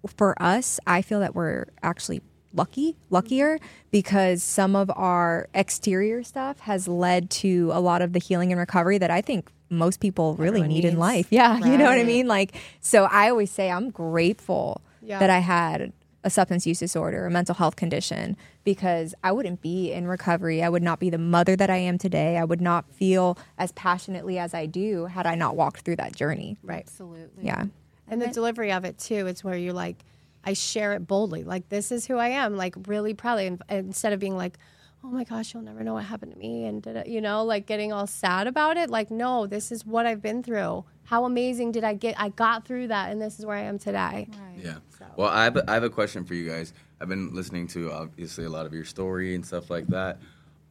For 0.06 0.40
us, 0.40 0.78
I 0.86 1.02
feel 1.02 1.18
that 1.18 1.34
we're 1.34 1.66
actually 1.82 2.20
lucky, 2.52 2.96
luckier, 3.10 3.56
mm-hmm. 3.56 3.66
because 3.90 4.44
some 4.44 4.76
of 4.76 4.88
our 4.94 5.48
exterior 5.52 6.22
stuff 6.22 6.60
has 6.60 6.86
led 6.86 7.28
to 7.30 7.70
a 7.72 7.80
lot 7.80 8.02
of 8.02 8.12
the 8.12 8.20
healing 8.20 8.52
and 8.52 8.58
recovery 8.60 8.98
that 8.98 9.10
I 9.10 9.20
think 9.20 9.50
most 9.70 10.00
people 10.00 10.34
really 10.34 10.60
Everyone 10.60 10.68
need 10.68 10.84
in 10.84 10.98
life. 10.98 11.26
Yeah, 11.30 11.56
you 11.58 11.76
know 11.78 11.84
what 11.86 11.98
I 11.98 12.04
mean? 12.04 12.26
Like, 12.28 12.54
so 12.80 13.04
I 13.04 13.30
always 13.30 13.50
say 13.50 13.70
I'm 13.70 13.90
grateful 13.90 14.80
Yeah. 15.02 15.18
that 15.18 15.30
I 15.30 15.38
had 15.40 15.92
a 16.22 16.30
substance 16.30 16.66
use 16.66 16.78
disorder, 16.78 17.26
a 17.26 17.30
mental 17.30 17.54
health 17.54 17.76
condition, 17.76 18.36
because 18.64 19.14
I 19.22 19.30
wouldn't 19.32 19.60
be 19.60 19.92
in 19.92 20.06
recovery. 20.06 20.62
I 20.62 20.70
would 20.70 20.82
not 20.82 20.98
be 20.98 21.10
the 21.10 21.18
mother 21.18 21.54
that 21.56 21.68
I 21.68 21.76
am 21.76 21.98
today. 21.98 22.38
I 22.38 22.44
would 22.44 22.62
not 22.62 22.90
feel 22.90 23.36
as 23.58 23.72
passionately 23.72 24.38
as 24.38 24.54
I 24.54 24.64
do 24.64 25.04
had 25.06 25.26
I 25.26 25.34
not 25.34 25.54
walked 25.54 25.80
through 25.80 25.96
that 25.96 26.16
journey. 26.16 26.56
Right. 26.62 26.84
Absolutely. 26.86 27.44
Yeah. 27.44 27.66
And 28.08 28.22
the 28.22 28.28
delivery 28.28 28.72
of 28.72 28.84
it 28.86 28.96
too, 28.98 29.26
it's 29.26 29.44
where 29.44 29.56
you're 29.56 29.74
like, 29.74 29.96
I 30.44 30.52
share 30.54 30.92
it 30.94 31.06
boldly. 31.06 31.44
Like 31.44 31.68
this 31.68 31.92
is 31.92 32.06
who 32.06 32.16
I 32.16 32.28
am, 32.28 32.56
like 32.56 32.74
really 32.86 33.12
proudly. 33.14 33.46
And, 33.46 33.62
and 33.68 33.86
instead 33.88 34.12
of 34.14 34.20
being 34.20 34.36
like, 34.36 34.58
oh 35.04 35.08
my 35.08 35.24
gosh, 35.24 35.52
you'll 35.52 35.62
never 35.62 35.84
know 35.84 35.94
what 35.94 36.04
happened 36.04 36.32
to 36.32 36.38
me, 36.38 36.64
and 36.64 36.82
da-da," 36.82 37.02
you 37.06 37.20
know, 37.20 37.44
like 37.44 37.66
getting 37.66 37.92
all 37.92 38.06
sad 38.06 38.46
about 38.46 38.76
it. 38.76 38.88
Like, 38.88 39.10
no, 39.10 39.46
this 39.46 39.70
is 39.70 39.84
what 39.84 40.06
I've 40.06 40.22
been 40.22 40.42
through. 40.42 40.84
How 41.04 41.26
amazing 41.26 41.72
did 41.72 41.84
I 41.84 41.92
get? 41.94 42.18
I 42.18 42.30
got 42.30 42.66
through 42.66 42.88
that, 42.88 43.12
and 43.12 43.20
this 43.20 43.38
is 43.38 43.44
where 43.44 43.56
I 43.56 43.62
am 43.62 43.78
today. 43.78 44.28
Yeah. 44.56 44.76
Well, 45.16 45.28
I 45.28 45.44
have, 45.44 45.58
I 45.68 45.74
have 45.74 45.84
a 45.84 45.90
question 45.90 46.24
for 46.24 46.34
you 46.34 46.48
guys. 46.48 46.72
I've 47.00 47.08
been 47.08 47.34
listening 47.34 47.66
to 47.68 47.92
obviously 47.92 48.46
a 48.46 48.50
lot 48.50 48.64
of 48.64 48.72
your 48.72 48.84
story 48.84 49.34
and 49.34 49.44
stuff 49.44 49.68
like 49.68 49.86
that. 49.88 50.18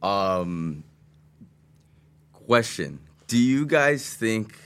Um, 0.02 0.82
question: 2.32 2.98
Do 3.28 3.38
you 3.38 3.64
guys 3.66 4.12
think 4.14 4.56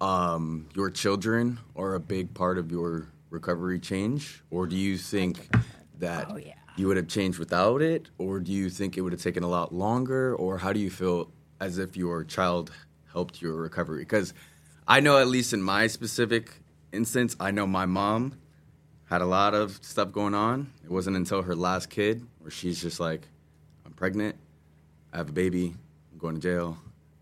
um, 0.00 0.68
your 0.74 0.90
children 0.90 1.58
are 1.76 1.94
a 1.94 2.00
big 2.00 2.32
part 2.32 2.56
of 2.56 2.70
your 2.70 3.08
recovery 3.28 3.78
change, 3.78 4.42
or 4.50 4.66
do 4.66 4.74
you 4.76 4.96
think 4.96 5.48
that 5.98 6.30
you 6.80 6.88
would 6.88 6.96
have 6.96 7.08
changed 7.08 7.38
without 7.38 7.82
it, 7.82 8.08
or 8.18 8.40
do 8.40 8.50
you 8.50 8.70
think 8.70 8.96
it 8.96 9.02
would 9.02 9.12
have 9.12 9.22
taken 9.22 9.42
a 9.42 9.48
lot 9.48 9.72
longer, 9.72 10.34
or 10.34 10.58
how 10.58 10.72
do 10.72 10.80
you 10.80 10.90
feel 10.90 11.30
as 11.60 11.78
if 11.78 11.96
your 11.96 12.24
child 12.24 12.72
helped 13.12 13.42
your 13.42 13.54
recovery? 13.54 14.00
Because 14.00 14.32
I 14.88 15.00
know, 15.00 15.18
at 15.18 15.28
least 15.28 15.52
in 15.52 15.62
my 15.62 15.86
specific 15.86 16.50
instance, 16.92 17.36
I 17.38 17.50
know 17.50 17.66
my 17.66 17.86
mom 17.86 18.32
had 19.04 19.20
a 19.20 19.26
lot 19.26 19.54
of 19.54 19.78
stuff 19.82 20.10
going 20.10 20.34
on. 20.34 20.72
It 20.82 20.90
wasn't 20.90 21.16
until 21.16 21.42
her 21.42 21.54
last 21.54 21.90
kid 21.90 22.26
where 22.38 22.50
she's 22.50 22.80
just 22.80 22.98
like, 22.98 23.28
I'm 23.84 23.92
pregnant, 23.92 24.36
I 25.12 25.18
have 25.18 25.28
a 25.28 25.32
baby, 25.32 25.74
I'm 26.12 26.18
going 26.18 26.36
to 26.36 26.40
jail, 26.40 26.78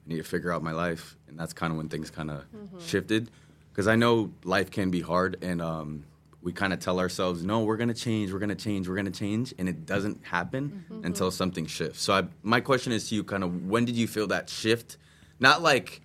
I 0.07 0.09
need 0.09 0.19
to 0.19 0.23
figure 0.23 0.53
out 0.53 0.63
my 0.63 0.73
life. 0.73 1.17
And 1.27 1.39
that's 1.39 1.53
kind 1.53 1.73
of 1.73 1.77
when 1.77 1.89
things 1.89 2.11
kind 2.11 2.31
of 2.31 2.45
shifted. 2.81 3.31
Because 3.73 3.89
I 3.89 3.97
know 3.97 4.31
life 4.45 4.71
can 4.71 4.91
be 4.91 5.01
hard, 5.01 5.37
and 5.43 5.63
um, 5.63 6.05
we 6.43 6.53
kind 6.53 6.73
of 6.73 6.79
tell 6.79 7.01
ourselves, 7.01 7.45
no, 7.45 7.65
we're 7.65 7.77
going 7.77 7.89
to 7.89 7.95
change, 7.95 8.33
we're 8.33 8.39
going 8.39 8.49
to 8.49 8.55
change, 8.55 8.89
we're 8.89 8.95
going 8.95 9.11
to 9.11 9.19
change. 9.19 9.53
And 9.59 9.69
it 9.69 9.87
doesn't 9.87 10.25
happen 10.25 10.85
until 11.03 11.31
something 11.31 11.67
shifts. 11.67 12.01
So 12.03 12.13
I, 12.15 12.25
my 12.43 12.61
question 12.61 12.93
is 12.93 13.09
to 13.09 13.15
you 13.17 13.25
kind 13.25 13.43
of 13.43 13.67
when 13.67 13.85
did 13.85 13.97
you 13.97 14.07
feel 14.07 14.29
that 14.29 14.49
shift? 14.49 14.97
Not 15.41 15.63
like, 15.63 16.01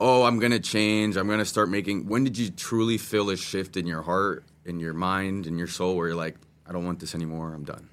oh, 0.00 0.24
I'm 0.24 0.38
gonna 0.40 0.58
change. 0.60 1.16
I'm 1.16 1.28
gonna 1.28 1.44
start 1.44 1.68
making. 1.68 2.06
When 2.08 2.24
did 2.24 2.36
you 2.36 2.50
truly 2.50 2.98
feel 2.98 3.30
a 3.30 3.36
shift 3.36 3.76
in 3.76 3.86
your 3.86 4.02
heart, 4.02 4.44
in 4.64 4.80
your 4.80 4.94
mind, 4.94 5.46
in 5.46 5.58
your 5.58 5.66
soul, 5.68 5.96
where 5.96 6.08
you're 6.08 6.16
like, 6.16 6.36
I 6.66 6.72
don't 6.72 6.84
want 6.84 7.00
this 7.00 7.14
anymore. 7.14 7.54
I'm 7.54 7.64
done. 7.64 7.88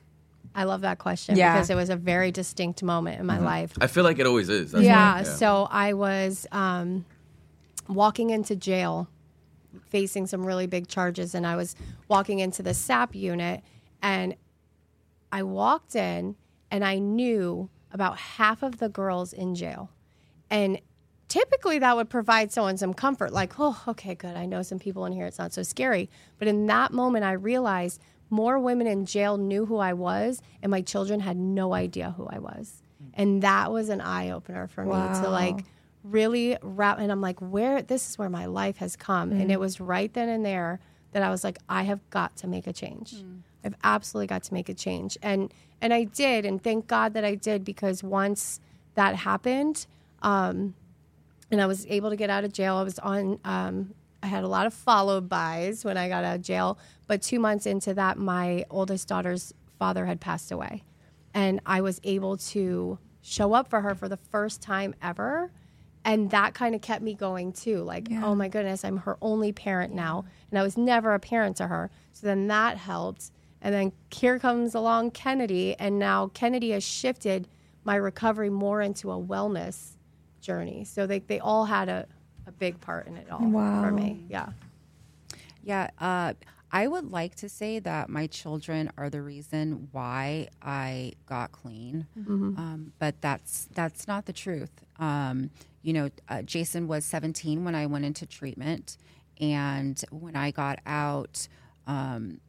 I 0.56 0.64
love 0.64 0.82
that 0.82 0.98
question 0.98 1.38
Yeah. 1.38 1.54
because 1.54 1.70
it 1.70 1.76
was 1.76 1.90
a 1.90 1.96
very 1.96 2.32
distinct 2.32 2.82
moment 2.84 3.20
in 3.20 3.26
my 3.26 3.40
life. 3.40 3.74
I 3.80 3.88
feel 3.88 4.04
like 4.04 4.18
it 4.20 4.26
always 4.26 4.50
is. 4.50 4.72
That's 4.72 4.84
yeah, 4.84 5.18
why- 5.18 5.24
So 5.24 5.68
I 5.70 5.94
was 5.94 6.48
um, 6.52 7.06
walking 7.88 8.32
into 8.32 8.56
jail, 8.56 9.08
facing 9.90 10.28
some 10.28 10.46
really 10.46 10.68
big 10.68 10.88
charges, 10.88 11.36
and 11.36 11.46
I 11.46 11.56
was 11.56 11.76
walking 12.08 12.40
into 12.40 12.64
the 12.64 12.74
SAP 12.74 13.16
unit, 13.16 13.62
and 14.02 14.36
I 15.32 15.44
walked 15.44 15.96
in, 15.96 16.36
and 16.72 16.84
I 16.84 16.98
knew 17.00 17.70
about 17.92 18.18
half 18.18 18.64
of 18.64 18.78
the 18.78 18.90
girls 18.90 19.34
in 19.34 19.56
jail, 19.56 19.90
and 20.50 20.80
typically 21.28 21.80
that 21.80 21.96
would 21.96 22.10
provide 22.10 22.52
someone 22.52 22.76
some 22.76 22.94
comfort 22.94 23.32
like 23.32 23.60
oh 23.60 23.84
okay 23.88 24.16
good 24.16 24.36
i 24.36 24.48
know 24.48 24.64
some 24.64 24.80
people 24.80 25.06
in 25.06 25.14
here 25.14 25.28
it's 25.28 25.38
not 25.38 25.54
so 25.54 25.62
scary. 25.62 26.10
But 26.40 26.48
in 26.48 26.66
that 26.66 26.92
moment 26.92 27.24
i 27.24 27.34
realized 27.34 28.02
more 28.32 28.60
women 28.60 28.88
in 28.88 29.06
jail 29.06 29.38
knew 29.38 29.66
who 29.66 29.78
i 29.78 29.94
was 29.94 30.42
and 30.64 30.72
my 30.72 30.82
children 30.82 31.20
had 31.20 31.38
no 31.38 31.74
idea 31.74 32.16
who 32.18 32.28
i 32.28 32.40
was. 32.40 32.82
And 33.14 33.42
that 33.44 33.72
was 33.72 33.90
an 33.90 34.02
eye-opener 34.02 34.68
for 34.68 34.84
me 34.84 34.92
to 34.92 35.30
like 35.30 35.64
really 36.04 36.58
wrap 36.62 37.00
and 37.00 37.12
i'm 37.12 37.22
like 37.22 37.40
where 37.40 37.82
this 37.82 38.10
is 38.10 38.18
where 38.18 38.30
my 38.30 38.46
life 38.46 38.78
has 38.78 38.96
come 38.96 39.32
and 39.42 39.52
it 39.52 39.60
was 39.60 39.82
right 39.82 40.14
then 40.14 40.30
and 40.30 40.46
there 40.46 40.80
that 41.12 41.24
i 41.24 41.30
was 41.30 41.44
like 41.44 41.58
i 41.68 41.84
have 41.84 42.00
got 42.10 42.36
to 42.38 42.48
make 42.48 42.68
a 42.68 42.74
change 42.74 43.16
i've 43.66 43.76
absolutely 43.84 44.28
got 44.28 44.42
to 44.44 44.54
make 44.54 44.70
a 44.70 44.74
change 44.74 45.18
and 45.22 45.54
and 45.82 45.94
i 45.94 46.04
did 46.06 46.46
and 46.46 46.64
thank 46.64 46.88
god 46.88 47.14
that 47.14 47.26
i 47.26 47.36
did 47.36 47.66
because 47.66 48.02
once 48.04 48.62
that 48.96 49.16
happened 49.16 49.86
um, 50.22 50.74
and 51.52 51.62
I 51.62 51.66
was 51.66 51.86
able 51.88 52.10
to 52.10 52.16
get 52.16 52.30
out 52.30 52.44
of 52.44 52.54
jail. 52.54 52.76
I 52.76 52.84
was 52.84 53.00
on. 53.00 53.40
Um, 53.44 53.94
I 54.22 54.28
had 54.28 54.44
a 54.44 54.48
lot 54.48 54.66
of 54.66 54.74
follow 54.74 55.22
bys 55.22 55.86
when 55.86 55.98
I 55.98 56.10
got 56.10 56.26
out 56.26 56.36
of 56.36 56.42
jail, 56.42 56.78
but 57.08 57.22
two 57.22 57.40
months 57.40 57.66
into 57.66 57.94
that, 57.94 58.18
my 58.18 58.66
oldest 58.70 59.08
daughter's 59.08 59.54
father 59.78 60.06
had 60.06 60.20
passed 60.20 60.52
away, 60.52 60.84
and 61.34 61.62
I 61.66 61.82
was 61.82 62.02
able 62.04 62.38
to 62.38 63.00
show 63.22 63.54
up 63.54 63.70
for 63.70 63.82
her 63.82 63.96
for 63.96 64.10
the 64.10 64.18
first 64.18 64.62
time 64.62 64.94
ever, 65.02 65.52
and 66.10 66.30
that 66.32 66.54
kind 66.54 66.74
of 66.76 66.82
kept 66.82 67.04
me 67.04 67.14
going 67.14 67.54
too. 67.54 67.84
Like, 67.84 68.08
oh 68.24 68.34
my 68.36 68.48
goodness, 68.48 68.84
I'm 68.84 68.98
her 68.98 69.18
only 69.22 69.52
parent 69.52 69.94
now, 69.94 70.26
and 70.50 70.60
I 70.60 70.64
was 70.64 70.76
never 70.78 71.14
a 71.14 71.20
parent 71.20 71.58
to 71.58 71.68
her. 71.68 71.90
So 72.14 72.26
then 72.28 72.48
that 72.48 72.78
helped, 72.78 73.32
and 73.62 73.74
then 73.74 73.92
here 74.12 74.40
comes 74.40 74.74
along 74.76 75.12
Kennedy, 75.12 75.76
and 75.78 76.00
now 76.00 76.28
Kennedy 76.34 76.72
has 76.72 76.84
shifted 76.84 77.48
my 77.84 77.96
recovery 77.96 78.50
more 78.50 78.82
into 78.82 79.12
a 79.12 79.18
wellness 79.22 79.92
journey. 80.42 80.84
So 80.84 81.06
they, 81.08 81.20
they 81.20 81.40
all 81.40 81.66
had 81.66 81.90
a, 81.90 82.08
a 82.48 82.52
big 82.52 82.80
part 82.82 83.08
in 83.08 83.16
it 83.18 83.28
all 83.32 83.40
Wow. 83.48 83.82
for 83.82 83.92
me. 83.92 84.24
Yeah. 84.30 84.50
Yeah, 85.64 85.90
uh, 86.00 86.34
I 86.72 86.88
would 86.88 87.12
like 87.12 87.36
to 87.36 87.50
say 87.50 87.80
that 87.80 88.10
my 88.10 88.28
children 88.28 88.92
are 88.98 89.10
the 89.10 89.22
reason 89.22 89.90
why 89.92 90.48
I 90.62 91.14
got 91.26 91.52
clean, 91.52 92.08
um, 92.16 92.94
but 93.00 93.20
that's 93.22 93.68
that's 93.74 94.08
not 94.08 94.26
the 94.26 94.34
truth. 94.34 94.72
Um, 95.00 95.50
you 95.82 95.94
know, 95.94 96.10
uh, 96.28 96.42
Jason 96.42 96.88
was 96.88 97.06
17 97.06 97.64
when 97.64 97.74
I 97.74 97.86
went 97.86 98.06
into 98.06 98.26
treatment, 98.26 98.98
and 99.40 100.00
when 100.12 100.36
I 100.36 100.52
got 100.52 100.80
out, 100.86 101.48
um, 101.88 102.42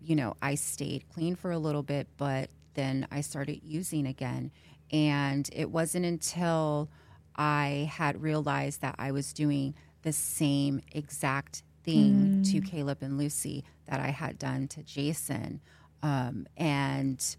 you 0.00 0.14
know, 0.14 0.36
I 0.40 0.54
stayed 0.54 1.08
clean 1.12 1.34
for 1.34 1.50
a 1.50 1.58
little 1.58 1.82
bit, 1.82 2.06
but 2.16 2.50
then 2.74 3.06
I 3.10 3.22
started 3.22 3.60
using 3.64 4.06
again, 4.06 4.52
and 4.92 5.48
it 5.52 5.70
wasn't 5.70 6.06
until 6.06 6.88
I 7.34 7.90
had 7.92 8.22
realized 8.22 8.80
that 8.82 8.94
I 8.98 9.10
was 9.10 9.32
doing 9.32 9.74
the 10.02 10.12
same 10.12 10.80
exact 10.92 11.64
thing 11.82 12.42
to 12.44 12.60
Caleb 12.60 12.98
and 13.00 13.18
Lucy 13.18 13.64
that 13.86 14.00
I 14.00 14.08
had 14.08 14.38
done 14.38 14.68
to 14.68 14.82
Jason. 14.82 15.60
Um, 16.02 16.46
and 16.56 17.36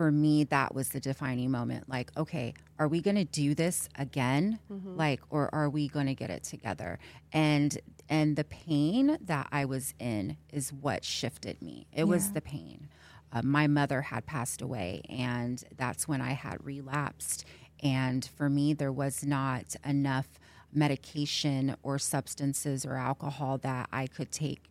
for 0.00 0.10
me, 0.10 0.44
that 0.44 0.74
was 0.74 0.88
the 0.88 0.98
defining 0.98 1.50
moment. 1.50 1.86
Like, 1.86 2.10
okay, 2.16 2.54
are 2.78 2.88
we 2.88 3.02
going 3.02 3.16
to 3.16 3.24
do 3.26 3.54
this 3.54 3.86
again? 3.98 4.58
Like, 4.96 5.20
or 5.28 5.54
are 5.54 5.68
we 5.68 5.88
going 5.88 6.06
to 6.06 6.14
get 6.14 6.30
it 6.30 6.42
together? 6.42 6.98
And 7.34 7.78
and 8.08 8.34
the 8.34 8.44
pain 8.44 9.18
that 9.20 9.48
I 9.52 9.66
was 9.66 9.92
in 9.98 10.38
is 10.50 10.72
what 10.72 11.04
shifted 11.04 11.60
me. 11.60 11.86
It 11.92 12.04
was 12.04 12.32
the 12.32 12.40
pain. 12.40 12.88
Uh, 13.30 13.42
my 13.44 13.66
mother 13.66 14.00
had 14.00 14.24
passed 14.24 14.62
away, 14.62 15.02
and 15.10 15.62
that's 15.76 16.08
when 16.08 16.22
I 16.22 16.32
had 16.32 16.64
relapsed. 16.64 17.44
And 17.82 18.24
for 18.24 18.48
me, 18.48 18.72
there 18.72 18.92
was 18.92 19.22
not 19.22 19.76
enough 19.84 20.28
medication 20.72 21.76
or 21.82 21.98
substances 21.98 22.86
or 22.86 22.94
alcohol 22.94 23.58
that 23.58 23.90
I 23.92 24.06
could 24.06 24.32
take 24.32 24.62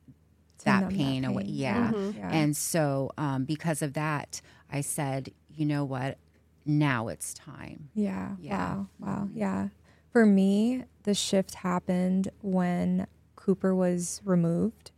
that 0.64 0.82
numb 0.82 0.90
that 0.90 0.98
pain 0.98 1.26
away. 1.26 1.44
pain. 1.44 1.54
Yeah. 1.54 1.92
Yeah. 2.18 2.30
And 2.32 2.56
so, 2.56 3.12
um, 3.18 3.46
because 3.46 3.82
of 3.82 3.94
that, 3.94 4.42
I 4.72 4.82
said, 4.82 5.32
you 5.54 5.66
know 5.66 5.84
what? 5.84 6.18
Now 6.66 7.08
it's 7.08 7.34
time. 7.34 7.90
Yeah. 7.96 8.36
Yeah. 8.40 8.76
Wow. 8.76 8.88
Wow. 9.00 9.30
Yeah. 9.34 9.68
For 10.12 10.26
me, 10.26 10.86
the 11.04 11.14
shift 11.14 11.56
happened 11.56 12.30
when 12.42 13.08
Cooper 13.36 13.74
was 13.74 14.22
removed. 14.26 14.92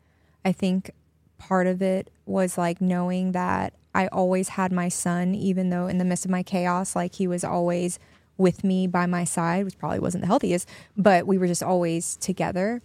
I 0.43 0.51
think 0.51 0.91
part 1.37 1.67
of 1.67 1.81
it 1.81 2.09
was 2.25 2.57
like 2.57 2.81
knowing 2.81 3.31
that 3.33 3.73
I 3.93 4.07
always 4.07 4.49
had 4.49 4.71
my 4.71 4.89
son, 4.89 5.35
even 5.35 5.69
though 5.69 5.87
in 5.87 5.97
the 5.97 6.05
midst 6.05 6.25
of 6.25 6.31
my 6.31 6.43
chaos, 6.43 6.95
like 6.95 7.15
he 7.15 7.27
was 7.27 7.43
always 7.43 7.99
with 8.37 8.63
me 8.63 8.87
by 8.87 9.05
my 9.05 9.23
side, 9.23 9.65
which 9.65 9.77
probably 9.77 9.99
wasn't 9.99 10.21
the 10.21 10.27
healthiest, 10.27 10.67
but 10.97 11.27
we 11.27 11.37
were 11.37 11.47
just 11.47 11.61
always 11.63 12.15
together. 12.17 12.81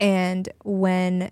And 0.00 0.48
when 0.64 1.30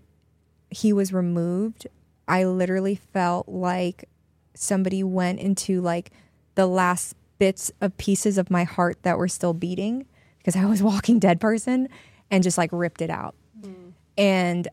he 0.71 0.93
was 0.93 1.13
removed, 1.13 1.87
I 2.29 2.45
literally 2.45 2.97
felt 2.97 3.49
like 3.49 4.09
somebody 4.55 5.03
went 5.03 5.39
into 5.39 5.81
like 5.81 6.11
the 6.55 6.67
last 6.67 7.15
bits 7.39 7.71
of 7.81 7.97
pieces 7.99 8.39
of 8.39 8.51
my 8.51 8.65
heart 8.65 9.03
that 9.03 9.19
were 9.19 9.29
still 9.29 9.55
beating 9.55 10.07
because 10.39 10.57
I 10.57 10.65
was 10.65 10.83
walking 10.83 11.19
dead 11.19 11.41
person 11.41 11.89
and 12.31 12.43
just 12.43 12.59
like 12.59 12.71
ripped 12.73 13.03
it 13.03 13.11
out. 13.11 13.35
Mm. 13.61 13.93
And 14.17 14.69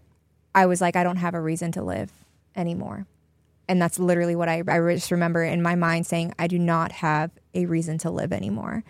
I 0.56 0.66
was 0.66 0.82
like, 0.82 0.96
I 0.96 1.04
don't 1.04 1.18
have 1.18 1.36
a 1.36 1.42
reason 1.42 1.72
to 1.74 1.84
live 1.84 2.12
anymore. 2.56 3.06
And 3.68 3.82
that's 3.82 3.98
literally 3.98 4.36
what 4.36 4.50
I, 4.50 4.64
I 4.68 4.80
just 4.94 5.12
remember 5.12 5.44
in 5.44 5.62
my 5.62 5.76
mind 5.76 6.06
saying, 6.06 6.34
I 6.38 6.48
do 6.48 6.60
not 6.60 6.92
have 6.92 7.32
a 7.54 7.66
reason 7.66 7.98
to 8.00 8.12
live 8.12 8.34
anymore. 8.34 8.84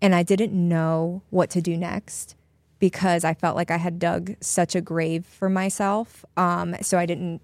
And 0.00 0.14
I 0.14 0.22
didn't 0.22 0.52
know 0.52 1.22
what 1.30 1.50
to 1.50 1.60
do 1.60 1.76
next 1.76 2.34
because 2.78 3.24
I 3.24 3.34
felt 3.34 3.56
like 3.56 3.70
I 3.70 3.76
had 3.76 3.98
dug 3.98 4.34
such 4.40 4.74
a 4.74 4.80
grave 4.80 5.26
for 5.26 5.48
myself. 5.48 6.24
Um, 6.36 6.76
so 6.80 6.98
I 6.98 7.06
didn't 7.06 7.40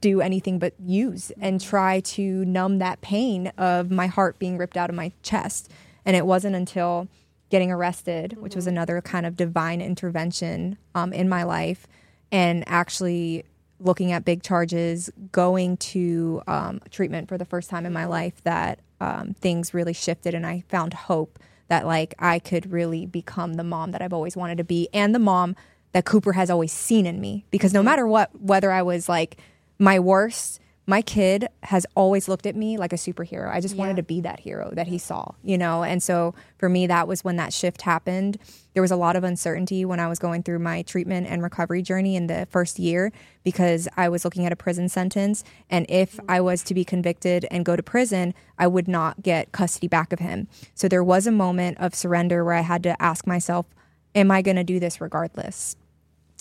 do 0.00 0.20
anything 0.20 0.58
but 0.58 0.74
use 0.80 1.30
and 1.40 1.60
try 1.60 2.00
to 2.00 2.44
numb 2.44 2.78
that 2.78 3.00
pain 3.02 3.48
of 3.58 3.90
my 3.90 4.06
heart 4.06 4.38
being 4.38 4.56
ripped 4.56 4.76
out 4.76 4.90
of 4.90 4.96
my 4.96 5.12
chest. 5.22 5.70
And 6.04 6.16
it 6.16 6.26
wasn't 6.26 6.56
until 6.56 7.08
getting 7.50 7.70
arrested, 7.70 8.36
which 8.40 8.54
was 8.54 8.66
another 8.66 9.00
kind 9.00 9.26
of 9.26 9.36
divine 9.36 9.80
intervention 9.80 10.78
um, 10.94 11.12
in 11.12 11.28
my 11.28 11.42
life, 11.42 11.86
and 12.32 12.64
actually 12.66 13.44
looking 13.80 14.12
at 14.12 14.24
big 14.24 14.42
charges, 14.42 15.10
going 15.32 15.76
to 15.76 16.42
um, 16.46 16.80
treatment 16.90 17.28
for 17.28 17.36
the 17.36 17.44
first 17.44 17.68
time 17.68 17.84
in 17.86 17.92
my 17.92 18.04
life, 18.04 18.42
that 18.44 18.78
um, 19.00 19.34
things 19.34 19.74
really 19.74 19.92
shifted 19.92 20.34
and 20.34 20.46
I 20.46 20.62
found 20.68 20.94
hope 20.94 21.38
that 21.70 21.86
like 21.86 22.14
I 22.18 22.40
could 22.40 22.70
really 22.70 23.06
become 23.06 23.54
the 23.54 23.64
mom 23.64 23.92
that 23.92 24.02
I've 24.02 24.12
always 24.12 24.36
wanted 24.36 24.58
to 24.58 24.64
be 24.64 24.88
and 24.92 25.14
the 25.14 25.20
mom 25.20 25.56
that 25.92 26.04
Cooper 26.04 26.32
has 26.32 26.50
always 26.50 26.72
seen 26.72 27.06
in 27.06 27.20
me. 27.20 27.46
Because 27.50 27.72
no 27.72 27.78
mm-hmm. 27.80 27.86
matter 27.86 28.06
what, 28.06 28.30
whether 28.40 28.70
I 28.70 28.82
was 28.82 29.08
like 29.08 29.38
my 29.78 29.98
worst, 29.98 30.59
my 30.90 31.02
kid 31.02 31.46
has 31.62 31.86
always 31.94 32.26
looked 32.26 32.46
at 32.46 32.56
me 32.56 32.76
like 32.76 32.92
a 32.92 32.96
superhero. 32.96 33.48
I 33.48 33.60
just 33.60 33.76
yeah. 33.76 33.78
wanted 33.78 33.96
to 33.96 34.02
be 34.02 34.20
that 34.22 34.40
hero 34.40 34.70
that 34.72 34.88
he 34.88 34.98
saw, 34.98 35.32
you 35.44 35.56
know? 35.56 35.84
And 35.84 36.02
so 36.02 36.34
for 36.58 36.68
me, 36.68 36.88
that 36.88 37.06
was 37.06 37.22
when 37.22 37.36
that 37.36 37.52
shift 37.52 37.82
happened. 37.82 38.38
There 38.74 38.82
was 38.82 38.90
a 38.90 38.96
lot 38.96 39.14
of 39.14 39.22
uncertainty 39.22 39.84
when 39.84 40.00
I 40.00 40.08
was 40.08 40.18
going 40.18 40.42
through 40.42 40.58
my 40.58 40.82
treatment 40.82 41.28
and 41.28 41.44
recovery 41.44 41.80
journey 41.80 42.16
in 42.16 42.26
the 42.26 42.48
first 42.50 42.80
year 42.80 43.12
because 43.44 43.86
I 43.96 44.08
was 44.08 44.24
looking 44.24 44.44
at 44.44 44.52
a 44.52 44.56
prison 44.56 44.88
sentence. 44.88 45.44
And 45.70 45.86
if 45.88 46.16
mm-hmm. 46.16 46.28
I 46.28 46.40
was 46.40 46.64
to 46.64 46.74
be 46.74 46.84
convicted 46.84 47.46
and 47.52 47.64
go 47.64 47.76
to 47.76 47.82
prison, 47.84 48.34
I 48.58 48.66
would 48.66 48.88
not 48.88 49.22
get 49.22 49.52
custody 49.52 49.86
back 49.86 50.12
of 50.12 50.18
him. 50.18 50.48
So 50.74 50.88
there 50.88 51.04
was 51.04 51.28
a 51.28 51.32
moment 51.32 51.78
of 51.78 51.94
surrender 51.94 52.44
where 52.44 52.54
I 52.54 52.62
had 52.62 52.82
to 52.82 53.00
ask 53.00 53.28
myself, 53.28 53.66
Am 54.12 54.32
I 54.32 54.42
going 54.42 54.56
to 54.56 54.64
do 54.64 54.80
this 54.80 55.00
regardless? 55.00 55.76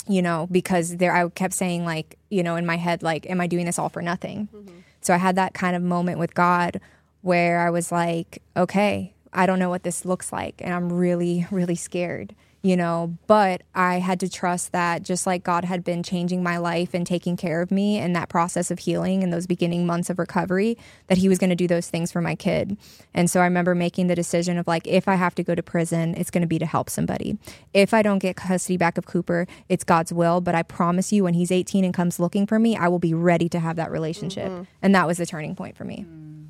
You 0.09 0.21
know, 0.21 0.47
because 0.51 0.97
there 0.97 1.15
I 1.15 1.29
kept 1.29 1.53
saying 1.53 1.85
like, 1.85 2.17
you 2.29 2.43
know, 2.43 2.55
in 2.55 2.65
my 2.65 2.77
head 2.77 3.03
like, 3.03 3.29
am 3.29 3.39
I 3.39 3.47
doing 3.47 3.65
this 3.65 3.77
all 3.77 3.89
for 3.89 4.01
nothing? 4.01 4.49
Mm-hmm. 4.53 4.79
So 5.01 5.13
I 5.13 5.17
had 5.17 5.35
that 5.35 5.53
kind 5.53 5.75
of 5.75 5.83
moment 5.83 6.19
with 6.19 6.33
God 6.33 6.81
where 7.21 7.59
I 7.59 7.69
was 7.69 7.91
like, 7.91 8.41
okay, 8.57 9.13
I 9.31 9.45
don't 9.45 9.59
know 9.59 9.69
what 9.69 9.83
this 9.83 10.05
looks 10.05 10.33
like 10.33 10.55
and 10.59 10.73
I'm 10.73 10.91
really 10.91 11.45
really 11.51 11.75
scared 11.75 12.35
you 12.61 12.75
know, 12.75 13.17
but 13.25 13.63
I 13.73 13.99
had 13.99 14.19
to 14.19 14.29
trust 14.29 14.73
that 14.73 15.03
just 15.03 15.25
like 15.25 15.43
God 15.43 15.63
had 15.63 15.83
been 15.83 16.03
changing 16.03 16.43
my 16.43 16.57
life 16.57 16.93
and 16.93 17.07
taking 17.07 17.37
care 17.37 17.61
of 17.61 17.71
me 17.71 17.97
in 17.97 18.13
that 18.13 18.27
process 18.27 18.69
of 18.69 18.79
healing 18.79 19.23
in 19.23 19.29
those 19.29 19.47
beginning 19.47 19.85
months 19.85 20.09
of 20.09 20.19
recovery, 20.19 20.77
that 21.07 21.17
He 21.17 21.29
was 21.29 21.37
going 21.37 21.51
to 21.51 21.55
do 21.55 21.67
those 21.67 21.89
things 21.89 22.11
for 22.11 22.21
my 22.21 22.35
kid. 22.35 22.77
And 23.13 23.29
so 23.29 23.39
I 23.39 23.45
remember 23.45 23.75
making 23.75 24.07
the 24.07 24.15
decision 24.15 24.57
of 24.57 24.67
like, 24.67 24.85
if 24.87 25.07
I 25.07 25.15
have 25.15 25.35
to 25.35 25.43
go 25.43 25.55
to 25.55 25.63
prison, 25.63 26.15
it's 26.15 26.31
going 26.31 26.41
to 26.41 26.47
be 26.47 26.59
to 26.59 26.65
help 26.65 26.89
somebody. 26.89 27.37
If 27.73 27.93
I 27.93 28.01
don't 28.01 28.19
get 28.19 28.35
custody 28.35 28.77
back 28.77 28.97
of 28.97 29.05
Cooper, 29.05 29.47
it's 29.69 29.85
God's 29.85 30.11
will. 30.11 30.41
But 30.41 30.55
I 30.55 30.63
promise 30.63 31.13
you, 31.13 31.23
when 31.23 31.35
he's 31.35 31.51
18 31.51 31.85
and 31.85 31.93
comes 31.93 32.19
looking 32.19 32.45
for 32.45 32.59
me, 32.59 32.75
I 32.75 32.89
will 32.89 32.99
be 32.99 33.13
ready 33.13 33.47
to 33.49 33.59
have 33.59 33.77
that 33.77 33.91
relationship. 33.91 34.49
Mm-hmm. 34.49 34.63
And 34.81 34.95
that 34.95 35.07
was 35.07 35.17
the 35.17 35.25
turning 35.25 35.55
point 35.55 35.77
for 35.77 35.85
me. 35.85 36.05
Mm-hmm. 36.07 36.45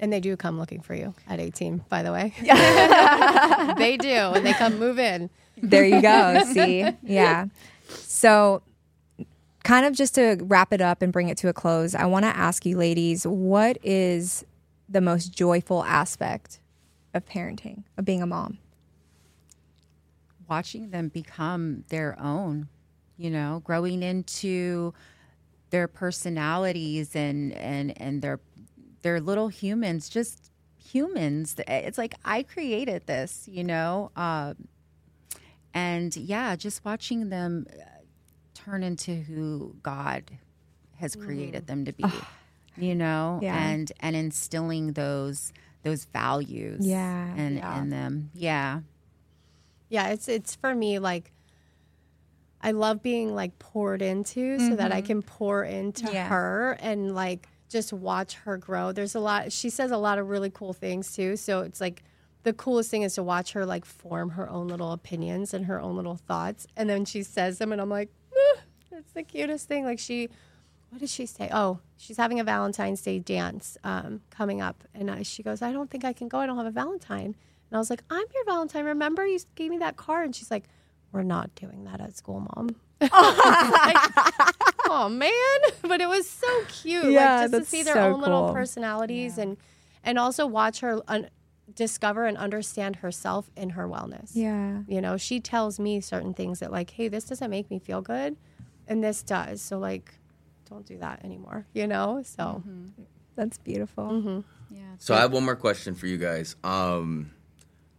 And 0.00 0.12
they 0.12 0.20
do 0.20 0.36
come 0.36 0.58
looking 0.58 0.80
for 0.80 0.94
you 0.94 1.14
at 1.28 1.40
18, 1.40 1.84
by 1.88 2.02
the 2.02 2.12
way. 2.12 2.32
they 3.78 3.96
do, 3.96 4.08
and 4.08 4.46
they 4.46 4.52
come 4.52 4.78
move 4.78 4.98
in. 4.98 5.28
There 5.62 5.84
you 5.84 6.00
go. 6.00 6.42
See? 6.52 6.86
Yeah. 7.02 7.46
So, 7.88 8.62
kind 9.64 9.86
of 9.86 9.94
just 9.94 10.14
to 10.14 10.38
wrap 10.42 10.72
it 10.72 10.80
up 10.80 11.02
and 11.02 11.12
bring 11.12 11.28
it 11.28 11.36
to 11.38 11.48
a 11.48 11.52
close, 11.52 11.94
I 11.94 12.06
want 12.06 12.24
to 12.24 12.36
ask 12.36 12.64
you, 12.64 12.76
ladies, 12.76 13.26
what 13.26 13.78
is 13.82 14.44
the 14.88 15.00
most 15.00 15.32
joyful 15.32 15.84
aspect 15.84 16.60
of 17.12 17.26
parenting, 17.26 17.82
of 17.96 18.04
being 18.04 18.22
a 18.22 18.26
mom? 18.26 18.58
Watching 20.48 20.90
them 20.90 21.08
become 21.08 21.84
their 21.88 22.18
own, 22.20 22.68
you 23.16 23.30
know, 23.30 23.62
growing 23.64 24.02
into 24.02 24.94
their 25.70 25.86
personalities 25.86 27.14
and 27.14 27.52
and 27.52 28.00
and 28.00 28.22
their 28.22 28.40
they're 29.02 29.20
little 29.20 29.48
humans, 29.48 30.08
just 30.08 30.50
humans. 30.76 31.54
It's 31.66 31.98
like 31.98 32.14
I 32.24 32.42
created 32.42 33.06
this, 33.06 33.48
you 33.50 33.64
know. 33.64 34.10
Um, 34.16 34.68
and 35.74 36.16
yeah, 36.16 36.56
just 36.56 36.84
watching 36.84 37.28
them 37.28 37.66
uh, 37.70 37.84
turn 38.54 38.82
into 38.82 39.14
who 39.14 39.76
God 39.82 40.24
has 40.96 41.14
created 41.14 41.64
mm. 41.64 41.66
them 41.66 41.84
to 41.84 41.92
be, 41.92 42.04
you 42.76 42.94
know, 42.94 43.38
yeah. 43.42 43.56
and 43.56 43.92
and 44.00 44.16
instilling 44.16 44.92
those 44.92 45.52
those 45.82 46.06
values, 46.06 46.86
yeah, 46.86 47.34
and 47.36 47.56
yeah. 47.56 47.80
in 47.80 47.90
them, 47.90 48.30
yeah, 48.34 48.80
yeah. 49.88 50.08
It's 50.08 50.28
it's 50.28 50.56
for 50.56 50.74
me 50.74 50.98
like 50.98 51.32
I 52.60 52.72
love 52.72 53.02
being 53.02 53.34
like 53.34 53.58
poured 53.58 54.02
into, 54.02 54.56
mm-hmm. 54.56 54.70
so 54.70 54.76
that 54.76 54.90
I 54.90 54.98
mm-hmm. 54.98 55.06
can 55.06 55.22
pour 55.22 55.62
into 55.62 56.10
yeah. 56.12 56.28
her 56.28 56.76
and 56.80 57.14
like 57.14 57.48
just 57.68 57.92
watch 57.92 58.34
her 58.34 58.56
grow. 58.56 58.92
There's 58.92 59.14
a 59.14 59.20
lot. 59.20 59.52
She 59.52 59.70
says 59.70 59.90
a 59.90 59.96
lot 59.96 60.18
of 60.18 60.28
really 60.28 60.50
cool 60.50 60.72
things 60.72 61.14
too. 61.14 61.36
So 61.36 61.60
it's 61.60 61.80
like 61.80 62.02
the 62.42 62.52
coolest 62.52 62.90
thing 62.90 63.02
is 63.02 63.14
to 63.14 63.22
watch 63.22 63.52
her 63.52 63.66
like 63.66 63.84
form 63.84 64.30
her 64.30 64.48
own 64.48 64.68
little 64.68 64.92
opinions 64.92 65.52
and 65.52 65.66
her 65.66 65.80
own 65.80 65.96
little 65.96 66.16
thoughts, 66.16 66.66
and 66.76 66.88
then 66.88 67.04
she 67.04 67.22
says 67.22 67.58
them, 67.58 67.72
and 67.72 67.80
I'm 67.80 67.90
like, 67.90 68.10
ah, 68.34 68.60
that's 68.90 69.12
the 69.12 69.22
cutest 69.22 69.68
thing. 69.68 69.84
Like 69.84 69.98
she, 69.98 70.28
what 70.90 71.00
did 71.00 71.10
she 71.10 71.26
say? 71.26 71.50
Oh, 71.52 71.80
she's 71.96 72.16
having 72.16 72.40
a 72.40 72.44
Valentine's 72.44 73.02
Day 73.02 73.18
dance 73.18 73.76
um, 73.84 74.22
coming 74.30 74.60
up, 74.60 74.84
and 74.94 75.10
I, 75.10 75.22
she 75.22 75.42
goes, 75.42 75.62
I 75.62 75.72
don't 75.72 75.90
think 75.90 76.04
I 76.04 76.12
can 76.12 76.28
go. 76.28 76.38
I 76.38 76.46
don't 76.46 76.56
have 76.56 76.66
a 76.66 76.70
Valentine. 76.70 77.34
And 77.70 77.76
I 77.76 77.78
was 77.78 77.90
like, 77.90 78.02
I'm 78.08 78.24
your 78.34 78.44
Valentine. 78.46 78.86
Remember, 78.86 79.26
you 79.26 79.38
gave 79.54 79.70
me 79.70 79.78
that 79.78 79.96
card, 79.96 80.26
and 80.26 80.34
she's 80.34 80.50
like, 80.50 80.64
We're 81.12 81.22
not 81.22 81.54
doing 81.54 81.84
that 81.84 82.00
at 82.00 82.16
school, 82.16 82.40
mom. 82.40 82.76
like, 83.00 83.10
oh 84.88 85.08
man, 85.10 85.30
but 85.82 86.00
it 86.00 86.08
was 86.08 86.28
so 86.28 86.64
cute. 86.68 87.12
Yeah, 87.12 87.42
like 87.42 87.50
just 87.50 87.64
to 87.64 87.70
see 87.70 87.82
their 87.82 87.94
so 87.94 88.00
own 88.00 88.12
cool. 88.14 88.20
little 88.20 88.52
personalities 88.52 89.36
yeah. 89.36 89.44
and 89.44 89.56
and 90.02 90.18
also 90.18 90.46
watch 90.46 90.80
her 90.80 91.00
un- 91.08 91.28
discover 91.74 92.26
and 92.26 92.36
understand 92.36 92.96
herself 92.96 93.50
in 93.56 93.70
her 93.70 93.88
wellness. 93.88 94.30
Yeah. 94.34 94.82
You 94.86 95.00
know, 95.00 95.16
she 95.16 95.40
tells 95.40 95.78
me 95.78 96.00
certain 96.00 96.34
things 96.34 96.60
that 96.60 96.72
like, 96.72 96.90
hey, 96.90 97.08
this 97.08 97.24
doesn't 97.24 97.50
make 97.50 97.70
me 97.70 97.78
feel 97.78 98.00
good 98.00 98.36
and 98.86 99.02
this 99.02 99.22
does. 99.22 99.60
So 99.60 99.78
like 99.78 100.14
don't 100.68 100.86
do 100.86 100.98
that 100.98 101.24
anymore, 101.24 101.66
you 101.72 101.86
know? 101.86 102.22
So 102.24 102.42
mm-hmm. 102.42 103.02
that's 103.36 103.58
beautiful. 103.58 104.04
Mm-hmm. 104.04 104.40
Yeah. 104.74 104.82
So 104.98 105.14
I 105.14 105.20
have 105.20 105.32
one 105.32 105.44
more 105.44 105.56
question 105.56 105.94
for 105.94 106.06
you 106.06 106.18
guys. 106.18 106.56
Um 106.64 107.32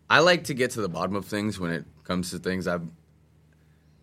I 0.10 0.20
like 0.20 0.46
to 0.46 0.54
get 0.54 0.72
to 0.72 0.82
the 0.82 0.90
bottom 0.90 1.16
of 1.16 1.26
things 1.26 1.60
when 1.60 1.72
it 1.72 1.86
comes 2.04 2.32
to 2.32 2.40
things 2.40 2.68
I've 2.68 2.88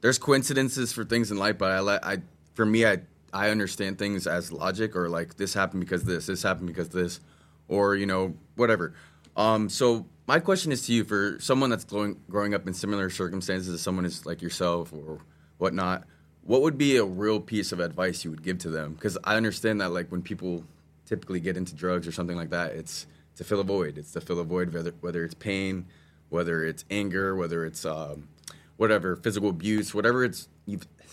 there's 0.00 0.18
coincidences 0.18 0.92
for 0.92 1.04
things 1.04 1.30
in 1.30 1.36
life, 1.36 1.58
but 1.58 1.72
I 1.72 2.12
I 2.12 2.18
for 2.54 2.64
me 2.64 2.86
I 2.86 3.00
I 3.32 3.50
understand 3.50 3.98
things 3.98 4.26
as 4.26 4.52
logic 4.52 4.96
or 4.96 5.08
like 5.08 5.36
this 5.36 5.52
happened 5.52 5.80
because 5.80 6.04
this, 6.04 6.26
this 6.26 6.42
happened 6.42 6.68
because 6.68 6.90
this, 6.90 7.20
or 7.68 7.96
you 7.96 8.06
know 8.06 8.34
whatever. 8.54 8.94
Um, 9.36 9.68
so 9.68 10.06
my 10.26 10.38
question 10.38 10.72
is 10.72 10.86
to 10.86 10.92
you 10.92 11.04
for 11.04 11.38
someone 11.40 11.70
that's 11.70 11.84
growing 11.84 12.20
growing 12.30 12.54
up 12.54 12.66
in 12.66 12.74
similar 12.74 13.10
circumstances 13.10 13.68
as 13.68 13.80
someone 13.80 14.04
is 14.04 14.24
like 14.24 14.42
yourself 14.42 14.92
or 14.92 15.18
whatnot. 15.58 16.04
What 16.42 16.62
would 16.62 16.78
be 16.78 16.96
a 16.96 17.04
real 17.04 17.40
piece 17.40 17.72
of 17.72 17.80
advice 17.80 18.24
you 18.24 18.30
would 18.30 18.42
give 18.42 18.58
to 18.58 18.70
them? 18.70 18.94
Because 18.94 19.18
I 19.24 19.34
understand 19.36 19.80
that 19.80 19.90
like 19.90 20.12
when 20.12 20.22
people 20.22 20.64
typically 21.04 21.40
get 21.40 21.56
into 21.56 21.74
drugs 21.74 22.06
or 22.06 22.12
something 22.12 22.36
like 22.36 22.50
that, 22.50 22.72
it's 22.72 23.06
to 23.36 23.44
fill 23.44 23.60
a 23.60 23.64
void. 23.64 23.98
It's 23.98 24.12
to 24.12 24.20
fill 24.20 24.40
a 24.40 24.44
void 24.44 24.72
whether 24.72 24.92
whether 25.00 25.24
it's 25.24 25.34
pain, 25.34 25.86
whether 26.28 26.64
it's 26.64 26.84
anger, 26.90 27.36
whether 27.36 27.64
it's 27.64 27.84
um, 27.84 28.28
whatever 28.76 29.16
physical 29.16 29.50
abuse, 29.50 29.94
whatever 29.94 30.24
it's 30.24 30.48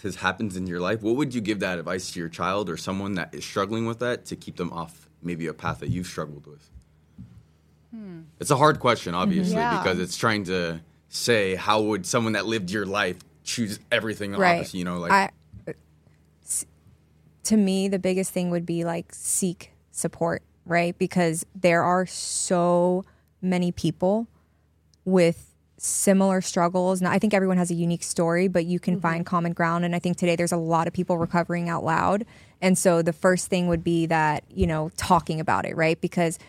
has 0.01 0.15
happened 0.17 0.55
in 0.55 0.67
your 0.67 0.79
life, 0.79 1.01
what 1.01 1.15
would 1.15 1.33
you 1.33 1.41
give 1.41 1.61
that 1.61 1.79
advice 1.79 2.11
to 2.11 2.19
your 2.19 2.29
child 2.29 2.69
or 2.69 2.75
someone 2.75 3.13
that 3.15 3.33
is 3.33 3.45
struggling 3.45 3.85
with 3.85 3.99
that 3.99 4.25
to 4.25 4.35
keep 4.35 4.57
them 4.57 4.71
off 4.73 5.07
maybe 5.21 5.47
a 5.47 5.53
path 5.53 5.79
that 5.79 5.89
you've 5.89 6.07
struggled 6.07 6.45
with? 6.45 6.69
Hmm. 7.91 8.21
It's 8.39 8.51
a 8.51 8.57
hard 8.57 8.79
question, 8.79 9.15
obviously, 9.15 9.55
yeah. 9.55 9.77
because 9.77 9.99
it's 9.99 10.17
trying 10.17 10.43
to 10.45 10.81
say 11.07 11.55
how 11.55 11.81
would 11.81 12.05
someone 12.05 12.33
that 12.33 12.45
lived 12.45 12.69
your 12.69 12.85
life 12.85 13.17
choose 13.43 13.79
everything 13.91 14.33
right. 14.33 14.57
opposite, 14.57 14.77
you 14.77 14.83
know, 14.83 14.97
like 14.97 15.11
I, 15.11 15.29
to 17.43 17.57
me 17.57 17.87
the 17.87 17.99
biggest 17.99 18.31
thing 18.31 18.49
would 18.49 18.65
be 18.65 18.83
like 18.83 19.13
seek 19.13 19.71
support 19.91 20.41
right? 20.65 20.97
Because 20.97 21.45
there 21.55 21.83
are 21.83 22.05
so 22.05 23.03
many 23.41 23.71
people 23.71 24.27
with 25.05 25.53
similar 25.77 26.39
struggles. 26.39 27.01
Now, 27.01 27.11
I 27.11 27.19
think 27.19 27.33
everyone 27.33 27.57
has 27.57 27.69
a 27.69 27.73
unique 27.73 28.03
story, 28.03 28.47
but 28.47 28.65
you 28.65 28.79
can 28.79 29.01
find 29.01 29.25
mm-hmm. 29.25 29.29
common 29.29 29.53
ground. 29.53 29.83
And 29.83 29.93
I 29.95 29.99
think 29.99 30.17
today 30.17 30.35
there's 30.35 30.53
a 30.53 30.57
lot 30.57 30.87
of 30.87 30.93
people 30.93 31.17
recovering 31.17 31.67
out 31.69 31.83
loud. 31.83 32.25
And 32.61 32.77
so 32.77 33.01
the 33.01 33.11
first 33.11 33.47
thing 33.47 33.67
would 33.67 33.83
be 33.83 34.05
that, 34.05 34.45
you 34.49 34.65
know, 34.65 34.89
talking 34.95 35.41
about 35.41 35.65
it, 35.65 35.75
right? 35.75 35.99
Because 35.99 36.39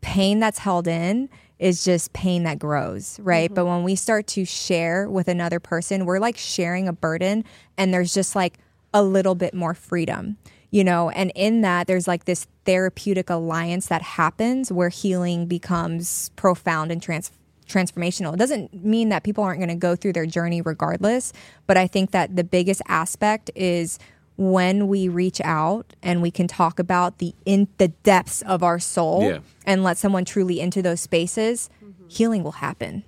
pain 0.00 0.40
that's 0.40 0.58
held 0.58 0.88
in 0.88 1.28
is 1.60 1.84
just 1.84 2.12
pain 2.12 2.42
that 2.42 2.58
grows, 2.58 3.20
right? 3.20 3.48
Mm-hmm. 3.48 3.54
But 3.54 3.66
when 3.66 3.84
we 3.84 3.94
start 3.94 4.26
to 4.28 4.44
share 4.44 5.08
with 5.08 5.28
another 5.28 5.60
person, 5.60 6.04
we're 6.04 6.18
like 6.18 6.36
sharing 6.36 6.88
a 6.88 6.92
burden 6.92 7.44
and 7.78 7.94
there's 7.94 8.12
just 8.12 8.34
like 8.34 8.58
a 8.92 9.02
little 9.02 9.36
bit 9.36 9.54
more 9.54 9.74
freedom, 9.74 10.36
you 10.72 10.82
know? 10.82 11.10
And 11.10 11.30
in 11.36 11.60
that, 11.60 11.86
there's 11.86 12.08
like 12.08 12.24
this 12.24 12.48
therapeutic 12.64 13.30
alliance 13.30 13.86
that 13.86 14.02
happens 14.02 14.72
where 14.72 14.88
healing 14.88 15.46
becomes 15.46 16.30
profound 16.30 16.90
and 16.90 17.00
trans- 17.00 17.30
transformational. 17.68 18.34
It 18.34 18.38
doesn't 18.38 18.84
mean 18.84 19.10
that 19.10 19.22
people 19.22 19.44
aren't 19.44 19.60
going 19.60 19.68
to 19.68 19.76
go 19.76 19.94
through 19.94 20.14
their 20.14 20.26
journey 20.26 20.60
regardless, 20.60 21.32
but 21.68 21.76
I 21.76 21.86
think 21.86 22.10
that 22.10 22.34
the 22.34 22.42
biggest 22.42 22.82
aspect 22.88 23.50
is 23.54 24.00
when 24.36 24.88
we 24.88 25.08
reach 25.08 25.40
out 25.44 25.94
and 26.02 26.22
we 26.22 26.30
can 26.30 26.48
talk 26.48 26.78
about 26.78 27.18
the 27.18 27.34
in 27.44 27.68
the 27.76 27.88
depths 27.88 28.42
of 28.42 28.62
our 28.62 28.78
soul 28.78 29.22
Yeah. 29.22 29.38
and 29.66 29.84
let 29.84 29.98
someone 29.98 30.24
truly 30.24 30.58
into 30.58 30.80
those 30.80 31.00
spaces, 31.00 31.68
mm-hmm. 31.84 32.08
healing 32.08 32.42
will 32.42 32.52
happen. 32.52 33.04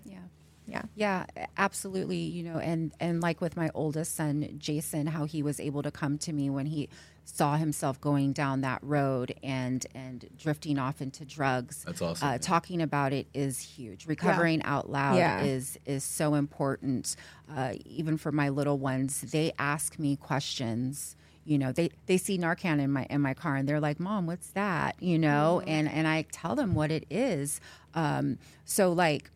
Yeah. 0.66 0.82
Yeah. 0.94 1.24
Yeah, 1.36 1.46
absolutely. 1.56 2.18
You 2.18 2.42
know, 2.44 2.58
and 2.58 2.92
and 3.00 3.20
like 3.20 3.40
with 3.40 3.56
my 3.56 3.70
oldest 3.74 4.14
son, 4.14 4.54
Jason, 4.58 5.06
how 5.06 5.24
he 5.24 5.42
was 5.42 5.60
able 5.60 5.82
to 5.82 5.90
come 5.90 6.18
to 6.18 6.32
me 6.32 6.50
when 6.50 6.66
he 6.66 6.88
saw 7.26 7.56
himself 7.56 7.98
going 8.02 8.32
down 8.32 8.60
that 8.62 8.78
road 8.82 9.34
and 9.42 9.86
and 9.94 10.28
drifting 10.38 10.78
off 10.78 11.00
into 11.00 11.24
drugs. 11.24 11.84
That's 11.84 12.02
awesome. 12.02 12.28
Uh, 12.28 12.38
talking 12.38 12.80
about 12.82 13.12
it 13.12 13.26
is 13.34 13.58
huge. 13.58 14.06
Recovering 14.06 14.62
out 14.62 14.90
loud 14.90 15.16
Yeah. 15.16 15.42
is 15.42 15.78
is 15.86 16.04
so 16.04 16.34
important. 16.34 17.16
Uh, 17.54 17.74
even 17.84 18.16
for 18.16 18.32
my 18.32 18.48
little 18.50 18.78
ones, 18.78 19.20
they 19.20 19.52
ask 19.58 19.98
me 19.98 20.16
questions. 20.16 21.16
You 21.46 21.58
know, 21.58 21.72
they 21.72 21.90
they 22.06 22.16
see 22.16 22.38
Narcan 22.38 22.80
in 22.80 22.90
my 22.90 23.06
in 23.10 23.20
my 23.20 23.34
car 23.34 23.56
and 23.56 23.68
they're 23.68 23.80
like, 23.80 24.00
"Mom, 24.00 24.26
what's 24.26 24.48
that?" 24.52 24.96
You 25.02 25.18
know, 25.18 25.60
and 25.66 25.88
and 25.90 26.06
I 26.08 26.22
tell 26.32 26.54
them 26.56 26.74
what 26.74 26.90
it 26.90 27.04
is. 27.10 27.60
Um, 27.94 28.38
so 28.64 28.92
like 28.92 29.30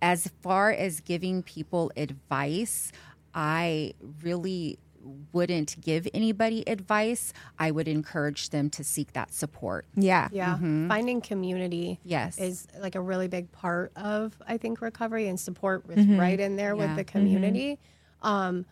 as 0.00 0.30
far 0.42 0.70
as 0.70 1.00
giving 1.00 1.42
people 1.42 1.90
advice, 1.96 2.92
I 3.34 3.94
really 4.22 4.78
wouldn't 5.32 5.80
give 5.80 6.06
anybody 6.12 6.68
advice. 6.68 7.32
I 7.58 7.70
would 7.70 7.88
encourage 7.88 8.50
them 8.50 8.68
to 8.70 8.84
seek 8.84 9.12
that 9.14 9.32
support. 9.32 9.86
Yeah. 9.94 10.28
Yeah. 10.32 10.56
Finding 10.58 11.20
community 11.20 11.98
Yes. 12.04 12.38
is 12.38 12.66
like 12.78 12.94
a 12.94 13.00
really 13.00 13.28
big 13.28 13.50
part 13.52 13.92
of 13.96 14.36
I 14.46 14.56
think 14.58 14.80
recovery 14.80 15.28
and 15.28 15.38
support 15.38 15.84
is 15.88 16.04
Mm-hmm. 16.04 16.18
right 16.20 16.38
in 16.38 16.56
there 16.56 16.74
Yeah. 16.74 16.86
with 16.86 16.96
the 16.96 17.04
community. 17.04 17.78
Um 18.22 18.66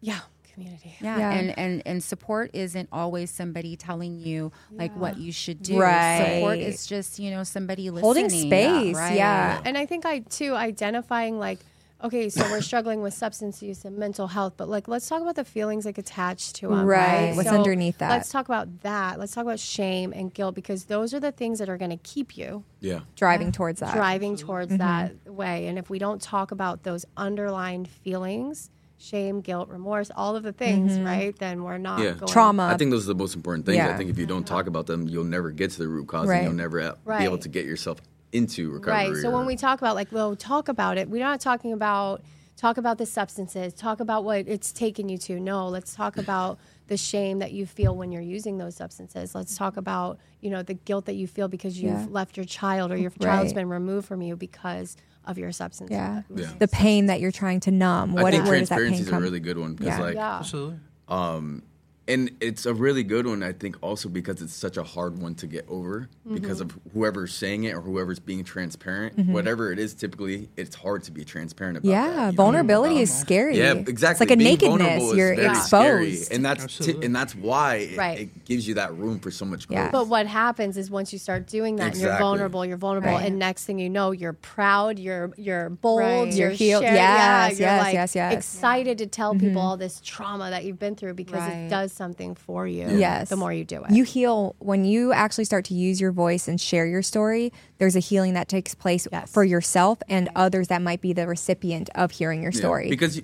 yeah, 0.00 0.20
community. 0.52 0.94
Yeah, 1.00 1.18
Yeah. 1.18 1.30
and 1.32 1.58
and 1.58 1.82
and 1.86 2.02
support 2.04 2.50
isn't 2.52 2.88
always 2.92 3.30
somebody 3.30 3.76
telling 3.76 4.18
you 4.20 4.52
like 4.72 4.94
what 4.96 5.16
you 5.18 5.32
should 5.32 5.62
do. 5.62 5.78
Right. 5.80 6.36
Support 6.36 6.58
is 6.58 6.86
just 6.86 7.18
you 7.18 7.30
know 7.30 7.44
somebody 7.44 7.90
listening, 7.90 8.02
Holding 8.04 8.28
space, 8.30 8.96
right? 8.96 9.16
yeah. 9.16 9.60
And 9.64 9.76
I 9.78 9.86
think 9.86 10.04
I 10.06 10.20
too 10.20 10.54
identifying 10.54 11.38
like 11.38 11.58
okay, 12.04 12.28
so 12.28 12.42
we're 12.50 12.60
struggling 12.60 13.00
with 13.00 13.14
substance 13.14 13.62
use 13.62 13.84
and 13.84 13.96
mental 13.96 14.26
health, 14.26 14.54
but 14.56 14.68
like 14.68 14.88
let's 14.88 15.08
talk 15.08 15.22
about 15.22 15.36
the 15.36 15.44
feelings 15.44 15.84
like 15.84 15.98
attached 15.98 16.56
to 16.56 16.66
them. 16.66 16.84
Right. 16.84 17.28
Right. 17.28 17.36
What's 17.36 17.48
underneath 17.48 17.98
that? 17.98 18.10
Let's 18.10 18.28
talk 18.28 18.46
about 18.46 18.80
that. 18.80 19.20
Let's 19.20 19.32
talk 19.32 19.44
about 19.44 19.60
shame 19.60 20.12
and 20.12 20.34
guilt 20.34 20.56
because 20.56 20.86
those 20.86 21.14
are 21.14 21.20
the 21.20 21.30
things 21.30 21.60
that 21.60 21.68
are 21.68 21.76
going 21.76 21.92
to 21.92 21.96
keep 21.98 22.36
you 22.36 22.64
Yeah. 22.80 23.02
Driving 23.14 23.52
towards 23.52 23.78
that. 23.78 23.94
driving 23.94 24.34
towards 24.36 24.72
Mm-hmm. 24.72 24.78
that 24.78 25.32
way. 25.32 25.68
And 25.68 25.78
if 25.78 25.90
we 25.90 26.00
don't 26.00 26.20
talk 26.20 26.50
about 26.50 26.82
those 26.82 27.06
underlying 27.16 27.84
feelings, 27.84 28.68
shame, 29.02 29.40
guilt, 29.40 29.68
remorse, 29.68 30.10
all 30.16 30.36
of 30.36 30.42
the 30.42 30.52
things, 30.52 30.98
right? 31.00 31.36
Then 31.38 31.62
we're 31.64 31.78
not 31.78 31.98
Yeah. 32.00 32.12
going 32.12 32.26
Trauma. 32.32 32.64
I 32.64 32.76
think 32.76 32.90
those 32.90 33.04
are 33.04 33.12
the 33.12 33.18
most 33.18 33.34
important 33.34 33.66
things. 33.66 33.76
Yeah. 33.76 33.92
I 33.92 33.96
think 33.96 34.10
if 34.10 34.18
you 34.18 34.26
don't 34.26 34.46
talk 34.46 34.66
about 34.66 34.86
them, 34.86 35.08
you'll 35.08 35.24
never 35.24 35.50
get 35.50 35.70
to 35.72 35.78
the 35.78 35.88
root 35.88 36.06
cause, 36.08 36.28
Right. 36.28 36.36
and 36.38 36.44
you'll 36.46 36.54
never 36.54 36.80
uh, 36.80 36.94
be 37.18 37.24
able 37.24 37.38
to 37.38 37.48
get 37.48 37.64
yourself 37.66 38.00
into 38.32 38.70
recovery. 38.70 39.10
Right. 39.12 39.16
So 39.16 39.28
or- 39.30 39.36
when 39.38 39.46
we 39.46 39.56
talk 39.56 39.80
about 39.80 39.94
like, 39.96 40.10
we'll 40.12 40.36
talk 40.36 40.68
about 40.68 40.98
it. 40.98 41.10
We're 41.10 41.24
not 41.24 41.40
talking 41.40 41.72
about 41.72 42.22
talk 42.56 42.76
about 42.76 42.96
the 42.98 43.06
substances. 43.06 43.72
Talk 43.74 43.98
about 43.98 44.22
what 44.24 44.46
it's 44.46 44.72
taken 44.72 45.08
you 45.08 45.18
to. 45.18 45.40
No, 45.40 45.68
let's 45.68 45.94
talk 45.94 46.16
about 46.24 46.58
the 46.86 46.96
shame 46.96 47.40
that 47.40 47.52
you 47.52 47.66
feel 47.66 47.96
when 47.96 48.12
you're 48.12 48.22
using 48.22 48.58
those 48.58 48.76
substances. 48.76 49.34
Let's 49.34 49.56
talk 49.56 49.76
about 49.76 50.18
you 50.40 50.50
know 50.50 50.62
the 50.62 50.74
guilt 50.74 51.06
that 51.06 51.14
you 51.14 51.26
feel 51.26 51.48
because 51.48 51.80
you've 51.82 51.92
Yeah. 51.92 52.06
left 52.10 52.36
your 52.36 52.44
child 52.46 52.92
or 52.92 52.96
your 52.96 53.10
child's 53.10 53.52
been 53.52 53.68
removed 53.68 54.06
from 54.06 54.22
you 54.22 54.36
because 54.36 54.96
of 55.24 55.38
your 55.38 55.52
substance. 55.52 55.90
Yeah. 55.90 56.22
Yeah. 56.34 56.52
The 56.58 56.68
pain 56.68 57.06
that 57.06 57.20
you're 57.20 57.32
trying 57.32 57.60
to 57.60 57.70
numb. 57.70 58.16
I 58.16 58.30
think 58.30 58.44
where 58.46 58.58
does 58.58 58.68
that 58.68 58.74
transparency 58.76 58.94
pain 58.96 59.02
is 59.02 59.08
a 59.08 59.10
come? 59.10 59.22
really 59.22 59.40
good 59.40 59.58
one 59.58 59.74
because, 59.74 59.98
Yeah. 59.98 60.00
like, 60.00 60.14
Yeah. 60.14 60.38
Absolutely. 60.38 60.78
Um, 61.08 61.62
and 62.08 62.30
it's 62.40 62.66
a 62.66 62.74
really 62.74 63.02
good 63.04 63.26
one. 63.26 63.42
I 63.42 63.52
think 63.52 63.76
also 63.80 64.08
because 64.08 64.42
it's 64.42 64.54
such 64.54 64.76
a 64.76 64.82
hard 64.82 65.18
one 65.20 65.34
to 65.36 65.46
get 65.46 65.64
over 65.68 66.08
because 66.32 66.60
Mm-hmm. 66.60 66.76
of 66.76 66.92
whoever's 66.92 67.32
saying 67.34 67.64
it 67.64 67.74
or 67.74 67.80
whoever's 67.80 68.18
being 68.18 68.42
transparent. 68.44 69.18
Whatever 69.28 69.72
it 69.72 69.78
is, 69.78 69.94
typically 69.94 70.48
it's 70.56 70.74
hard 70.74 71.04
to 71.04 71.12
be 71.12 71.24
transparent 71.24 71.78
about. 71.78 71.88
Yeah, 71.88 72.06
that, 72.06 72.10
you 72.16 72.26
know? 72.26 72.32
vulnerability 72.32 73.00
is 73.00 73.14
scary. 73.16 73.56
Yeah, 73.58 73.72
exactly. 73.74 74.24
It's 74.24 74.30
like 74.30 74.30
a 74.32 74.36
Being 74.36 74.50
nakedness. 74.58 75.14
You're 75.14 75.32
exposed. 75.32 75.66
scary, 75.66 76.18
and 76.32 76.44
that's 76.44 76.64
Absolutely. 76.64 77.06
and 77.06 77.14
that's 77.16 77.34
why 77.34 77.74
it, 77.76 77.96
Right. 77.98 78.20
it 78.20 78.44
gives 78.44 78.66
you 78.66 78.74
that 78.74 78.94
room 78.96 79.18
for 79.20 79.30
so 79.30 79.44
much 79.44 79.68
growth. 79.68 79.78
Yeah. 79.78 79.90
But 79.90 80.08
what 80.08 80.26
happens 80.26 80.76
is 80.76 80.90
once 80.90 81.12
you 81.12 81.18
start 81.18 81.46
doing 81.46 81.76
that 81.76 81.92
and 81.92 82.00
you're 82.00 82.18
vulnerable, 82.18 82.64
you're 82.66 82.76
vulnerable, 82.76 83.10
Right. 83.12 83.26
and 83.26 83.38
next 83.38 83.64
thing 83.64 83.78
you 83.78 83.90
know, 83.90 84.10
you're 84.10 84.32
proud, 84.32 84.98
you're 84.98 85.30
you're 85.36 85.70
bold, 85.70 86.00
Right. 86.00 86.26
you're, 86.34 86.48
You're 86.48 86.50
healed. 86.50 86.82
sharing- 86.82 86.96
yeah, 86.96 87.48
Yes, 87.48 87.58
you're 87.60 87.68
yes, 87.68 87.82
like 87.82 87.94
yes, 87.94 88.14
yes. 88.14 88.32
excited 88.34 88.98
to 88.98 89.06
tell 89.06 89.34
people 89.34 89.60
all 89.62 89.76
this 89.76 90.00
trauma 90.04 90.50
that 90.50 90.64
you've 90.64 90.78
been 90.78 90.94
through 90.96 91.14
because 91.14 91.40
Right. 91.40 91.52
it 91.66 91.70
does 91.70 91.91
something 91.92 92.34
for 92.34 92.66
you. 92.66 92.88
Yes. 92.88 93.28
the 93.28 93.36
more 93.36 93.52
you 93.52 93.64
do 93.64 93.82
it. 93.84 93.90
You 93.90 94.04
heal 94.04 94.54
when 94.58 94.84
you 94.84 95.12
actually 95.12 95.44
start 95.44 95.64
to 95.66 95.74
use 95.74 96.00
your 96.00 96.12
voice 96.12 96.48
and 96.48 96.60
share 96.60 96.86
your 96.86 97.02
story. 97.02 97.52
There's 97.78 97.96
a 97.96 98.00
healing 98.00 98.34
that 98.34 98.48
takes 98.48 98.74
place 98.74 99.06
Yes. 99.12 99.30
for 99.30 99.44
yourself 99.44 99.98
and 100.08 100.28
others 100.34 100.68
that 100.68 100.82
might 100.82 101.00
be 101.00 101.12
the 101.12 101.26
recipient 101.26 101.90
of 101.94 102.10
hearing 102.12 102.42
your 102.42 102.52
Yeah, 102.52 102.58
story. 102.58 102.88
because 102.88 103.16
you, 103.16 103.22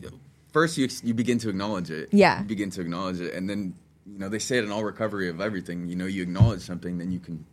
first 0.52 0.76
you 0.78 0.88
you 1.02 1.14
begin 1.14 1.38
to 1.38 1.48
acknowledge 1.48 1.90
it. 1.90 2.08
Yeah. 2.12 2.40
you 2.40 2.44
begin 2.46 2.70
to 2.70 2.80
acknowledge 2.80 3.20
it, 3.20 3.34
and 3.34 3.48
then 3.48 3.74
you 4.06 4.18
know 4.18 4.28
they 4.28 4.38
say 4.38 4.58
it 4.58 4.64
in 4.64 4.70
all 4.72 4.84
recovery 4.84 5.28
of 5.28 5.40
everything. 5.40 5.86
You 5.88 5.96
know, 5.96 6.06
you 6.06 6.22
acknowledge 6.22 6.62
something, 6.62 6.98
then 6.98 7.10
you 7.12 7.18
can. 7.20 7.44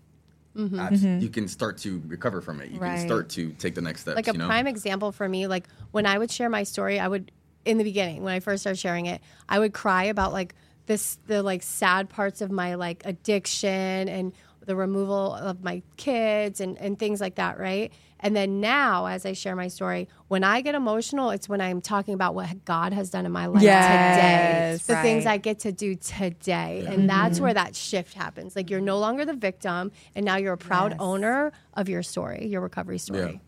Mm-hmm. 0.56 0.80
abs- 0.80 1.04
You 1.04 1.28
can 1.30 1.50
start 1.50 1.78
to 1.80 2.02
recover 2.08 2.40
from 2.40 2.62
it. 2.62 2.72
You 2.72 2.80
Right. 2.80 2.98
can 2.98 3.06
start 3.06 3.28
to 3.32 3.50
take 3.60 3.76
the 3.76 3.82
next 3.82 4.02
step. 4.02 4.16
like 4.16 4.30
a 4.30 4.32
you 4.32 4.38
know? 4.38 4.46
prime 4.48 4.68
example 4.68 5.12
for 5.12 5.28
me 5.28 5.48
like 5.48 5.68
when 5.92 6.06
i 6.06 6.18
would 6.18 6.32
share 6.32 6.48
my 6.50 6.64
story 6.64 6.98
i 6.98 7.08
would 7.10 7.30
in 7.66 7.78
the 7.78 7.84
beginning 7.84 8.24
when 8.24 8.34
i 8.34 8.40
first 8.40 8.62
started 8.64 8.80
sharing 8.80 9.06
it 9.06 9.20
i 9.50 9.60
would 9.60 9.74
cry 9.74 10.06
about 10.06 10.32
like 10.32 10.56
this 10.86 11.18
the 11.28 11.42
like 11.44 11.64
sad 11.64 12.10
parts 12.10 12.42
of 12.42 12.52
my 12.52 12.76
like 12.76 13.02
addiction 13.06 13.70
and 14.10 14.34
the 14.66 14.76
removal 14.76 15.34
of 15.34 15.64
my 15.64 15.82
kids 15.98 16.60
and 16.60 16.78
and 16.80 16.98
things 16.98 17.22
like 17.22 17.36
that 17.36 17.60
right? 17.60 17.92
And 18.20 18.36
then 18.36 18.60
now 18.60 19.06
as 19.06 19.24
i 19.26 19.34
share 19.34 19.56
my 19.56 19.68
story 19.68 20.08
when 20.30 20.44
i 20.44 20.62
get 20.62 20.74
emotional 20.74 21.30
it's 21.30 21.48
when 21.48 21.62
i'm 21.62 21.80
talking 21.80 22.16
about 22.16 22.34
what 22.34 22.66
god 22.66 22.92
has 22.94 23.12
done 23.12 23.26
in 23.26 23.32
my 23.32 23.46
life 23.46 23.62
Yes, 23.62 24.82
today 24.86 24.96
the 24.96 25.02
things 25.04 25.26
i 25.28 25.38
get 25.38 25.60
to 25.60 25.72
do 25.72 25.94
today. 25.96 26.86
And 26.88 27.08
that's 27.08 27.36
mm-hmm. 27.36 27.44
where 27.44 27.54
that 27.54 27.76
shift 27.76 28.14
happens. 28.16 28.56
Like 28.56 28.72
you're 28.72 28.82
no 28.82 28.98
longer 28.98 29.26
the 29.26 29.36
victim 29.36 29.92
and 30.16 30.26
now 30.26 30.38
you're 30.38 30.54
a 30.54 30.58
proud 30.58 30.92
Yes. 30.94 31.00
owner 31.02 31.52
of 31.76 31.88
your 31.88 32.02
story 32.02 32.48
your 32.48 32.62
recovery 32.62 32.98
story. 32.98 33.34
Yeah. 33.34 33.45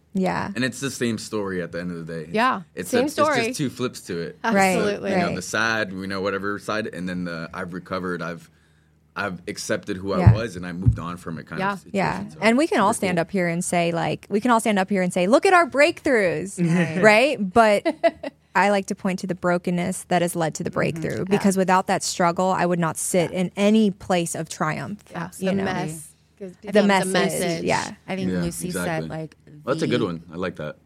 And 0.56 0.64
it's 0.64 0.80
the 0.80 0.92
same 0.92 1.18
story 1.18 1.62
at 1.62 1.72
the 1.72 1.80
end 1.80 1.92
of 1.92 2.06
the 2.06 2.14
day. 2.26 2.30
Yeah, 2.32 2.62
it's 2.76 2.90
same 2.90 3.06
it's 3.06 3.14
story. 3.14 3.48
just 3.48 3.58
two 3.58 3.70
flips 3.70 4.02
to 4.02 4.20
it. 4.20 4.40
Right, 4.44 4.76
Absolutely. 4.76 5.12
You 5.12 5.18
know, 5.18 5.36
the 5.36 5.42
sad, 5.42 5.92
you 5.92 6.08
know, 6.08 6.22
whatever 6.22 6.60
side, 6.60 6.88
and 6.88 7.08
then 7.08 7.26
the 7.26 7.50
I've 7.54 7.74
recovered. 7.74 8.22
I've 8.22 8.50
I've 9.18 9.42
accepted 9.48 9.98
who 9.98 10.16
Yeah. 10.16 10.32
I 10.32 10.34
was, 10.34 10.56
and 10.56 10.66
I 10.66 10.72
moved 10.72 11.00
on 11.00 11.18
from 11.18 11.40
it. 11.40 11.48
Kind 11.48 11.60
Yeah. 11.60 11.74
of. 11.74 11.80
Situation. 11.80 12.26
Yeah. 12.26 12.30
So 12.30 12.38
And 12.40 12.58
we 12.58 12.68
can 12.68 12.80
all 12.80 12.94
stand 12.94 13.18
cool. 13.18 13.22
up 13.24 13.32
here 13.32 13.48
and 13.48 13.66
say, 13.66 13.92
like, 13.92 14.28
we 14.30 14.40
can 14.40 14.52
all 14.52 14.60
stand 14.60 14.78
up 14.78 14.90
here 14.92 15.02
and 15.02 15.12
say, 15.12 15.26
look 15.26 15.46
at 15.48 15.54
our 15.54 15.68
breakthroughs, 15.68 17.02
right? 17.04 17.38
But 17.40 17.84
I 18.56 18.70
like 18.70 18.86
to 18.88 18.96
point 18.96 19.20
to 19.20 19.28
the 19.28 19.36
brokenness 19.36 20.06
that 20.10 20.22
has 20.22 20.36
led 20.36 20.54
to 20.56 20.64
the 20.64 20.70
mm-hmm. 20.70 20.76
breakthrough 20.76 21.26
because 21.26 21.58
without 21.58 21.88
that 21.88 22.04
struggle, 22.04 22.52
I 22.52 22.66
would 22.66 22.80
not 22.80 22.96
sit 22.98 23.32
in 23.32 23.52
any 23.56 23.90
place 23.90 24.36
of 24.36 24.50
triumph. 24.50 25.04
Yeah, 25.12 25.30
you 25.40 25.50
the 25.50 25.56
know? 25.56 25.64
mess. 25.64 26.14
'Cause 26.40 26.52
The 26.62 26.72
becomes 26.72 27.06
a 27.06 27.06
message. 27.08 27.64
Yeah. 27.64 27.92
I 28.08 28.16
think 28.16 28.32
Yeah, 28.32 28.42
Lucy 28.42 28.68
exactly. 28.68 29.08
said 29.08 29.10
like 29.10 29.36
Well, 29.64 29.76
that's 29.76 29.82
a 29.84 29.88
good 29.88 30.02
one. 30.04 30.24
I 30.32 30.36
like 30.36 30.56
that. 30.58 30.78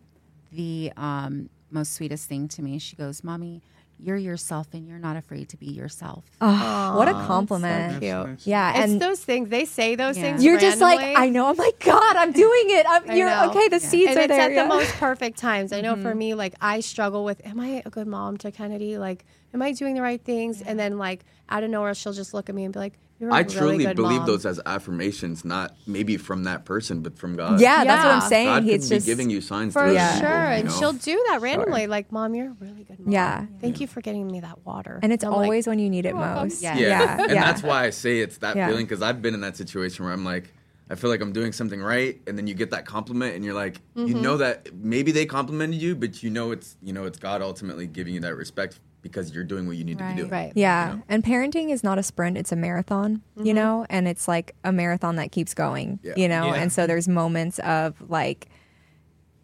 the 0.51 0.91
um, 0.97 1.49
most 1.69 1.93
sweetest 1.93 2.27
thing 2.27 2.47
to 2.49 2.61
me. 2.61 2.77
She 2.79 2.95
goes, 2.97 3.23
"Mommy, 3.23 3.61
you're 4.03 4.17
yourself, 4.17 4.67
and 4.73 4.85
you're 4.87 4.99
not 4.99 5.15
afraid 5.15 5.47
to 5.49 5.57
be 5.57 5.67
yourself." 5.67 6.25
Oh, 6.41 6.97
what 6.97 7.07
a 7.07 7.13
compliment. 7.13 8.01
Cute. 8.01 8.11
nice. 8.27 8.47
Yeah. 8.47 8.71
It's 8.83 8.91
and 8.91 9.01
those 9.01 9.23
things 9.23 9.47
they 9.49 9.63
say 9.65 9.95
those 9.95 10.17
Yeah. 10.17 10.23
things. 10.23 10.43
you're 10.43 10.59
just 10.59 10.81
like, 10.81 10.99
I 11.17 11.29
know. 11.29 11.47
I'm 11.47 11.55
like, 11.55 11.79
God, 11.79 12.15
I'm 12.17 12.31
doing 12.33 12.63
it. 12.71 12.85
I'm, 12.89 13.11
you're 13.17 13.29
know. 13.29 13.49
okay. 13.51 13.67
The 13.69 13.79
seeds 13.79 14.09
and 14.09 14.17
are 14.17 14.21
it's 14.23 14.27
there. 14.29 14.41
at 14.41 14.51
yeah. 14.51 14.63
the 14.63 14.67
most 14.69 14.91
perfect 14.95 15.37
times. 15.37 15.71
I 15.71 15.79
know 15.81 15.95
for 15.95 16.13
me, 16.13 16.33
like 16.33 16.55
I 16.59 16.81
struggle 16.81 17.23
with, 17.23 17.45
am 17.45 17.59
I 17.59 17.81
a 17.85 17.89
good 17.89 18.07
mom 18.07 18.37
to 18.39 18.51
Kennedy? 18.51 18.97
Like, 18.97 19.23
am 19.53 19.61
I 19.61 19.71
doing 19.71 19.95
the 19.95 20.01
right 20.01 20.21
things? 20.21 20.61
And 20.61 20.77
then 20.77 20.97
like 20.97 21.23
out 21.49 21.63
of 21.63 21.69
nowhere, 21.69 21.93
she'll 21.93 22.11
just 22.13 22.33
look 22.33 22.49
at 22.49 22.55
me 22.55 22.65
and 22.65 22.73
be 22.73 22.79
like, 22.79 22.93
You're 23.21 23.29
a 23.29 23.33
I 23.35 23.39
really 23.41 23.53
truly 23.53 23.83
good 23.85 23.95
believe 23.95 24.17
mom. 24.21 24.25
those 24.25 24.45
as 24.47 24.59
affirmations, 24.65 25.45
not 25.45 25.75
maybe 25.85 26.17
from 26.17 26.43
that 26.45 26.65
person, 26.65 27.01
but 27.03 27.17
from 27.19 27.35
God. 27.35 27.61
Yeah, 27.61 27.83
that's 27.83 28.03
what 28.03 28.13
I'm 28.15 28.21
saying. 28.29 28.47
God 28.47 28.63
could 28.63 28.71
it's 28.73 28.89
be 28.89 28.95
just 28.95 29.05
giving 29.05 29.29
you 29.29 29.41
signs 29.41 29.73
For 29.73 29.91
Yeah. 29.91 30.13
people, 30.15 30.27
sure. 30.27 30.39
you 30.39 30.45
And 30.55 30.65
know? 30.67 30.73
she'll 30.79 30.93
do 30.93 31.23
that 31.29 31.39
randomly. 31.41 31.85
Like, 31.85 32.11
Mom, 32.11 32.33
you're 32.33 32.47
a 32.47 32.55
really 32.59 32.83
good 32.83 32.99
mom. 32.99 33.13
Yeah. 33.13 33.45
Thank 33.61 33.79
you 33.79 33.85
for 33.85 34.01
getting 34.01 34.25
me 34.25 34.39
that 34.39 34.65
water. 34.65 34.99
and 35.03 35.13
it's 35.13 35.23
I'm 35.23 35.29
like, 35.31 35.43
always 35.43 35.67
when 35.67 35.77
you 35.77 35.89
need 35.89 36.07
it 36.07 36.15
welcome. 36.15 36.43
most. 36.49 36.63
Yeah. 36.63 36.75
Yeah. 36.77 36.87
yeah, 36.87 37.21
and 37.29 37.37
that's 37.37 37.61
why 37.61 37.85
I 37.85 37.91
say 37.91 38.19
it's 38.21 38.39
that 38.39 38.55
Yeah. 38.55 38.67
feeling 38.67 38.85
because 38.85 39.03
I've 39.03 39.21
been 39.21 39.35
in 39.35 39.41
that 39.41 39.55
situation 39.55 40.03
where 40.03 40.13
I'm 40.13 40.25
like, 40.25 40.51
I 40.89 40.95
feel 40.95 41.09
like 41.11 41.21
I'm 41.21 41.31
doing 41.31 41.51
something 41.53 41.81
right, 41.81 42.19
and 42.27 42.37
then 42.37 42.47
you 42.47 42.53
get 42.53 42.71
that 42.71 42.85
compliment, 42.85 43.35
and 43.35 43.45
you're 43.45 43.53
like, 43.53 43.79
you 43.95 44.07
Mm-hmm. 44.07 44.21
know 44.23 44.37
that 44.37 44.73
maybe 44.75 45.11
they 45.13 45.25
complimented 45.25 45.79
you, 45.81 45.95
but 45.95 46.21
you 46.23 46.29
know 46.31 46.51
it's 46.51 46.75
you 46.81 46.91
know 46.91 47.05
it's 47.05 47.17
God 47.19 47.41
ultimately 47.43 47.85
giving 47.87 48.13
you 48.15 48.19
that 48.21 48.35
respect 48.35 48.79
because 49.01 49.33
you're 49.33 49.43
doing 49.43 49.65
what 49.67 49.77
you 49.77 49.83
need 49.83 49.97
to 49.97 50.07
be 50.09 50.15
doing. 50.15 50.29
Right. 50.29 50.51
Yeah. 50.55 50.91
You 50.91 50.95
know? 50.97 51.03
And 51.09 51.23
parenting 51.23 51.71
is 51.71 51.83
not 51.83 51.97
a 51.97 52.03
sprint, 52.03 52.37
it's 52.37 52.51
a 52.51 52.55
marathon, 52.55 53.21
you 53.41 53.53
know, 53.53 53.85
and 53.89 54.07
it's 54.07 54.27
like 54.27 54.55
a 54.63 54.71
marathon 54.71 55.15
that 55.15 55.31
keeps 55.31 55.53
going, 55.53 55.99
Yeah. 56.03 56.13
you 56.15 56.27
know, 56.27 56.47
Yeah. 56.47 56.61
and 56.61 56.71
so 56.71 56.85
there's 56.87 57.07
moments 57.07 57.59
of 57.59 57.95
like, 58.09 58.47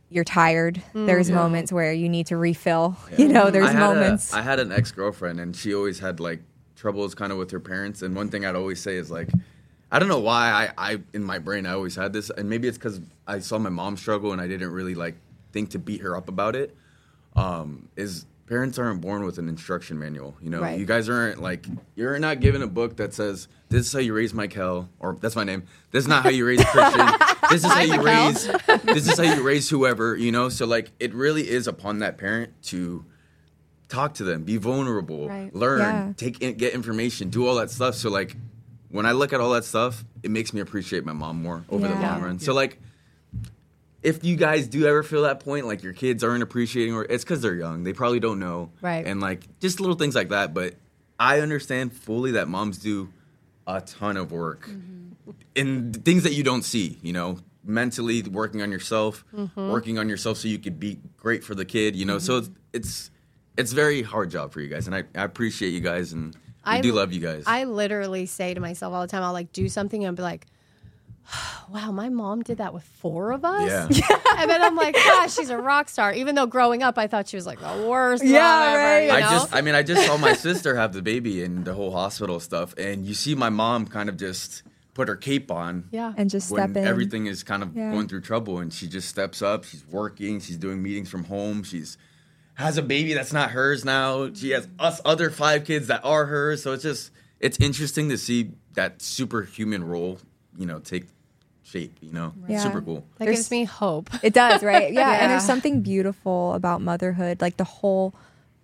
you're 0.10 0.24
tired. 0.24 0.82
There's 0.94 1.30
moments 1.30 1.72
where 1.74 1.92
you 1.92 2.08
need 2.08 2.28
to 2.28 2.38
refill. 2.38 2.96
You 3.18 3.28
know, 3.28 3.50
there's 3.52 3.72
I 3.72 3.74
moments. 3.80 4.34
I 4.34 4.42
had 4.42 4.58
an 4.60 4.72
ex 4.72 4.92
girlfriend, 4.92 5.40
and 5.42 5.54
she 5.54 5.74
always 5.76 6.00
had 6.00 6.22
like 6.22 6.40
troubles 6.78 7.14
kind 7.14 7.32
of 7.34 7.38
with 7.38 7.52
her 7.52 7.60
parents. 7.60 8.02
And 8.02 8.16
one 8.16 8.30
thing 8.30 8.46
I'd 8.46 8.56
always 8.56 8.80
say 8.80 8.96
is 8.96 9.12
like, 9.12 9.30
I 9.92 10.00
don't 10.00 10.08
know 10.08 10.20
why 10.20 10.72
I, 10.78 10.92
I 10.94 11.02
in 11.14 11.24
my 11.26 11.40
brain 11.40 11.66
I 11.66 11.72
always 11.74 11.96
had 11.96 12.14
this, 12.14 12.30
and 12.30 12.50
maybe 12.50 12.70
it's 12.70 12.78
because 12.78 13.02
I 13.28 13.40
saw 13.40 13.58
my 13.58 13.70
mom 13.70 13.98
struggle, 13.98 14.32
and 14.32 14.40
I 14.40 14.48
didn't 14.48 14.72
really 14.72 14.96
like 14.96 15.16
think 15.52 15.72
to 15.72 15.80
beat 15.80 16.00
her 16.02 16.16
up 16.16 16.30
about 16.30 16.56
it. 16.56 16.74
Um, 17.36 17.90
is 17.98 18.26
parents 18.48 18.80
aren't 18.80 19.02
born 19.02 19.24
with 19.26 19.38
an 19.38 19.48
instruction 19.50 20.00
manual. 20.00 20.36
You 20.42 20.50
know, 20.50 20.62
Right. 20.62 20.80
you 20.80 20.86
guys 20.86 21.10
aren't 21.10 21.42
like 21.42 21.66
you're 21.96 22.18
not 22.20 22.40
given 22.40 22.62
a 22.62 22.68
book 22.68 22.96
that 22.98 23.14
says 23.14 23.48
this 23.70 23.86
is 23.88 23.94
how 23.94 24.00
you 24.00 24.14
raise 24.14 24.34
Michael, 24.34 24.90
or 25.00 25.18
that's 25.20 25.36
my 25.36 25.44
name. 25.44 25.64
This 25.92 26.04
is 26.06 26.08
not 26.08 26.24
how 26.24 26.30
you 26.30 26.46
raise 26.48 26.64
Christian. 26.64 27.06
this 27.52 27.64
is 27.64 27.72
how 27.72 27.82
you 27.82 28.02
raise. 28.02 28.48
This 28.84 29.08
is 29.10 29.18
how 29.18 29.24
you 29.36 29.44
raise 29.44 29.70
whoever. 29.70 30.16
You 30.16 30.32
know, 30.32 30.50
so 30.50 30.66
like 30.66 30.92
it 31.00 31.14
really 31.14 31.48
is 31.50 31.68
upon 31.68 32.00
that 32.00 32.18
parent 32.18 32.52
to 32.64 33.04
talk 33.90 34.14
to 34.16 34.24
them, 34.24 34.44
be 34.44 34.58
vulnerable, 34.58 35.28
Right. 35.30 35.54
learn, 35.56 35.80
Yeah. 35.80 36.14
take 36.18 36.42
in, 36.42 36.56
get 36.56 36.74
information, 36.74 37.30
do 37.30 37.48
all 37.48 37.56
that 37.56 37.70
stuff. 37.70 37.96
So 37.96 38.10
like 38.10 38.36
when 38.90 39.06
I 39.06 39.12
look 39.12 39.34
at 39.34 39.40
all 39.42 39.52
that 39.52 39.66
stuff, 39.66 40.04
it 40.24 40.32
makes 40.32 40.54
me 40.54 40.62
appreciate 40.62 41.06
my 41.06 41.14
mom 41.14 41.42
more 41.42 41.64
over 41.70 41.88
the 41.88 41.96
long 41.96 42.22
run. 42.22 42.40
So 42.40 42.54
like 42.54 42.80
if 44.08 44.24
you 44.24 44.38
guys 44.38 44.70
do 44.70 44.88
ever 44.88 45.04
feel 45.04 45.24
that 45.24 45.42
point, 45.42 45.68
like 45.68 45.84
your 45.84 45.92
kids 45.92 46.24
aren't 46.24 46.42
appreciating, 46.42 46.94
or 46.94 47.04
it's 47.04 47.26
because 47.26 47.42
they're 47.42 47.56
young, 47.56 47.84
they 47.84 47.92
probably 47.92 48.22
don't 48.22 48.40
know, 48.40 48.72
Right. 48.82 49.06
And 49.06 49.20
like 49.20 49.60
just 49.60 49.82
little 49.82 49.98
things 49.98 50.16
like 50.16 50.30
that. 50.30 50.54
But 50.54 50.76
I 51.20 51.42
understand 51.42 51.92
fully 51.92 52.32
that 52.32 52.48
moms 52.48 52.78
do 52.78 53.12
a 53.68 53.82
ton 53.82 54.16
of 54.16 54.32
work 54.32 54.70
mm-hmm. 54.70 55.32
in 55.56 55.92
things 55.92 56.24
that 56.24 56.32
you 56.32 56.44
don't 56.44 56.64
see. 56.64 56.98
You 57.02 57.12
know, 57.12 57.40
mentally 57.66 58.22
working 58.22 58.62
on 58.62 58.72
yourself, 58.72 59.26
mm-hmm. 59.36 59.70
working 59.70 60.00
on 60.00 60.08
yourself 60.08 60.38
so 60.38 60.48
you 60.48 60.58
could 60.58 60.80
be 60.80 61.00
great 61.18 61.44
for 61.44 61.54
the 61.54 61.66
kid. 61.66 61.94
You 61.98 62.06
know, 62.06 62.18
so 62.18 62.40
mm-hmm. 62.40 62.54
it's 62.72 62.88
it's 62.88 63.12
it's 63.58 63.74
very 63.74 64.04
hard 64.04 64.32
job 64.32 64.54
for 64.54 64.62
you 64.62 64.70
guys, 64.70 64.88
and 64.88 64.96
I, 64.96 65.04
I 65.16 65.26
appreciate 65.26 65.72
you 65.72 65.82
guys, 65.82 66.14
and 66.14 66.34
I 66.64 66.78
I- 66.78 66.82
do 66.82 66.94
love 66.94 67.12
you 67.12 67.20
guys. 67.20 67.44
I 67.46 67.66
literally 67.66 68.26
say 68.26 68.54
to 68.54 68.62
myself 68.62 68.94
all 68.94 69.02
the 69.02 69.08
time, 69.08 69.22
I'll 69.22 69.34
like 69.34 69.52
do 69.52 69.68
something 69.68 70.06
and 70.06 70.16
be 70.16 70.24
like, 70.24 70.48
wow, 71.70 71.92
my 71.92 72.10
mom 72.10 72.42
did 72.44 72.58
that 72.60 72.74
with 72.74 72.84
four 72.84 73.32
of 73.32 73.44
us. 73.44 73.70
yeah. 74.00 74.18
and 74.38 74.50
then 74.50 74.62
I'm 74.62 74.76
like, 74.76 74.96
gosh, 74.96 75.36
she's 75.36 75.50
a 75.50 75.58
rock 75.58 75.90
star. 75.90 76.14
Even 76.14 76.36
though 76.36 76.46
growing 76.46 76.84
up, 76.84 76.98
I 76.98 77.08
thought 77.08 77.28
she 77.28 77.36
was 77.36 77.46
like 77.46 77.60
the 77.60 77.86
worst. 77.88 78.24
Yeah, 78.24 78.40
mom 78.40 78.64
ever, 78.70 78.78
right. 78.78 79.04
you 79.06 79.12
I 79.12 79.20
know? 79.22 79.30
just, 79.30 79.54
I 79.56 79.62
mean, 79.62 79.76
I 79.76 79.84
just 79.84 80.06
saw 80.06 80.18
my 80.18 80.34
sister 80.34 80.76
have 80.76 80.94
the 80.94 81.02
baby 81.02 81.44
and 81.44 81.66
the 81.66 81.74
whole 81.74 81.92
hospital 81.92 82.40
stuff, 82.40 82.74
and 82.78 83.06
you 83.06 83.14
see 83.14 83.36
my 83.36 83.50
mom 83.50 83.86
kind 83.88 84.10
of 84.10 84.18
just 84.18 84.64
put 84.94 85.08
her 85.10 85.16
cape 85.16 85.52
on. 85.52 85.88
yeah. 85.92 86.12
and 86.18 86.30
just 86.30 86.50
step 86.50 86.76
in. 86.76 86.86
everything 86.88 87.28
is 87.28 87.44
kind 87.44 87.62
of 87.62 87.76
Yeah. 87.76 87.92
going 87.92 88.08
through 88.08 88.22
trouble, 88.22 88.60
and 88.60 88.74
she 88.74 88.88
just 88.88 89.10
steps 89.10 89.42
up. 89.42 89.64
She's 89.64 89.86
working. 89.88 90.40
She's 90.40 90.58
doing 90.58 90.82
meetings 90.82 91.10
from 91.10 91.26
home. 91.26 91.64
She's 91.64 91.98
has 92.56 92.78
a 92.80 92.82
baby 92.82 93.14
that's 93.14 93.32
not 93.34 93.52
hers 93.52 93.86
now. 93.86 94.34
She 94.34 94.50
has 94.52 94.68
us 94.80 95.00
other 95.06 95.30
five 95.30 95.66
kids 95.66 95.88
that 95.88 96.02
are 96.04 96.26
hers. 96.26 96.64
So 96.64 96.72
it's 96.72 96.82
just 96.82 97.12
it's 97.40 97.60
interesting 97.60 98.10
to 98.10 98.18
see 98.18 98.54
that 98.74 99.00
superhuman 99.02 99.84
role, 99.84 100.18
you 100.58 100.66
know, 100.66 100.80
take 100.80 101.06
shape. 101.68 101.96
You 102.02 102.14
know, 102.14 102.34
Yeah. 102.48 102.60
super 102.64 102.82
cool. 102.82 103.04
that 103.18 103.26
There's- 103.26 103.38
gives 103.40 103.52
me 103.52 103.64
hope. 103.66 104.10
It 104.24 104.34
does, 104.34 104.64
right? 104.64 104.92
Yeah. 105.00 105.12
And 105.22 105.32
there's 105.32 105.44
something 105.46 105.82
beautiful 105.82 106.54
about 106.54 106.82
motherhood, 106.82 107.42
like 107.42 107.58
the 107.58 107.64
whole 107.66 108.14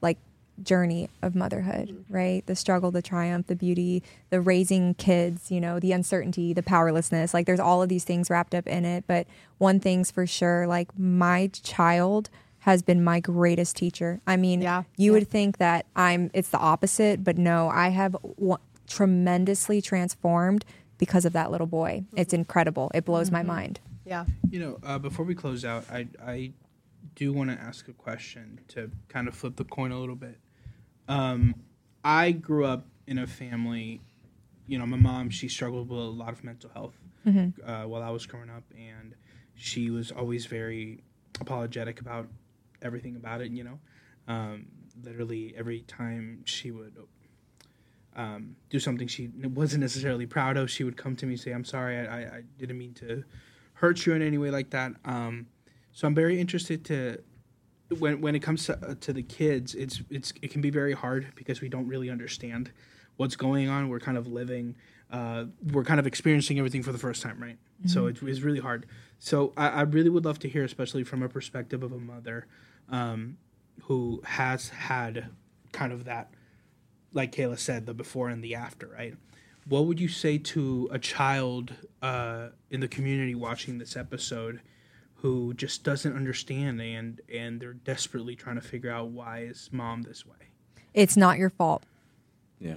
like 0.01 0.17
journey 0.61 1.09
of 1.21 1.35
motherhood, 1.35 2.05
right? 2.09 2.45
The 2.45 2.55
struggle, 2.55 2.91
the 2.91 3.01
triumph, 3.01 3.47
the 3.47 3.55
beauty, 3.55 4.03
the 4.29 4.39
raising 4.39 4.93
kids, 4.93 5.51
you 5.51 5.59
know, 5.59 5.79
the 5.79 5.91
uncertainty, 5.91 6.53
the 6.53 6.63
powerlessness. 6.63 7.33
Like 7.33 7.45
there's 7.45 7.59
all 7.59 7.81
of 7.81 7.89
these 7.89 8.03
things 8.03 8.29
wrapped 8.29 8.53
up 8.55 8.67
in 8.67 8.85
it, 8.85 9.03
but 9.07 9.27
one 9.57 9.79
thing's 9.79 10.11
for 10.11 10.25
sure, 10.27 10.65
like 10.67 10.87
my 10.97 11.47
child 11.63 12.29
has 12.59 12.81
been 12.81 13.03
my 13.03 13.19
greatest 13.19 13.75
teacher. 13.75 14.21
I 14.25 14.37
mean, 14.37 14.61
Yeah. 14.61 14.83
you 14.95 15.11
Yeah. 15.11 15.19
would 15.19 15.27
think 15.29 15.57
that 15.57 15.85
I'm 15.95 16.29
it's 16.33 16.49
the 16.49 16.59
opposite, 16.59 17.23
but 17.23 17.37
no, 17.37 17.67
I 17.69 17.89
have 17.89 18.13
w- 18.37 18.55
tremendously 18.87 19.81
transformed 19.81 20.63
because 21.03 21.25
of 21.25 21.33
that 21.33 21.51
little 21.51 21.67
boy. 21.67 22.05
It's 22.15 22.33
incredible. 22.33 22.89
It 22.93 23.03
blows 23.03 23.29
my 23.29 23.43
mind. 23.43 23.81
Yeah. 24.05 24.23
You 24.49 24.59
know, 24.59 24.79
uh, 24.83 24.99
before 24.99 25.25
we 25.25 25.35
close 25.35 25.65
out, 25.65 25.83
I 25.91 26.07
I 26.25 26.53
do 27.15 27.33
want 27.33 27.49
to 27.49 27.59
ask 27.59 27.89
a 27.89 27.93
question 27.93 28.61
to 28.69 28.89
kind 29.09 29.27
of 29.27 29.35
flip 29.35 29.57
the 29.57 29.65
coin 29.65 29.91
a 29.91 29.99
little 29.99 30.15
bit. 30.15 30.39
Um, 31.09 31.55
I 32.05 32.31
grew 32.31 32.65
up 32.65 32.85
in 33.05 33.17
a 33.17 33.27
family. 33.27 33.99
You 34.65 34.79
know, 34.79 34.85
my 34.85 34.95
mom 34.95 35.29
she 35.29 35.49
struggled 35.49 35.89
with 35.89 35.99
a 35.99 36.03
lot 36.03 36.31
of 36.31 36.41
mental 36.45 36.69
health 36.73 36.97
uh, 37.65 37.83
while 37.83 38.01
I 38.01 38.11
was 38.11 38.25
growing 38.25 38.49
up, 38.49 38.63
and 38.77 39.13
she 39.55 39.89
was 39.89 40.09
always 40.09 40.45
very 40.45 41.03
apologetic 41.41 41.99
about 41.99 42.29
everything 42.81 43.17
about 43.17 43.41
it. 43.41 43.51
You 43.51 43.65
know, 43.65 43.79
um, 44.29 44.67
literally 45.03 45.53
every 45.57 45.81
time 45.81 46.43
she 46.45 46.71
would 46.71 46.95
um, 48.15 48.55
do 48.69 48.79
something 48.79 49.07
she 49.07 49.29
wasn't 49.43 49.81
necessarily 49.81 50.25
proud 50.25 50.57
of, 50.57 50.69
she 50.69 50.83
would 50.83 50.97
come 50.97 51.15
to 51.17 51.25
me 51.25 51.33
and 51.33 51.39
say, 51.39 51.51
"I'm 51.51 51.65
sorry, 51.65 51.97
I, 52.07 52.19
I, 52.21 52.41
didn't 52.57 52.77
mean 52.77 52.93
to 52.95 53.23
hurt 53.73 54.05
you 54.05 54.13
in 54.13 54.21
any 54.21 54.37
way 54.37 54.51
like 54.51 54.69
that." 54.71 54.93
Um, 55.05 55.47
so 55.91 56.07
I'm 56.07 56.15
very 56.15 56.39
interested 56.39 56.85
to 56.85 57.21
when 57.99 58.21
when 58.21 58.35
it 58.35 58.39
comes 58.39 58.65
to, 58.65 58.73
uh, 58.85 58.95
to 59.01 59.13
the 59.13 59.23
kids, 59.23 59.75
it's 59.75 60.01
it's 60.09 60.33
it 60.41 60.51
can 60.51 60.61
be 60.61 60.69
very 60.69 60.93
hard 60.93 61.33
because 61.35 61.61
we 61.61 61.69
don't 61.69 61.87
really 61.87 62.09
understand 62.09 62.71
what's 63.17 63.35
going 63.35 63.69
on. 63.69 63.89
We're 63.89 63.99
kind 63.99 64.17
of 64.17 64.27
living, 64.27 64.75
uh, 65.11 65.45
we're 65.71 65.83
kind 65.83 65.99
of 65.99 66.07
experiencing 66.07 66.57
everything 66.57 66.83
for 66.83 66.91
the 66.91 66.97
first 66.97 67.21
time, 67.21 67.39
right? 67.41 67.57
So 67.85 68.07
it's, 68.07 68.21
it's 68.21 68.41
really 68.41 68.59
hard. 68.59 68.85
So 69.19 69.53
I, 69.57 69.67
I 69.67 69.81
really 69.81 70.09
would 70.09 70.25
love 70.25 70.39
to 70.39 70.49
hear, 70.49 70.63
especially 70.63 71.03
from 71.03 71.21
a 71.21 71.29
perspective 71.29 71.83
of 71.83 71.91
a 71.91 71.99
mother 71.99 72.47
um, 72.89 73.37
who 73.83 74.21
has 74.25 74.69
had 74.69 75.29
kind 75.71 75.91
of 75.91 76.05
that 76.05 76.31
like 77.13 77.31
Kayla 77.31 77.57
said, 77.59 77.85
the 77.85 77.93
before 77.93 78.29
and 78.29 78.43
the 78.43 78.55
after, 78.55 78.87
right? 78.87 79.15
What 79.67 79.85
would 79.85 79.99
you 79.99 80.07
say 80.09 80.37
to 80.39 80.89
a 80.91 80.99
child 80.99 81.73
uh, 82.01 82.49
in 82.69 82.81
the 82.81 82.87
community 82.87 83.35
watching 83.35 83.77
this 83.77 83.95
episode 83.95 84.59
who 85.15 85.53
just 85.53 85.83
doesn't 85.85 86.13
understand 86.13 86.81
and 86.81 87.21
and 87.33 87.61
they're 87.61 87.73
desperately 87.73 88.35
trying 88.35 88.55
to 88.55 88.61
figure 88.61 88.91
out 88.91 89.07
why 89.09 89.39
is 89.43 89.69
mom 89.71 90.01
this 90.01 90.25
way? 90.25 90.49
It's 90.93 91.15
not 91.15 91.37
your 91.37 91.49
fault. 91.49 91.83
Yeah. 92.59 92.75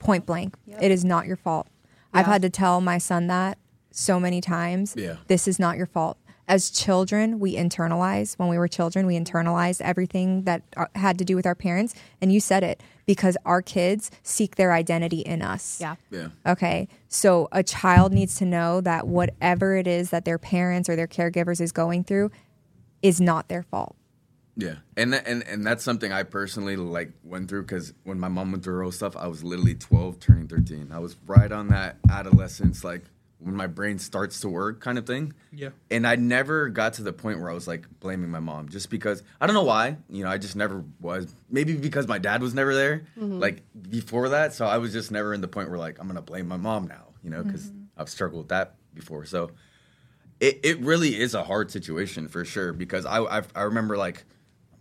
point 0.00 0.26
blank. 0.26 0.56
It 0.80 0.90
is 0.90 1.04
not 1.04 1.26
your 1.26 1.36
fault. 1.36 1.68
I've 2.12 2.26
had 2.26 2.42
to 2.42 2.50
tell 2.50 2.80
my 2.80 2.98
son 2.98 3.26
that 3.28 3.58
so 3.90 4.18
many 4.18 4.40
times. 4.40 4.94
Yeah. 4.96 5.16
This 5.28 5.46
is 5.46 5.58
not 5.58 5.76
your 5.76 5.86
fault. 5.86 6.18
As 6.48 6.70
children, 6.70 7.38
we 7.38 7.54
internalize. 7.56 8.38
When 8.38 8.48
we 8.48 8.56
were 8.56 8.68
children, 8.68 9.06
we 9.06 9.18
internalized 9.18 9.82
everything 9.82 10.44
that 10.44 10.62
uh, 10.76 10.86
had 10.94 11.18
to 11.18 11.24
do 11.24 11.36
with 11.36 11.44
our 11.44 11.54
parents. 11.54 11.94
And 12.22 12.32
you 12.32 12.40
said 12.40 12.64
it 12.64 12.82
because 13.04 13.36
our 13.44 13.60
kids 13.60 14.10
seek 14.22 14.56
their 14.56 14.72
identity 14.72 15.20
in 15.20 15.42
us. 15.42 15.78
Yeah. 15.80 15.96
Yeah. 16.10 16.28
Okay. 16.46 16.88
So 17.08 17.48
a 17.52 17.62
child 17.62 18.12
needs 18.12 18.36
to 18.36 18.46
know 18.46 18.80
that 18.80 19.06
whatever 19.06 19.76
it 19.76 19.86
is 19.86 20.10
that 20.10 20.24
their 20.24 20.38
parents 20.38 20.88
or 20.88 20.96
their 20.96 21.06
caregivers 21.06 21.60
is 21.60 21.70
going 21.70 22.04
through 22.04 22.30
is 23.02 23.20
not 23.20 23.48
their 23.48 23.62
fault. 23.62 23.94
Yeah, 24.56 24.74
and 24.96 25.12
that, 25.12 25.24
and 25.28 25.44
and 25.46 25.64
that's 25.64 25.84
something 25.84 26.10
I 26.10 26.24
personally 26.24 26.74
like 26.74 27.12
went 27.22 27.48
through 27.48 27.62
because 27.62 27.92
when 28.02 28.18
my 28.18 28.26
mom 28.26 28.50
went 28.50 28.64
through 28.64 28.74
her 28.74 28.82
own 28.82 28.90
stuff, 28.90 29.16
I 29.16 29.28
was 29.28 29.44
literally 29.44 29.76
twelve, 29.76 30.18
turning 30.18 30.48
thirteen. 30.48 30.90
I 30.90 30.98
was 30.98 31.14
right 31.28 31.52
on 31.52 31.68
that 31.68 31.98
adolescence, 32.10 32.82
like 32.82 33.04
when 33.40 33.54
my 33.54 33.66
brain 33.66 33.98
starts 33.98 34.40
to 34.40 34.48
work, 34.48 34.80
kind 34.80 34.98
of 34.98 35.06
thing. 35.06 35.32
Yeah. 35.52 35.70
And 35.90 36.06
I 36.06 36.16
never 36.16 36.68
got 36.68 36.94
to 36.94 37.02
the 37.02 37.12
point 37.12 37.40
where 37.40 37.50
I 37.50 37.54
was 37.54 37.68
like 37.68 37.86
blaming 38.00 38.30
my 38.30 38.40
mom, 38.40 38.68
just 38.68 38.90
because 38.90 39.22
I 39.40 39.46
don't 39.46 39.54
know 39.54 39.64
why. 39.64 39.96
You 40.10 40.24
know, 40.24 40.30
I 40.30 40.38
just 40.38 40.56
never 40.56 40.84
was. 41.00 41.32
Maybe 41.48 41.76
because 41.76 42.08
my 42.08 42.18
dad 42.18 42.42
was 42.42 42.54
never 42.54 42.74
there, 42.74 43.04
mm-hmm. 43.16 43.38
like 43.38 43.62
before 43.88 44.30
that. 44.30 44.54
So 44.54 44.66
I 44.66 44.78
was 44.78 44.92
just 44.92 45.10
never 45.10 45.34
in 45.34 45.40
the 45.40 45.48
point 45.48 45.70
where 45.70 45.78
like 45.78 45.98
I'm 46.00 46.08
gonna 46.08 46.22
blame 46.22 46.48
my 46.48 46.56
mom 46.56 46.88
now. 46.88 47.04
You 47.22 47.30
know, 47.30 47.42
because 47.42 47.66
mm-hmm. 47.66 47.84
I've 47.96 48.08
struggled 48.08 48.42
with 48.42 48.48
that 48.48 48.74
before. 48.94 49.24
So 49.24 49.50
it, 50.40 50.60
it 50.62 50.80
really 50.80 51.18
is 51.18 51.34
a 51.34 51.42
hard 51.42 51.70
situation 51.70 52.28
for 52.28 52.44
sure 52.44 52.72
because 52.72 53.06
I, 53.06 53.18
I 53.18 53.42
I 53.54 53.62
remember 53.62 53.96
like 53.96 54.24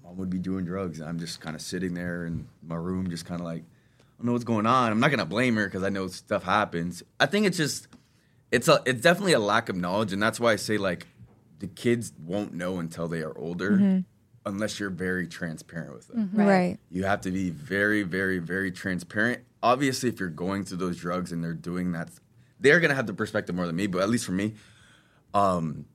my 0.03 0.09
mom 0.09 0.17
would 0.17 0.29
be 0.29 0.39
doing 0.39 0.65
drugs 0.65 0.99
and 0.99 1.09
I'm 1.09 1.19
just 1.19 1.41
kind 1.41 1.55
of 1.55 1.61
sitting 1.61 1.93
there 1.93 2.25
in 2.25 2.47
my 2.65 2.75
room 2.75 3.09
just 3.09 3.25
kind 3.25 3.41
of 3.41 3.45
like 3.45 3.61
I 3.61 4.19
don't 4.19 4.27
know 4.27 4.31
what's 4.33 4.45
going 4.45 4.65
on. 4.65 4.91
I'm 4.91 4.99
not 4.99 5.11
gonna 5.11 5.25
blame 5.25 5.55
her 5.55 5.65
because 5.65 5.83
I 5.83 5.89
know 5.89 6.07
stuff 6.07 6.43
happens. 6.43 7.03
I 7.19 7.27
think 7.27 7.45
it's 7.45 7.57
just 7.57 7.87
it's 8.51 8.67
a 8.67 8.81
it's 8.85 9.01
definitely 9.01 9.33
a 9.33 9.39
lack 9.39 9.69
of 9.69 9.75
knowledge, 9.75 10.13
and 10.13 10.21
that's 10.21 10.39
why 10.39 10.53
I 10.53 10.55
say 10.55 10.77
like 10.77 11.07
the 11.59 11.67
kids 11.67 12.13
won't 12.23 12.53
know 12.53 12.79
until 12.79 13.07
they 13.07 13.21
are 13.21 13.35
older, 13.37 13.71
Mm-hmm. 13.71 13.99
unless 14.45 14.79
you're 14.79 14.89
very 14.91 15.27
transparent 15.27 15.93
with 15.93 16.07
them. 16.07 16.29
Right. 16.33 16.77
You 16.91 17.03
have 17.05 17.21
to 17.21 17.31
be 17.31 17.49
very, 17.49 18.03
very, 18.03 18.37
very 18.39 18.71
transparent. 18.71 19.41
Obviously, 19.63 20.07
if 20.09 20.19
you're 20.19 20.29
going 20.29 20.63
through 20.65 20.77
those 20.77 20.97
drugs 20.97 21.31
and 21.31 21.43
they're 21.43 21.53
doing 21.55 21.91
that, 21.93 22.09
they're 22.59 22.79
gonna 22.79 22.93
have 22.95 23.07
the 23.07 23.13
perspective 23.13 23.55
more 23.55 23.65
than 23.65 23.75
me. 23.75 23.87
But 23.87 24.01
at 24.03 24.09
least 24.09 24.25
for 24.25 24.31
me, 24.33 24.53
um, 25.33 25.85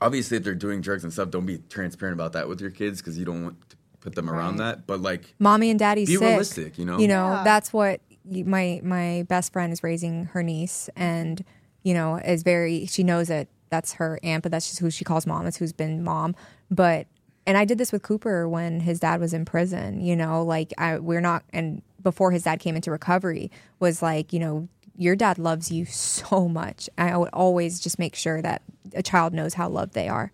obviously, 0.00 0.36
if 0.36 0.44
they're 0.44 0.54
doing 0.54 0.80
drugs 0.80 1.04
and 1.04 1.12
stuff, 1.12 1.30
don't 1.30 1.46
be 1.46 1.58
transparent 1.68 2.14
about 2.14 2.32
that 2.32 2.48
with 2.48 2.60
your 2.60 2.70
kids 2.70 3.00
because 3.00 3.18
you 3.18 3.24
don't 3.24 3.44
want 3.44 3.70
to 3.70 3.76
put 4.00 4.14
them 4.14 4.30
around 4.30 4.56
that. 4.56 4.86
But 4.86 5.00
like, 5.00 5.34
mommy 5.38 5.70
and 5.70 5.78
daddy, 5.78 6.06
Be 6.06 6.14
sick. 6.16 6.22
realistic, 6.28 6.78
you 6.78 6.84
know? 6.84 6.98
You 6.98 7.08
know, 7.08 7.42
that's 7.44 7.72
what 7.72 8.00
you, 8.24 8.44
my 8.44 8.80
my 8.82 9.24
best 9.28 9.52
friend 9.52 9.72
is 9.72 9.82
raising 9.82 10.26
her 10.26 10.42
niece, 10.42 10.88
and 10.96 11.44
you 11.82 11.94
know, 11.94 12.16
is 12.16 12.42
very. 12.42 12.86
She 12.86 13.02
knows 13.02 13.28
that 13.28 13.48
that's 13.70 13.94
her 13.94 14.18
aunt, 14.22 14.42
but 14.42 14.52
that's 14.52 14.68
just 14.68 14.80
who 14.80 14.90
she 14.90 15.04
calls 15.04 15.26
mom. 15.26 15.46
It's 15.46 15.56
who's 15.56 15.72
been 15.72 16.02
mom. 16.02 16.34
But 16.70 17.06
and 17.46 17.56
I 17.56 17.64
did 17.64 17.78
this 17.78 17.92
with 17.92 18.02
Cooper 18.02 18.48
when 18.48 18.80
his 18.80 19.00
dad 19.00 19.20
was 19.20 19.34
in 19.34 19.44
prison. 19.44 20.00
You 20.00 20.16
know, 20.16 20.42
like 20.42 20.72
I 20.78 20.98
we're 20.98 21.20
not 21.20 21.44
and 21.52 21.82
before 22.02 22.30
his 22.32 22.44
dad 22.44 22.60
came 22.60 22.76
into 22.76 22.90
recovery 22.90 23.50
was 23.80 24.02
like 24.02 24.32
you 24.32 24.38
know. 24.38 24.68
Your 24.94 25.16
dad 25.16 25.38
loves 25.38 25.72
you 25.72 25.86
so 25.86 26.48
much. 26.48 26.90
I 26.98 27.16
would 27.16 27.30
always 27.32 27.80
just 27.80 27.98
make 27.98 28.14
sure 28.14 28.42
that 28.42 28.60
a 28.94 29.02
child 29.02 29.32
knows 29.32 29.54
how 29.54 29.70
loved 29.70 29.94
they 29.94 30.06
are 30.06 30.30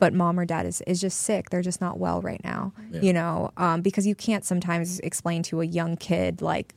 but 0.00 0.14
mom 0.14 0.40
or 0.40 0.44
dad 0.46 0.66
is, 0.66 0.80
is 0.86 1.00
just 1.00 1.20
sick. 1.20 1.50
They're 1.50 1.60
just 1.62 1.80
not 1.80 1.98
well 1.98 2.20
right 2.22 2.40
now, 2.42 2.72
you 3.02 3.12
know, 3.12 3.52
um, 3.56 3.82
because 3.82 4.06
you 4.06 4.14
can't 4.16 4.44
sometimes 4.44 4.98
explain 5.00 5.42
to 5.44 5.60
a 5.60 5.64
young 5.64 5.96
kid, 5.96 6.40
like, 6.42 6.74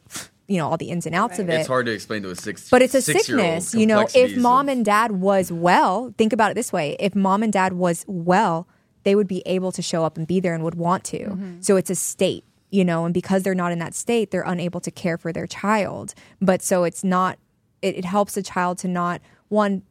you 0.54 0.60
know, 0.60 0.70
all 0.70 0.78
the 0.78 0.92
ins 0.92 1.08
and 1.08 1.16
outs 1.16 1.40
of 1.40 1.50
it. 1.50 1.56
it's 1.56 1.68
hard 1.68 1.88
to 1.88 1.92
explain 1.92 2.22
to 2.22 2.30
a 2.30 2.36
six. 2.36 2.70
But 2.70 2.84
it's 2.84 2.94
a 2.94 3.02
sickness, 3.02 3.74
you 3.74 3.88
know. 3.88 4.08
If 4.14 4.38
mom 4.38 4.70
and 4.70 4.86
dad 4.86 5.14
was 5.14 5.52
well, 5.52 6.14
think 6.16 6.32
about 6.32 6.52
it 6.52 6.54
this 6.54 6.72
way: 6.72 6.96
if 7.00 7.16
mom 7.16 7.42
and 7.42 7.52
dad 7.52 7.74
was 7.74 8.06
well, 8.08 8.68
they 9.02 9.16
would 9.16 9.28
be 9.28 9.42
able 9.48 9.72
to 9.72 9.82
show 9.82 10.06
up 10.06 10.16
and 10.16 10.28
be 10.28 10.40
there 10.40 10.54
and 10.54 10.64
would 10.64 10.76
want 10.76 11.04
to. 11.06 11.18
Mm-hmm. 11.18 11.62
So 11.62 11.76
it's 11.76 11.90
a 11.90 11.96
state, 11.96 12.44
you 12.70 12.86
know, 12.86 13.04
and 13.06 13.16
because 13.16 13.42
they're 13.42 13.56
not 13.56 13.72
in 13.72 13.80
that 13.80 13.96
state, 13.96 14.30
they're 14.30 14.44
unable 14.46 14.80
to 14.82 14.92
care 14.92 15.18
for 15.18 15.34
their 15.34 15.48
child. 15.48 16.14
But 16.40 16.62
so 16.62 16.84
it's 16.84 17.04
not. 17.04 17.40
It, 17.82 17.98
it 17.98 18.06
helps 18.06 18.38
a 18.38 18.44
child 18.44 18.78
to 18.80 18.88
not 18.88 19.22
one 19.50 19.82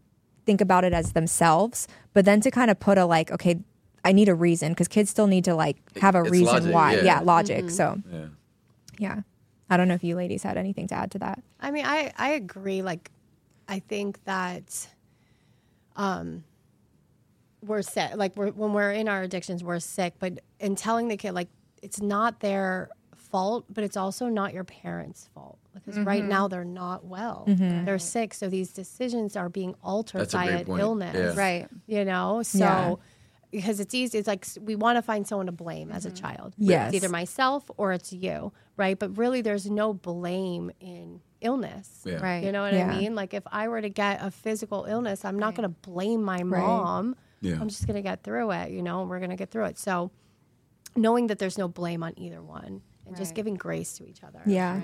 think 0.46 0.60
about 0.60 0.84
it 0.84 0.92
as 0.92 1.12
themselves, 1.12 1.88
but 2.12 2.24
then 2.24 2.40
to 2.42 2.50
kind 2.52 2.70
of 2.70 2.78
put 2.78 2.98
a 2.98 3.04
like, 3.04 3.32
okay, 3.32 3.58
I 4.04 4.12
need 4.12 4.28
a 4.28 4.34
reason 4.34 4.72
because 4.72 4.88
kids 4.88 5.10
still 5.10 5.26
need 5.26 5.44
to 5.44 5.54
like 5.56 5.76
have 5.98 6.14
a 6.14 6.20
It's 6.22 6.30
reason 6.30 6.46
logic, 6.46 6.74
why. 6.74 6.94
yeah. 6.94 7.02
Yeah, 7.04 7.20
logic. 7.20 7.70
So 7.70 8.00
yeah. 8.12 8.26
yeah, 8.98 9.20
I 9.72 9.78
don't 9.78 9.88
know 9.88 9.94
if 9.94 10.04
you 10.04 10.16
ladies 10.16 10.42
had 10.42 10.58
anything 10.58 10.86
to 10.88 10.94
add 10.94 11.10
to 11.12 11.18
that. 11.20 11.42
I 11.58 11.70
mean, 11.70 11.86
I 11.86 12.12
I 12.18 12.30
agree. 12.32 12.82
Like, 12.82 13.10
I 13.66 13.78
think 13.78 14.22
that, 14.24 14.86
um, 15.96 16.44
we're 17.64 17.80
sick. 17.80 18.10
Like, 18.16 18.36
we're 18.36 18.50
when 18.50 18.74
we're 18.74 18.92
in 18.92 19.08
our 19.08 19.22
addictions, 19.22 19.64
we're 19.64 19.78
sick. 19.80 20.14
But 20.18 20.40
in 20.60 20.76
telling 20.76 21.08
the 21.08 21.16
kid, 21.16 21.32
like, 21.32 21.48
it's 21.82 22.02
not 22.02 22.40
their 22.40 22.90
fault, 23.16 23.64
but 23.72 23.82
it's 23.82 23.96
also 23.96 24.28
not 24.28 24.52
your 24.52 24.64
parents' 24.64 25.30
fault 25.34 25.58
because 25.72 25.98
right 26.00 26.22
now 26.24 26.48
they're 26.48 26.66
not 26.66 27.06
well. 27.06 27.44
They're 27.46 27.98
sick, 27.98 28.34
so 28.34 28.50
these 28.50 28.72
decisions 28.72 29.36
are 29.36 29.48
being 29.48 29.74
altered 29.82 30.20
That's 30.20 30.34
by 30.34 30.46
an 30.50 30.66
point. 30.66 30.82
illness. 30.82 31.16
Yeah. 31.16 31.40
Right. 31.42 31.68
You 31.86 32.04
know, 32.04 32.42
so. 32.42 32.58
Yeah. 32.58 32.94
Because 33.52 33.78
it's 33.80 33.94
easy, 33.94 34.18
it's 34.18 34.26
like 34.26 34.46
we 34.60 34.74
want 34.74 34.96
to 34.96 35.02
find 35.02 35.26
someone 35.28 35.46
to 35.46 35.52
blame 35.52 35.92
as 35.92 36.06
a 36.06 36.10
child. 36.10 36.54
Yes. 36.56 36.88
It's 36.88 36.96
either 36.96 37.10
myself 37.12 37.70
or 37.76 37.92
it's 37.92 38.12
you, 38.12 38.50
right? 38.76 38.98
But 38.98 39.16
really, 39.18 39.42
there's 39.42 39.70
no 39.70 39.92
blame 39.92 40.70
in 40.80 41.20
illness. 41.42 42.02
Yeah. 42.06 42.14
Right. 42.22 42.42
You 42.42 42.50
know 42.50 42.62
what 42.62 42.72
Yeah. 42.72 42.90
I 42.90 42.98
mean? 42.98 43.14
Like 43.14 43.34
if 43.34 43.42
I 43.46 43.68
were 43.68 43.82
to 43.82 43.90
get 43.90 44.20
a 44.22 44.30
physical 44.30 44.86
illness, 44.88 45.24
I'm 45.24 45.38
not 45.38 45.54
going 45.54 45.68
to 45.68 45.76
blame 45.90 46.22
my 46.22 46.42
mom. 46.42 47.14
Yeah. 47.42 47.58
I'm 47.60 47.68
just 47.68 47.86
going 47.86 47.96
to 47.96 48.02
get 48.02 48.22
through 48.22 48.52
it, 48.52 48.70
you 48.70 48.82
know, 48.82 49.02
and 49.02 49.10
we're 49.10 49.18
going 49.18 49.30
to 49.30 49.36
get 49.36 49.50
through 49.50 49.66
it. 49.66 49.78
So 49.78 50.10
knowing 50.96 51.26
that 51.26 51.38
there's 51.38 51.58
no 51.58 51.68
blame 51.68 52.02
on 52.02 52.14
either 52.18 52.42
one 52.42 52.80
and 53.06 53.16
just 53.16 53.34
giving 53.34 53.54
grace 53.54 53.92
to 53.98 54.06
each 54.06 54.22
other. 54.24 54.40
Yeah. 54.46 54.80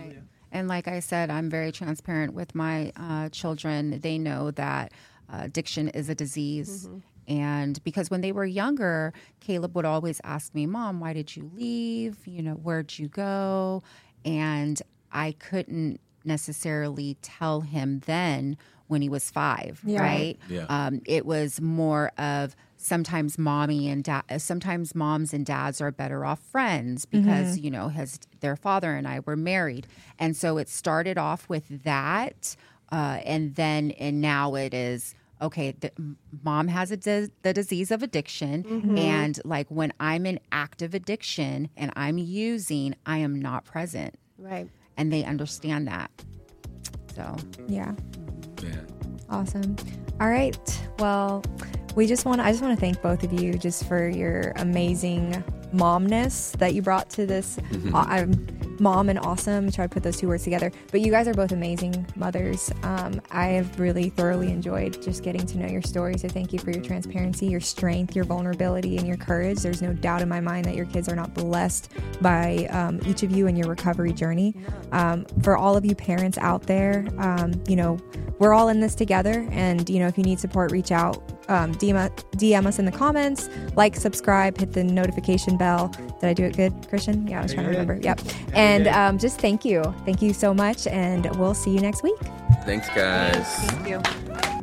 And 0.53 0.69
like 0.69 0.89
I 0.89 1.01
said, 1.01 1.31
I'm 1.31 1.49
very 1.49 1.73
transparent 1.73 2.35
with 2.35 2.55
my 2.55 2.93
uh, 2.97 3.29
children. 3.31 4.01
They 4.01 4.19
know 4.19 4.51
that 4.53 4.93
uh, 5.33 5.41
addiction 5.43 5.89
is 5.89 6.09
a 6.09 6.15
disease. 6.15 6.89
And 7.29 7.83
because 7.85 8.11
when 8.11 8.23
they 8.23 8.33
were 8.33 8.47
younger, 8.47 9.13
Caleb 9.41 9.77
would 9.77 9.85
always 9.85 10.21
ask 10.25 10.55
me, 10.55 10.67
Mom, 10.67 10.99
why 10.99 11.13
did 11.13 11.37
you 11.37 11.51
leave? 11.55 12.27
You 12.27 12.43
know, 12.43 12.55
where'd 12.55 12.99
you 12.99 13.07
go? 13.09 13.83
And 14.25 14.81
I 15.13 15.33
couldn't 15.39 16.01
necessarily 16.25 17.17
tell 17.23 17.61
him 17.61 18.01
then 18.07 18.57
when 18.87 19.03
he 19.03 19.09
was 19.11 19.31
five, 19.31 19.81
Yeah. 19.85 20.01
right? 20.01 20.39
Yeah. 20.49 20.65
Um, 20.71 21.03
it 21.05 21.27
was 21.27 21.61
more 21.61 22.11
of 22.17 22.57
sometimes 22.81 23.37
mommy 23.37 23.89
and 23.89 24.05
dad 24.05 24.23
sometimes 24.39 24.95
moms 24.95 25.35
and 25.35 25.45
dads 25.45 25.81
are 25.81 25.91
better 25.91 26.25
off 26.25 26.39
friends 26.39 27.05
because 27.05 27.59
you 27.59 27.73
know 27.73 27.89
his 27.89 28.21
their 28.39 28.55
father 28.55 28.95
and 28.95 29.09
i 29.09 29.19
were 29.27 29.35
married 29.35 29.85
and 30.17 30.37
so 30.37 30.59
it 30.59 30.69
started 30.69 31.19
off 31.19 31.49
with 31.49 31.83
that 31.83 32.55
uh, 32.93 33.19
and 33.25 33.57
then 33.57 33.91
and 33.99 34.21
now 34.21 34.55
it 34.55 34.73
is 34.73 35.17
okay 35.41 35.73
the, 35.81 35.91
mom 36.43 36.69
has 36.69 36.91
a 36.91 36.97
dis- 36.97 37.31
the 37.43 37.53
disease 37.53 37.91
of 37.91 38.03
addiction 38.03 38.65
mm-hmm. 38.65 38.99
and 38.99 39.41
like 39.45 39.67
when 39.71 39.93
i'm 40.01 40.27
in 40.27 40.39
active 40.53 40.95
addiction 40.95 41.69
and 41.77 41.93
i'm 41.97 42.19
using 42.19 42.95
i 43.07 43.19
am 43.19 43.41
not 43.41 43.65
present 43.65 44.19
Right. 44.39 44.69
and 44.97 45.13
they 45.13 45.25
understand 45.25 45.89
that 45.89 46.11
so 47.15 47.37
Yeah. 47.67 47.93
Yeah. 48.63 48.81
Awesome. 49.31 49.77
All 50.21 50.29
right. 50.31 50.57
Well, 50.99 51.45
we 51.95 52.07
just 52.07 52.25
want 52.25 52.41
I 52.41 52.51
just 52.51 52.63
want 52.63 52.75
to 52.75 52.81
thank 52.81 53.03
both 53.03 53.23
of 53.25 53.33
you 53.33 53.55
just 53.55 53.85
for 53.87 54.09
your 54.09 54.53
amazing 54.57 55.45
momness 55.73 56.53
that 56.59 56.75
you 56.75 56.83
brought 56.83 57.09
to 57.11 57.27
this. 57.27 57.59
Uh, 57.93 58.05
I'm 58.07 58.59
mom 58.81 59.09
and 59.09 59.19
awesome. 59.19 59.71
Try 59.71 59.87
to 59.87 59.89
put 59.89 60.03
those 60.03 60.19
two 60.19 60.29
words 60.29 60.45
together. 60.45 60.73
But 60.91 61.01
you 61.01 61.11
guys 61.11 61.29
are 61.29 61.35
both 61.35 61.53
amazing 61.53 62.07
mothers. 62.17 62.71
Um, 62.83 63.21
I 63.31 63.47
have 63.49 63.79
really 63.79 64.11
thoroughly 64.11 64.51
enjoyed 64.51 65.03
just 65.03 65.23
getting 65.23 65.45
to 65.47 65.59
know 65.59 65.67
your 65.67 65.83
story. 65.83 66.17
So 66.19 66.29
thank 66.29 66.53
you 66.53 66.59
for 66.59 66.71
your 66.71 66.83
transparency, 66.83 67.47
your 67.47 67.61
strength, 67.61 68.15
your 68.15 68.25
vulnerability, 68.25 68.97
and 68.97 69.07
your 69.07 69.17
courage. 69.17 69.59
There's 69.61 69.83
no 69.83 69.93
doubt 69.93 70.23
in 70.23 70.29
my 70.29 70.41
mind 70.41 70.65
that 70.67 70.75
your 70.75 70.87
kids 70.87 71.09
are 71.09 71.17
not 71.17 71.35
blessed 71.35 71.91
by 72.21 72.67
um, 72.71 73.01
each 73.07 73.23
of 73.23 73.31
you 73.31 73.47
in 73.47 73.57
your 73.57 73.69
recovery 73.69 74.13
journey. 74.13 74.55
Um, 74.93 75.27
for 75.43 75.57
all 75.57 75.77
of 75.77 75.85
you 75.85 75.95
parents 75.95 76.39
out 76.39 76.63
there, 76.63 77.07
um, 77.19 77.53
you 77.69 77.77
know, 77.77 77.99
we're 78.39 78.55
all 78.55 78.69
in 78.69 78.81
this 78.81 78.95
together. 78.95 79.49
And, 79.51 79.89
you 79.89 79.99
know, 79.99 80.07
if 80.07 80.17
you 80.17 80.25
need 80.25 80.39
support, 80.39 80.71
reach 80.71 80.93
out. 80.93 81.17
Um, 81.49 81.75
DM, 81.77 81.97
DM 82.33 82.67
us 82.67 82.79
in 82.79 82.85
the 82.85 82.93
comments, 82.93 83.49
like, 83.75 83.97
subscribe, 83.97 84.59
hit 84.59 84.75
the 84.75 84.85
notification 84.85 85.57
bell. 85.59 85.89
Did 86.21 86.25
I 86.25 86.33
do 86.35 86.45
it 86.45 86.57
good, 86.57 86.73
Christian? 86.89 87.27
Yeah, 87.27 87.41
I 87.41 87.43
was 87.43 87.55
trying 87.55 87.67
to 87.67 87.71
remember. 87.71 87.99
Yep. 88.01 88.21
And 88.55 88.89
um, 88.89 89.19
just 89.19 89.41
thank 89.41 89.65
you. 89.65 89.83
Thank 90.05 90.23
you 90.23 90.33
so 90.33 90.55
much. 90.55 90.87
And 90.87 91.27
we'll 91.37 91.55
see 91.55 91.71
you 91.71 91.81
next 91.81 92.03
week. 92.03 92.19
Thanks, 92.65 92.89
guys. 92.89 93.47
thank 93.71 93.89
you 93.89 94.58